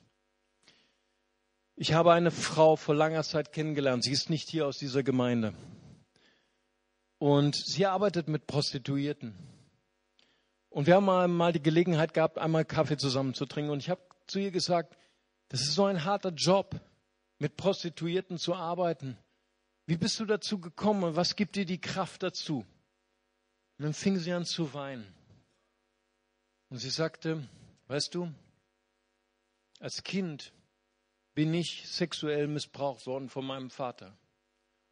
Ich 1.75 1.93
habe 1.93 2.11
eine 2.11 2.31
Frau 2.31 2.75
vor 2.75 2.95
langer 2.95 3.23
Zeit 3.23 3.53
kennengelernt. 3.53 4.03
Sie 4.03 4.11
ist 4.11 4.29
nicht 4.29 4.49
hier 4.49 4.65
aus 4.65 4.79
dieser 4.79 5.03
Gemeinde. 5.03 5.53
Und 7.19 7.55
sie 7.55 7.85
arbeitet 7.85 8.27
mit 8.27 8.47
Prostituierten. 8.47 9.35
Und 10.69 10.85
wir 10.85 10.95
haben 10.95 11.35
mal 11.35 11.51
die 11.51 11.61
Gelegenheit 11.61 12.13
gehabt, 12.13 12.37
einmal 12.37 12.65
Kaffee 12.65 12.97
zusammen 12.97 13.33
zu 13.33 13.45
trinken. 13.45 13.71
Und 13.71 13.79
ich 13.79 13.89
habe 13.89 14.01
zu 14.27 14.39
ihr 14.39 14.51
gesagt, 14.51 14.95
das 15.49 15.61
ist 15.61 15.73
so 15.73 15.85
ein 15.85 16.03
harter 16.03 16.31
Job, 16.31 16.79
mit 17.39 17.55
Prostituierten 17.55 18.37
zu 18.37 18.53
arbeiten. 18.55 19.17
Wie 19.85 19.97
bist 19.97 20.19
du 20.19 20.25
dazu 20.25 20.59
gekommen 20.59 21.03
und 21.03 21.15
was 21.15 21.35
gibt 21.35 21.55
dir 21.55 21.65
die 21.65 21.79
Kraft 21.79 22.23
dazu? 22.23 22.65
Und 23.77 23.85
dann 23.85 23.93
fing 23.93 24.17
sie 24.17 24.33
an 24.33 24.45
zu 24.45 24.73
weinen. 24.73 25.07
Und 26.69 26.79
sie 26.79 26.89
sagte, 26.89 27.47
weißt 27.87 28.13
du, 28.13 28.33
als 29.79 30.03
Kind 30.03 30.51
bin 31.35 31.53
ich 31.53 31.87
sexuell 31.87 32.47
missbraucht 32.47 33.05
worden 33.05 33.29
von 33.29 33.45
meinem 33.45 33.69
Vater. 33.69 34.17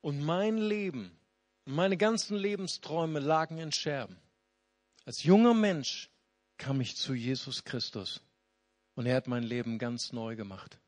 Und 0.02 0.22
mein 0.22 0.58
Leben 0.58 1.12
meine 1.66 1.98
ganzen 1.98 2.38
Lebensträume 2.38 3.20
lagen 3.20 3.58
in 3.58 3.72
Scherben. 3.72 4.18
Als 5.06 5.24
junger 5.24 5.54
Mensch 5.54 6.10
kam 6.58 6.80
ich 6.82 6.96
zu 6.96 7.14
Jesus 7.14 7.64
Christus 7.64 8.22
und 8.96 9.06
er 9.06 9.16
hat 9.16 9.28
mein 9.28 9.44
Leben 9.44 9.78
ganz 9.78 10.14
neu 10.14 10.36
gemacht. 10.36 10.80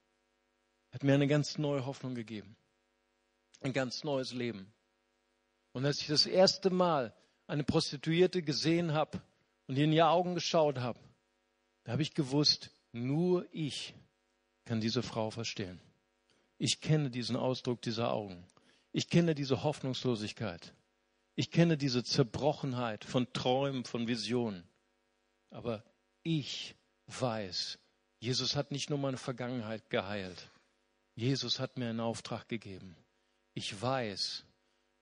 Er 0.92 0.96
hat 0.96 1.04
mir 1.04 1.14
eine 1.14 1.28
ganz 1.28 1.58
neue 1.58 1.86
Hoffnung 1.86 2.16
gegeben. 2.16 2.56
Ein 3.62 3.74
ganz 3.74 4.04
neues 4.04 4.34
Leben. 4.34 4.72
Und 5.74 5.86
als 5.86 6.02
ich 6.02 6.08
das 6.08 6.26
erste 6.26 6.70
Mal 6.70 7.14
eine 7.48 7.64
Prostituierte 7.64 8.42
gesehen 8.42 8.94
habe 8.94 9.22
und 9.68 9.78
in 9.78 9.92
die 9.92 10.02
Augen 10.02 10.36
geschaut 10.36 10.80
habe, 10.80 11.00
da 11.84 11.94
habe 11.94 12.02
ich 12.02 12.14
gewusst, 12.14 12.72
nur 12.92 13.48
ich 13.52 13.94
kann 14.66 14.82
diese 14.82 15.02
Frau 15.02 15.32
verstehen. 15.32 15.80
Ich 16.58 16.82
kenne 16.82 17.10
diesen 17.10 17.36
Ausdruck 17.36 17.82
dieser 17.82 18.12
Augen. 18.12 18.46
Ich 18.98 19.10
kenne 19.12 19.36
diese 19.36 19.62
Hoffnungslosigkeit. 19.62 20.74
Ich 21.36 21.52
kenne 21.52 21.78
diese 21.78 22.04
Zerbrochenheit 22.04 23.06
von 23.06 23.32
Träumen, 23.32 23.86
von 23.86 24.08
Visionen. 24.08 24.64
Aber 25.52 25.84
ich 26.24 26.74
weiß, 27.06 27.78
Jesus 28.20 28.56
hat 28.56 28.72
nicht 28.72 28.90
nur 28.90 28.98
meine 28.98 29.18
Vergangenheit 29.18 29.92
geheilt. 29.92 30.50
Jesus 31.14 31.60
hat 31.60 31.78
mir 31.78 31.92
einen 31.92 32.00
Auftrag 32.00 32.50
gegeben. 32.50 32.96
Ich 33.54 33.80
weiß, 33.80 34.46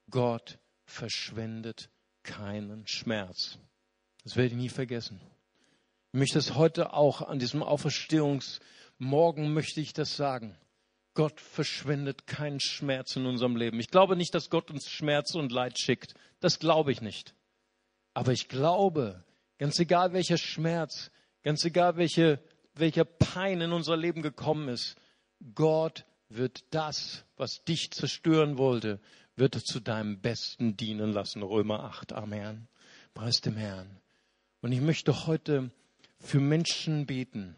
Gott 0.09 0.59
verschwendet 0.83 1.89
keinen 2.21 2.85
Schmerz. 2.87 3.57
Das 4.25 4.35
werde 4.35 4.49
ich 4.49 4.55
nie 4.55 4.67
vergessen. 4.67 5.21
Ich 6.11 6.19
möchte 6.19 6.39
es 6.39 6.55
heute 6.55 6.91
auch 6.91 7.21
an 7.21 7.39
diesem 7.39 7.63
Auferstehungsmorgen 7.63 9.53
möchte 9.53 9.79
ich 9.79 9.93
das 9.93 10.17
sagen. 10.17 10.57
Gott 11.15 11.41
verschwendet 11.41 12.27
keinen 12.27 12.59
Schmerz 12.59 13.15
in 13.15 13.25
unserem 13.25 13.55
Leben. 13.55 13.79
Ich 13.79 13.89
glaube 13.89 14.15
nicht, 14.15 14.35
dass 14.35 14.49
Gott 14.49 14.69
uns 14.69 14.89
Schmerz 14.89 15.33
und 15.33 15.51
Leid 15.51 15.79
schickt. 15.79 16.13
Das 16.41 16.59
glaube 16.59 16.91
ich 16.91 17.01
nicht. 17.01 17.33
Aber 18.13 18.31
ich 18.33 18.49
glaube, 18.49 19.23
ganz 19.57 19.79
egal 19.79 20.13
welcher 20.13 20.37
Schmerz, 20.37 21.11
ganz 21.41 21.65
egal 21.65 21.97
welche, 21.97 22.39
welcher 22.75 23.05
Pein 23.05 23.61
in 23.61 23.71
unser 23.71 23.97
Leben 23.97 24.21
gekommen 24.21 24.67
ist, 24.67 24.95
Gott 25.55 26.05
wird 26.29 26.63
das, 26.71 27.25
was 27.37 27.63
dich 27.63 27.91
zerstören 27.91 28.57
wollte, 28.57 28.99
wird 29.35 29.55
er 29.55 29.63
zu 29.63 29.79
deinem 29.79 30.19
Besten 30.19 30.75
dienen 30.77 31.11
lassen. 31.11 31.43
Römer 31.43 31.85
8. 31.85 32.13
Amen. 32.13 32.67
Preis 33.13 33.41
dem 33.41 33.55
Herrn. 33.55 34.01
Und 34.61 34.71
ich 34.71 34.81
möchte 34.81 35.27
heute 35.27 35.71
für 36.19 36.39
Menschen 36.39 37.05
beten, 37.05 37.55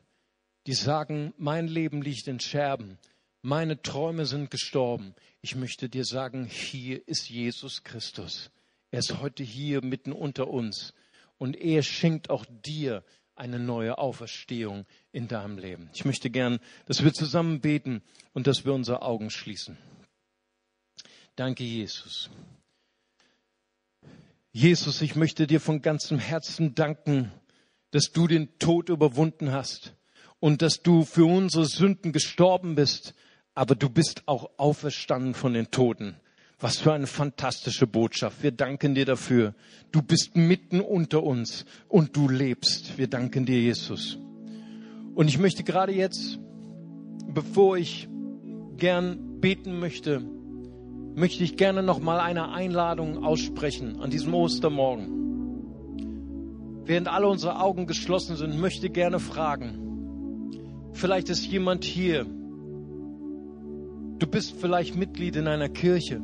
die 0.67 0.73
sagen, 0.73 1.33
mein 1.37 1.67
Leben 1.67 2.01
liegt 2.01 2.27
in 2.27 2.39
Scherben, 2.39 2.99
meine 3.47 3.81
Träume 3.81 4.25
sind 4.25 4.51
gestorben. 4.51 5.15
Ich 5.41 5.55
möchte 5.55 5.87
dir 5.87 6.03
sagen, 6.03 6.43
hier 6.43 7.07
ist 7.07 7.29
Jesus 7.29 7.85
Christus. 7.85 8.51
Er 8.91 8.99
ist 8.99 9.21
heute 9.21 9.41
hier 9.41 9.81
mitten 9.81 10.11
unter 10.11 10.49
uns 10.49 10.93
und 11.37 11.55
er 11.55 11.81
schenkt 11.81 12.29
auch 12.29 12.45
dir 12.65 13.05
eine 13.35 13.57
neue 13.57 13.99
Auferstehung 13.99 14.85
in 15.13 15.29
deinem 15.29 15.57
Leben. 15.57 15.89
Ich 15.93 16.03
möchte 16.03 16.29
gern, 16.29 16.59
dass 16.87 17.05
wir 17.05 17.13
zusammen 17.13 17.61
beten 17.61 18.03
und 18.33 18.47
dass 18.47 18.65
wir 18.65 18.73
unsere 18.73 19.01
Augen 19.01 19.29
schließen. 19.29 19.77
Danke, 21.37 21.63
Jesus. 21.63 22.29
Jesus, 24.51 25.01
ich 25.01 25.15
möchte 25.15 25.47
dir 25.47 25.61
von 25.61 25.81
ganzem 25.81 26.19
Herzen 26.19 26.75
danken, 26.75 27.31
dass 27.91 28.11
du 28.11 28.27
den 28.27 28.59
Tod 28.59 28.89
überwunden 28.89 29.53
hast 29.53 29.95
und 30.41 30.61
dass 30.61 30.81
du 30.81 31.05
für 31.05 31.25
unsere 31.25 31.65
Sünden 31.65 32.11
gestorben 32.11 32.75
bist, 32.75 33.13
aber 33.57 33.73
du 33.73 33.89
bist 33.89 34.21
auch 34.27 34.51
auferstanden 34.57 35.33
von 35.33 35.55
den 35.55 35.71
Toten. 35.71 36.15
Was 36.59 36.77
für 36.77 36.93
eine 36.93 37.07
fantastische 37.07 37.87
Botschaft. 37.87 38.43
Wir 38.43 38.51
danken 38.51 38.93
dir 38.93 39.05
dafür. 39.05 39.55
Du 39.91 40.03
bist 40.03 40.35
mitten 40.35 40.79
unter 40.79 41.23
uns 41.23 41.65
und 41.87 42.15
du 42.15 42.29
lebst. 42.29 42.99
Wir 42.99 43.07
danken 43.07 43.47
dir, 43.47 43.59
Jesus. 43.59 44.19
Und 45.15 45.27
ich 45.27 45.39
möchte 45.39 45.63
gerade 45.63 45.91
jetzt, 45.91 46.37
bevor 47.33 47.77
ich 47.77 48.07
gern 48.77 49.41
beten 49.41 49.79
möchte, 49.79 50.21
möchte 51.15 51.43
ich 51.43 51.57
gerne 51.57 51.81
noch 51.81 51.99
mal 51.99 52.19
eine 52.19 52.49
Einladung 52.49 53.25
aussprechen 53.25 53.99
an 53.99 54.11
diesem 54.11 54.35
Ostermorgen. 54.35 55.15
Während 56.85 57.07
alle 57.07 57.27
unsere 57.27 57.59
Augen 57.59 57.87
geschlossen 57.87 58.35
sind, 58.35 58.59
möchte 58.59 58.91
gerne 58.91 59.19
fragen. 59.19 60.91
Vielleicht 60.93 61.29
ist 61.29 61.47
jemand 61.47 61.85
hier. 61.85 62.27
Du 64.19 64.27
bist 64.27 64.55
vielleicht 64.59 64.95
Mitglied 64.95 65.35
in 65.35 65.47
einer 65.47 65.69
Kirche. 65.69 66.21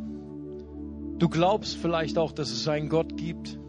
Du 1.19 1.29
glaubst 1.29 1.77
vielleicht 1.77 2.17
auch, 2.17 2.31
dass 2.31 2.51
es 2.51 2.67
einen 2.67 2.89
Gott 2.89 3.17
gibt, 3.17 3.59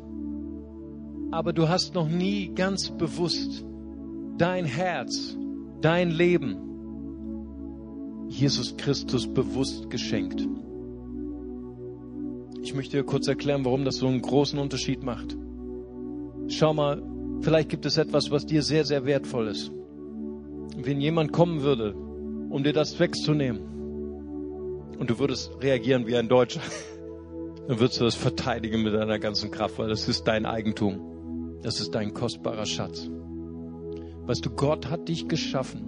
aber 1.31 1.53
du 1.53 1.69
hast 1.69 1.95
noch 1.95 2.09
nie 2.09 2.51
ganz 2.55 2.91
bewusst 2.91 3.65
dein 4.39 4.65
Herz, 4.65 5.37
dein 5.81 6.11
Leben 6.11 6.57
Jesus 8.29 8.77
Christus 8.77 9.27
bewusst 9.27 9.91
geschenkt. 9.91 10.47
Ich 12.63 12.75
möchte 12.75 12.97
dir 12.97 13.05
kurz 13.05 13.29
erklären, 13.29 13.65
warum 13.65 13.85
das 13.85 13.97
so 13.97 14.07
einen 14.07 14.23
großen 14.23 14.59
Unterschied 14.59 15.03
macht. 15.03 15.37
Schau 16.49 16.73
mal, 16.73 17.03
vielleicht 17.43 17.69
gibt 17.69 17.85
es 17.85 17.99
etwas, 17.99 18.31
was 18.31 18.47
dir 18.47 18.63
sehr, 18.63 18.85
sehr 18.85 19.05
wertvoll 19.05 19.49
ist. 19.49 19.71
Wenn 20.77 21.01
jemand 21.01 21.33
kommen 21.33 21.63
würde, 21.63 21.95
um 21.95 22.65
dir 22.65 22.73
das 22.73 22.99
wegzunehmen, 22.99 23.61
und 24.99 25.11
du 25.11 25.19
würdest 25.19 25.51
reagieren 25.61 26.07
wie 26.07 26.17
ein 26.17 26.29
Deutscher, 26.29 26.61
dann 27.69 27.81
wirst 27.81 28.01
du 28.01 28.05
das 28.05 28.15
verteidigen 28.15 28.83
mit 28.83 28.95
deiner 28.95 29.19
ganzen 29.19 29.51
Kraft, 29.51 29.79
weil 29.79 29.89
das 29.89 30.09
ist 30.09 30.25
dein 30.25 30.47
Eigentum. 30.47 31.59
Das 31.63 31.81
ist 31.81 31.95
dein 31.95 32.13
kostbarer 32.13 32.67
Schatz. 32.67 33.09
Weißt 34.27 34.45
du, 34.45 34.51
Gott 34.51 34.91
hat 34.91 35.09
dich 35.09 35.29
geschaffen. 35.29 35.83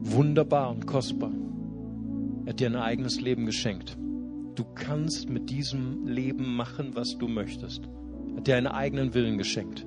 Wunderbar 0.00 0.70
und 0.70 0.86
kostbar. 0.86 1.32
Er 2.44 2.50
hat 2.50 2.60
dir 2.60 2.68
ein 2.68 2.76
eigenes 2.76 3.20
Leben 3.20 3.44
geschenkt. 3.44 3.98
Du 4.54 4.64
kannst 4.74 5.28
mit 5.28 5.50
diesem 5.50 6.06
Leben 6.06 6.56
machen, 6.56 6.94
was 6.94 7.18
du 7.18 7.28
möchtest. 7.28 7.82
Er 8.30 8.36
hat 8.38 8.46
dir 8.46 8.56
einen 8.56 8.66
eigenen 8.68 9.12
Willen 9.14 9.36
geschenkt. 9.36 9.86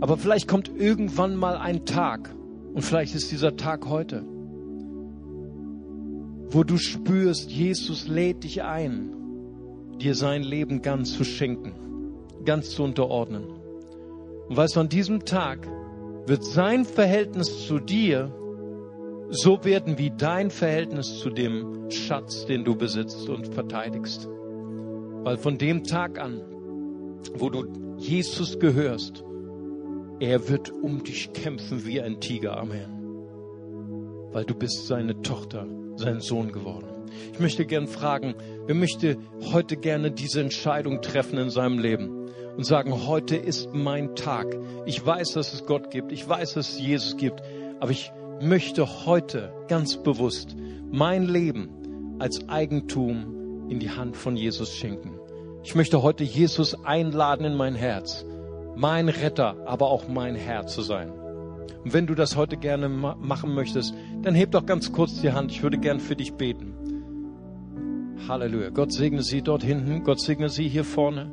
Aber 0.00 0.16
vielleicht 0.16 0.46
kommt 0.46 0.70
irgendwann 0.76 1.36
mal 1.36 1.56
ein 1.56 1.84
Tag, 1.84 2.34
und 2.74 2.82
vielleicht 2.82 3.14
ist 3.14 3.32
dieser 3.32 3.56
Tag 3.56 3.88
heute, 3.88 4.22
wo 6.48 6.64
du 6.64 6.78
spürst, 6.78 7.50
Jesus 7.50 8.06
lädt 8.08 8.44
dich 8.44 8.62
ein, 8.62 9.10
dir 9.98 10.14
sein 10.14 10.42
Leben 10.42 10.82
ganz 10.82 11.16
zu 11.16 11.24
schenken, 11.24 11.74
ganz 12.44 12.70
zu 12.70 12.82
unterordnen. 12.84 13.44
Und 14.48 14.56
weißt 14.56 14.76
du, 14.76 14.80
an 14.80 14.88
diesem 14.88 15.24
Tag 15.24 15.66
wird 16.26 16.44
sein 16.44 16.84
Verhältnis 16.84 17.66
zu 17.66 17.78
dir 17.78 18.32
so 19.30 19.64
werden 19.64 19.98
wie 19.98 20.10
dein 20.10 20.50
Verhältnis 20.50 21.18
zu 21.18 21.30
dem 21.30 21.90
Schatz, 21.90 22.46
den 22.46 22.64
du 22.64 22.76
besitzt 22.76 23.28
und 23.28 23.48
verteidigst. 23.48 24.28
Weil 24.28 25.36
von 25.36 25.58
dem 25.58 25.82
Tag 25.82 26.20
an, 26.20 26.40
wo 27.34 27.50
du 27.50 27.64
Jesus 27.98 28.58
gehörst, 28.58 29.24
er 30.20 30.48
wird 30.48 30.70
um 30.70 31.02
dich 31.02 31.32
kämpfen 31.32 31.84
wie 31.84 32.00
ein 32.00 32.20
Tiger. 32.20 32.56
Amen. 32.56 32.95
Weil 34.36 34.44
du 34.44 34.54
bist 34.54 34.86
seine 34.86 35.22
Tochter, 35.22 35.66
sein 35.94 36.20
Sohn 36.20 36.52
geworden. 36.52 36.88
Ich 37.32 37.40
möchte 37.40 37.64
gern 37.64 37.86
fragen, 37.86 38.34
wer 38.66 38.74
möchte 38.74 39.16
heute 39.50 39.78
gerne 39.78 40.10
diese 40.10 40.42
Entscheidung 40.42 41.00
treffen 41.00 41.38
in 41.38 41.48
seinem 41.48 41.78
Leben 41.78 42.28
und 42.54 42.66
sagen, 42.66 43.06
heute 43.06 43.34
ist 43.34 43.72
mein 43.72 44.14
Tag. 44.14 44.54
Ich 44.84 45.06
weiß, 45.06 45.32
dass 45.32 45.54
es 45.54 45.64
Gott 45.64 45.90
gibt. 45.90 46.12
Ich 46.12 46.28
weiß, 46.28 46.52
dass 46.52 46.72
es 46.72 46.78
Jesus 46.78 47.16
gibt. 47.16 47.40
Aber 47.80 47.90
ich 47.90 48.12
möchte 48.42 49.06
heute 49.06 49.54
ganz 49.68 49.96
bewusst 49.96 50.54
mein 50.90 51.24
Leben 51.24 52.18
als 52.18 52.46
Eigentum 52.46 53.70
in 53.70 53.78
die 53.78 53.90
Hand 53.90 54.18
von 54.18 54.36
Jesus 54.36 54.74
schenken. 54.74 55.18
Ich 55.62 55.74
möchte 55.74 56.02
heute 56.02 56.24
Jesus 56.24 56.84
einladen 56.84 57.46
in 57.46 57.54
mein 57.54 57.74
Herz, 57.74 58.26
mein 58.74 59.08
Retter, 59.08 59.56
aber 59.64 59.86
auch 59.88 60.08
mein 60.08 60.34
Herr 60.34 60.66
zu 60.66 60.82
sein. 60.82 61.10
Und 61.84 61.92
wenn 61.92 62.06
du 62.06 62.14
das 62.14 62.36
heute 62.36 62.56
gerne 62.56 62.88
ma 62.88 63.16
machen 63.16 63.54
möchtest, 63.54 63.94
dann 64.22 64.34
heb 64.34 64.52
doch 64.52 64.66
ganz 64.66 64.92
kurz 64.92 65.20
die 65.20 65.32
Hand. 65.32 65.52
Ich 65.52 65.62
würde 65.62 65.78
gern 65.78 66.00
für 66.00 66.16
dich 66.16 66.34
beten. 66.34 66.74
Halleluja. 68.28 68.70
Gott 68.70 68.92
segne 68.92 69.22
Sie 69.22 69.42
dort 69.42 69.62
hinten. 69.62 70.02
Gott 70.04 70.20
segne 70.20 70.48
Sie 70.48 70.68
hier 70.68 70.84
vorne. 70.84 71.30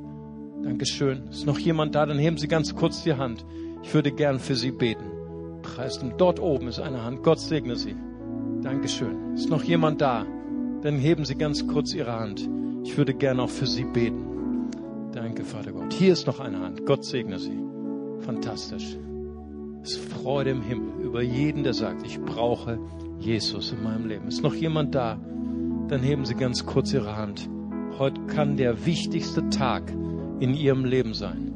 Dankeschön. 0.63 1.27
Ist 1.29 1.45
noch 1.45 1.59
jemand 1.59 1.95
da? 1.95 2.05
Dann 2.05 2.19
heben 2.19 2.38
Sie 2.38 2.47
ganz 2.47 2.75
kurz 2.75 3.03
die 3.03 3.13
Hand. 3.13 3.45
Ich 3.84 3.93
würde 3.93 4.11
gern 4.11 4.39
für 4.39 4.55
Sie 4.55 4.71
beten. 4.71 5.05
Preis. 5.61 5.97
Und 5.97 6.19
dort 6.19 6.39
oben 6.39 6.67
ist 6.67 6.79
eine 6.79 7.03
Hand. 7.03 7.23
Gott 7.23 7.39
segne 7.39 7.75
Sie. 7.75 7.95
Dankeschön. 8.61 9.34
Ist 9.34 9.49
noch 9.49 9.63
jemand 9.63 10.01
da? 10.01 10.25
Dann 10.81 10.97
heben 10.97 11.25
Sie 11.25 11.36
ganz 11.36 11.67
kurz 11.67 11.93
Ihre 11.93 12.13
Hand. 12.13 12.47
Ich 12.84 12.97
würde 12.97 13.13
gern 13.13 13.39
auch 13.39 13.49
für 13.49 13.67
Sie 13.67 13.86
beten. 13.86 14.69
Danke, 15.13 15.43
Vater 15.43 15.71
Gott. 15.71 15.93
Hier 15.93 16.13
ist 16.13 16.27
noch 16.27 16.39
eine 16.39 16.59
Hand. 16.59 16.86
Gott 16.86 17.05
segne 17.05 17.39
Sie. 17.39 17.57
Fantastisch. 18.19 18.97
Es 19.84 19.97
ist 19.97 20.13
Freude 20.13 20.51
im 20.51 20.61
Himmel 20.61 21.03
über 21.03 21.21
jeden, 21.21 21.63
der 21.63 21.73
sagt, 21.73 22.05
ich 22.05 22.19
brauche 22.19 22.79
Jesus 23.19 23.71
in 23.71 23.84
meinem 23.84 24.07
Leben. 24.07 24.27
Ist 24.27 24.41
noch 24.41 24.55
jemand 24.55 24.95
da? 24.95 25.19
dann 25.93 26.01
heben 26.01 26.25
Sie 26.25 26.36
ganz 26.36 26.65
kurz 26.65 26.93
Ihre 26.93 27.15
Hand. 27.15 27.47
Heute 27.99 28.19
kann 28.25 28.57
der 28.57 28.86
wichtigste 28.86 29.47
Tag 29.49 29.91
in 30.39 30.53
Ihrem 30.55 30.86
Leben 30.86 31.13
sein. 31.13 31.53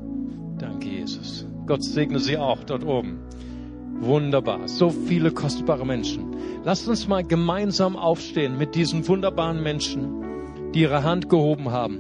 Danke, 0.60 0.90
Jesus. 0.90 1.48
Gott 1.66 1.84
segne 1.84 2.20
Sie 2.20 2.38
auch 2.38 2.64
dort 2.64 2.86
oben. 2.86 3.20
Wunderbar. 4.00 4.68
So 4.68 4.90
viele 4.90 5.32
kostbare 5.32 5.86
Menschen. 5.86 6.36
Lasst 6.64 6.88
uns 6.88 7.08
mal 7.08 7.24
gemeinsam 7.24 7.96
aufstehen 7.96 8.58
mit 8.58 8.76
diesen 8.76 9.08
wunderbaren 9.08 9.64
Menschen, 9.64 10.72
die 10.74 10.82
ihre 10.82 11.04
Hand 11.04 11.30
gehoben 11.30 11.72
haben. 11.72 12.00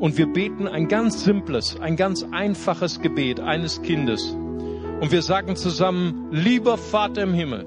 Und 0.00 0.18
wir 0.18 0.26
beten 0.26 0.66
ein 0.66 0.88
ganz 0.88 1.24
simples, 1.24 1.78
ein 1.80 1.94
ganz 1.94 2.26
einfaches 2.32 3.00
Gebet 3.00 3.38
eines 3.38 3.80
Kindes. 3.82 4.36
Und 5.00 5.12
wir 5.12 5.22
sagen 5.22 5.56
zusammen, 5.56 6.28
lieber 6.30 6.78
Vater 6.78 7.22
im 7.22 7.34
Himmel, 7.34 7.66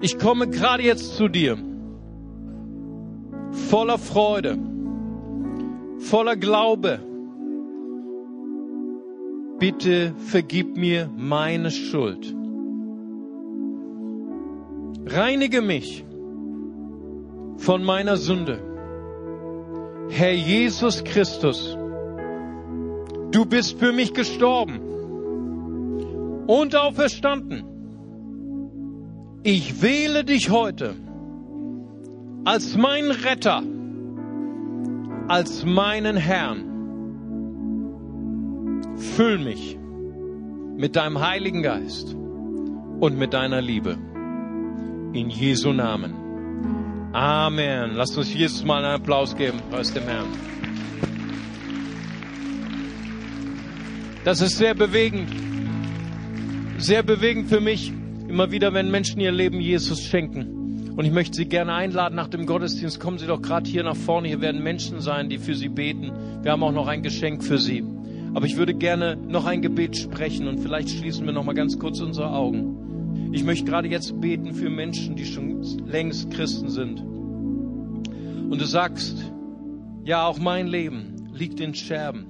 ich 0.00 0.18
komme 0.18 0.48
gerade 0.48 0.82
jetzt 0.82 1.16
zu 1.16 1.28
dir 1.28 1.56
voller 3.52 3.98
Freude, 3.98 4.58
voller 5.98 6.36
Glaube. 6.36 6.98
Bitte 9.58 10.14
vergib 10.16 10.76
mir 10.76 11.08
meine 11.16 11.70
Schuld. 11.70 12.34
Reinige 15.06 15.62
mich 15.62 16.04
von 17.58 17.84
meiner 17.84 18.16
Sünde. 18.16 18.60
Herr 20.10 20.32
Jesus 20.32 21.04
Christus, 21.04 21.76
du 23.30 23.44
bist 23.46 23.78
für 23.78 23.92
mich 23.92 24.14
gestorben 24.14 24.91
und 26.46 26.76
auferstanden. 26.76 27.64
Ich 29.42 29.82
wähle 29.82 30.24
dich 30.24 30.50
heute 30.50 30.94
als 32.44 32.76
mein 32.76 33.10
Retter, 33.10 33.62
als 35.28 35.64
meinen 35.64 36.16
Herrn. 36.16 36.68
Füll 38.96 39.38
mich 39.38 39.78
mit 40.76 40.96
deinem 40.96 41.20
Heiligen 41.20 41.62
Geist 41.62 42.14
und 43.00 43.18
mit 43.18 43.34
deiner 43.34 43.60
Liebe. 43.60 43.96
In 45.12 45.28
Jesu 45.28 45.72
Namen. 45.72 46.14
Amen. 47.12 47.94
Lasst 47.94 48.16
uns 48.16 48.32
Jesus 48.32 48.64
mal 48.64 48.84
einen 48.84 48.94
Applaus 49.00 49.36
geben. 49.36 49.58
Preis 49.70 49.92
dem 49.92 50.04
Herrn. 50.04 50.28
Das 54.24 54.40
ist 54.40 54.56
sehr 54.56 54.74
bewegend. 54.74 55.51
Sehr 56.82 57.04
bewegend 57.04 57.48
für 57.48 57.60
mich. 57.60 57.92
Immer 58.26 58.50
wieder, 58.50 58.74
wenn 58.74 58.90
Menschen 58.90 59.20
ihr 59.20 59.30
Leben 59.30 59.60
Jesus 59.60 60.02
schenken. 60.02 60.90
Und 60.96 61.04
ich 61.04 61.12
möchte 61.12 61.36
Sie 61.36 61.44
gerne 61.44 61.74
einladen 61.74 62.16
nach 62.16 62.26
dem 62.26 62.44
Gottesdienst. 62.44 62.98
Kommen 62.98 63.18
Sie 63.18 63.28
doch 63.28 63.40
gerade 63.40 63.70
hier 63.70 63.84
nach 63.84 63.94
vorne. 63.94 64.26
Hier 64.26 64.40
werden 64.40 64.64
Menschen 64.64 65.00
sein, 65.00 65.28
die 65.28 65.38
für 65.38 65.54
Sie 65.54 65.68
beten. 65.68 66.10
Wir 66.42 66.50
haben 66.50 66.64
auch 66.64 66.72
noch 66.72 66.88
ein 66.88 67.04
Geschenk 67.04 67.44
für 67.44 67.58
Sie. 67.58 67.84
Aber 68.34 68.46
ich 68.46 68.56
würde 68.56 68.74
gerne 68.74 69.14
noch 69.14 69.46
ein 69.46 69.62
Gebet 69.62 69.96
sprechen 69.96 70.48
und 70.48 70.58
vielleicht 70.58 70.90
schließen 70.90 71.24
wir 71.24 71.32
noch 71.32 71.44
mal 71.44 71.54
ganz 71.54 71.78
kurz 71.78 72.00
unsere 72.00 72.32
Augen. 72.32 73.30
Ich 73.32 73.44
möchte 73.44 73.64
gerade 73.64 73.86
jetzt 73.86 74.20
beten 74.20 74.52
für 74.52 74.68
Menschen, 74.68 75.14
die 75.14 75.26
schon 75.26 75.62
längst 75.86 76.32
Christen 76.32 76.68
sind. 76.68 77.00
Und 77.00 78.60
du 78.60 78.64
sagst, 78.64 79.32
ja, 80.02 80.26
auch 80.26 80.40
mein 80.40 80.66
Leben 80.66 81.30
liegt 81.32 81.60
in 81.60 81.76
Scherben. 81.76 82.26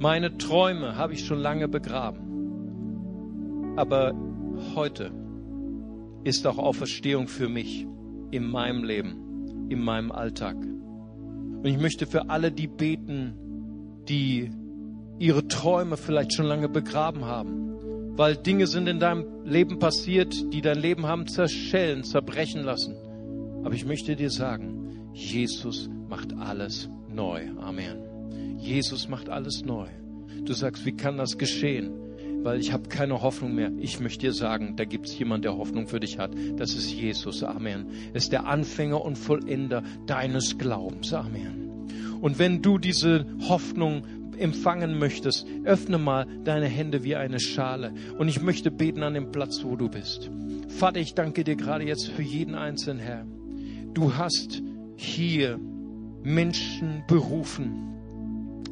Meine 0.00 0.36
Träume 0.36 0.96
habe 0.96 1.12
ich 1.12 1.24
schon 1.24 1.38
lange 1.38 1.68
begraben. 1.68 2.27
Aber 3.78 4.12
heute 4.74 5.12
ist 6.24 6.44
auch 6.48 6.58
Auferstehung 6.58 7.28
für 7.28 7.48
mich 7.48 7.86
in 8.32 8.44
meinem 8.44 8.82
Leben, 8.82 9.68
in 9.70 9.80
meinem 9.80 10.10
Alltag. 10.10 10.56
Und 10.56 11.64
ich 11.64 11.78
möchte 11.78 12.08
für 12.08 12.28
alle 12.28 12.50
die 12.50 12.66
beten, 12.66 13.34
die 14.08 14.50
ihre 15.20 15.46
Träume 15.46 15.96
vielleicht 15.96 16.34
schon 16.34 16.46
lange 16.46 16.68
begraben 16.68 17.24
haben, 17.24 18.16
weil 18.18 18.34
Dinge 18.34 18.66
sind 18.66 18.88
in 18.88 18.98
deinem 18.98 19.44
Leben 19.44 19.78
passiert, 19.78 20.52
die 20.52 20.60
dein 20.60 20.80
Leben 20.80 21.06
haben 21.06 21.28
zerschellen, 21.28 22.02
zerbrechen 22.02 22.64
lassen. 22.64 22.96
Aber 23.62 23.74
ich 23.76 23.86
möchte 23.86 24.16
dir 24.16 24.30
sagen, 24.30 25.12
Jesus 25.12 25.88
macht 26.08 26.36
alles 26.36 26.90
neu. 27.08 27.48
Amen. 27.60 28.58
Jesus 28.58 29.08
macht 29.08 29.28
alles 29.28 29.64
neu. 29.64 29.86
Du 30.42 30.52
sagst, 30.52 30.84
wie 30.84 30.96
kann 30.96 31.16
das 31.16 31.38
geschehen? 31.38 32.07
Weil 32.42 32.60
ich 32.60 32.72
habe 32.72 32.88
keine 32.88 33.22
Hoffnung 33.22 33.54
mehr. 33.54 33.70
Ich 33.78 34.00
möchte 34.00 34.26
dir 34.26 34.32
sagen, 34.32 34.76
da 34.76 34.84
gibt 34.84 35.06
es 35.06 35.18
jemand, 35.18 35.44
der 35.44 35.56
Hoffnung 35.56 35.86
für 35.88 36.00
dich 36.00 36.18
hat. 36.18 36.30
Das 36.56 36.74
ist 36.74 36.92
Jesus. 36.92 37.42
Amen. 37.42 37.86
Er 38.12 38.16
ist 38.16 38.32
der 38.32 38.46
Anfänger 38.46 39.04
und 39.04 39.16
Vollender 39.16 39.82
deines 40.06 40.58
Glaubens. 40.58 41.12
Amen. 41.12 41.86
Und 42.20 42.38
wenn 42.38 42.62
du 42.62 42.78
diese 42.78 43.26
Hoffnung 43.48 44.02
empfangen 44.38 44.98
möchtest, 44.98 45.46
öffne 45.64 45.98
mal 45.98 46.26
deine 46.44 46.66
Hände 46.66 47.04
wie 47.04 47.16
eine 47.16 47.40
Schale. 47.40 47.92
Und 48.18 48.28
ich 48.28 48.40
möchte 48.40 48.70
beten 48.70 49.02
an 49.02 49.14
dem 49.14 49.32
Platz, 49.32 49.62
wo 49.64 49.76
du 49.76 49.88
bist. 49.88 50.30
Vater, 50.68 51.00
ich 51.00 51.14
danke 51.14 51.44
dir 51.44 51.56
gerade 51.56 51.84
jetzt 51.84 52.08
für 52.08 52.22
jeden 52.22 52.54
einzelnen 52.54 53.00
Herr. 53.00 53.26
Du 53.94 54.16
hast 54.16 54.62
hier 54.96 55.58
Menschen 56.22 57.02
berufen. 57.08 57.97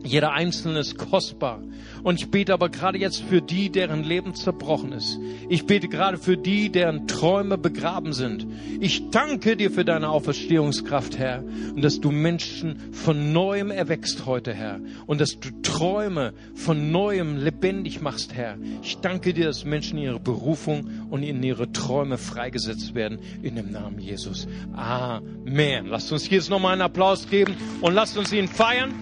Jeder 0.07 0.32
Einzelne 0.32 0.78
ist 0.78 0.96
kostbar. 0.96 1.61
Und 2.02 2.20
ich 2.20 2.30
bete 2.30 2.52
aber 2.52 2.68
gerade 2.68 2.98
jetzt 2.98 3.22
für 3.22 3.42
die, 3.42 3.70
deren 3.70 4.04
Leben 4.04 4.34
zerbrochen 4.34 4.92
ist. 4.92 5.18
Ich 5.48 5.66
bete 5.66 5.88
gerade 5.88 6.18
für 6.18 6.36
die, 6.36 6.70
deren 6.70 7.09
Träume 7.09 7.59
begraben 7.59 8.12
sind. 8.12 8.46
Ich 8.80 9.11
danke 9.11 9.57
dir 9.57 9.70
für 9.70 9.84
deine 9.84 10.09
Auferstehungskraft, 10.11 11.18
Herr. 11.18 11.42
Und 11.74 11.82
dass 11.82 12.00
du 12.00 12.12
Menschen 12.12 12.92
von 12.92 13.32
neuem 13.32 13.70
erwächst 13.70 14.24
heute, 14.26 14.54
Herr. 14.54 14.80
Und 15.07 15.20
dass 15.20 15.40
du 15.40 15.50
Träume 15.62 16.32
von 16.54 16.92
neuem 16.92 17.36
lebendig 17.38 18.00
machst, 18.00 18.34
Herr. 18.34 18.57
Ich 18.82 18.98
danke 18.98 19.34
dir, 19.34 19.46
dass 19.46 19.64
Menschen 19.64 19.98
in 19.98 20.04
ihre 20.04 20.20
Berufung 20.20 20.88
und 21.11 21.24
in 21.24 21.42
ihre 21.42 21.72
Träume 21.72 22.18
freigesetzt 22.18 22.94
werden. 22.94 23.18
In 23.42 23.57
dem 23.57 23.72
Namen 23.72 23.98
Jesus. 23.98 24.46
Amen. 24.74 25.86
Lasst 25.86 26.12
uns 26.12 26.30
jetzt 26.30 26.50
nochmal 26.50 26.74
einen 26.74 26.82
Applaus 26.82 27.28
geben 27.28 27.57
und 27.80 27.94
lasst 27.94 28.16
uns 28.16 28.32
ihn 28.32 28.46
feiern 28.46 28.94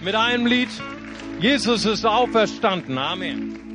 mit 0.00 0.14
einem 0.14 0.46
Lied. 0.46 0.68
Jesus 1.40 1.84
ist 1.84 2.04
auferstanden. 2.04 2.98
Amen. 2.98 3.67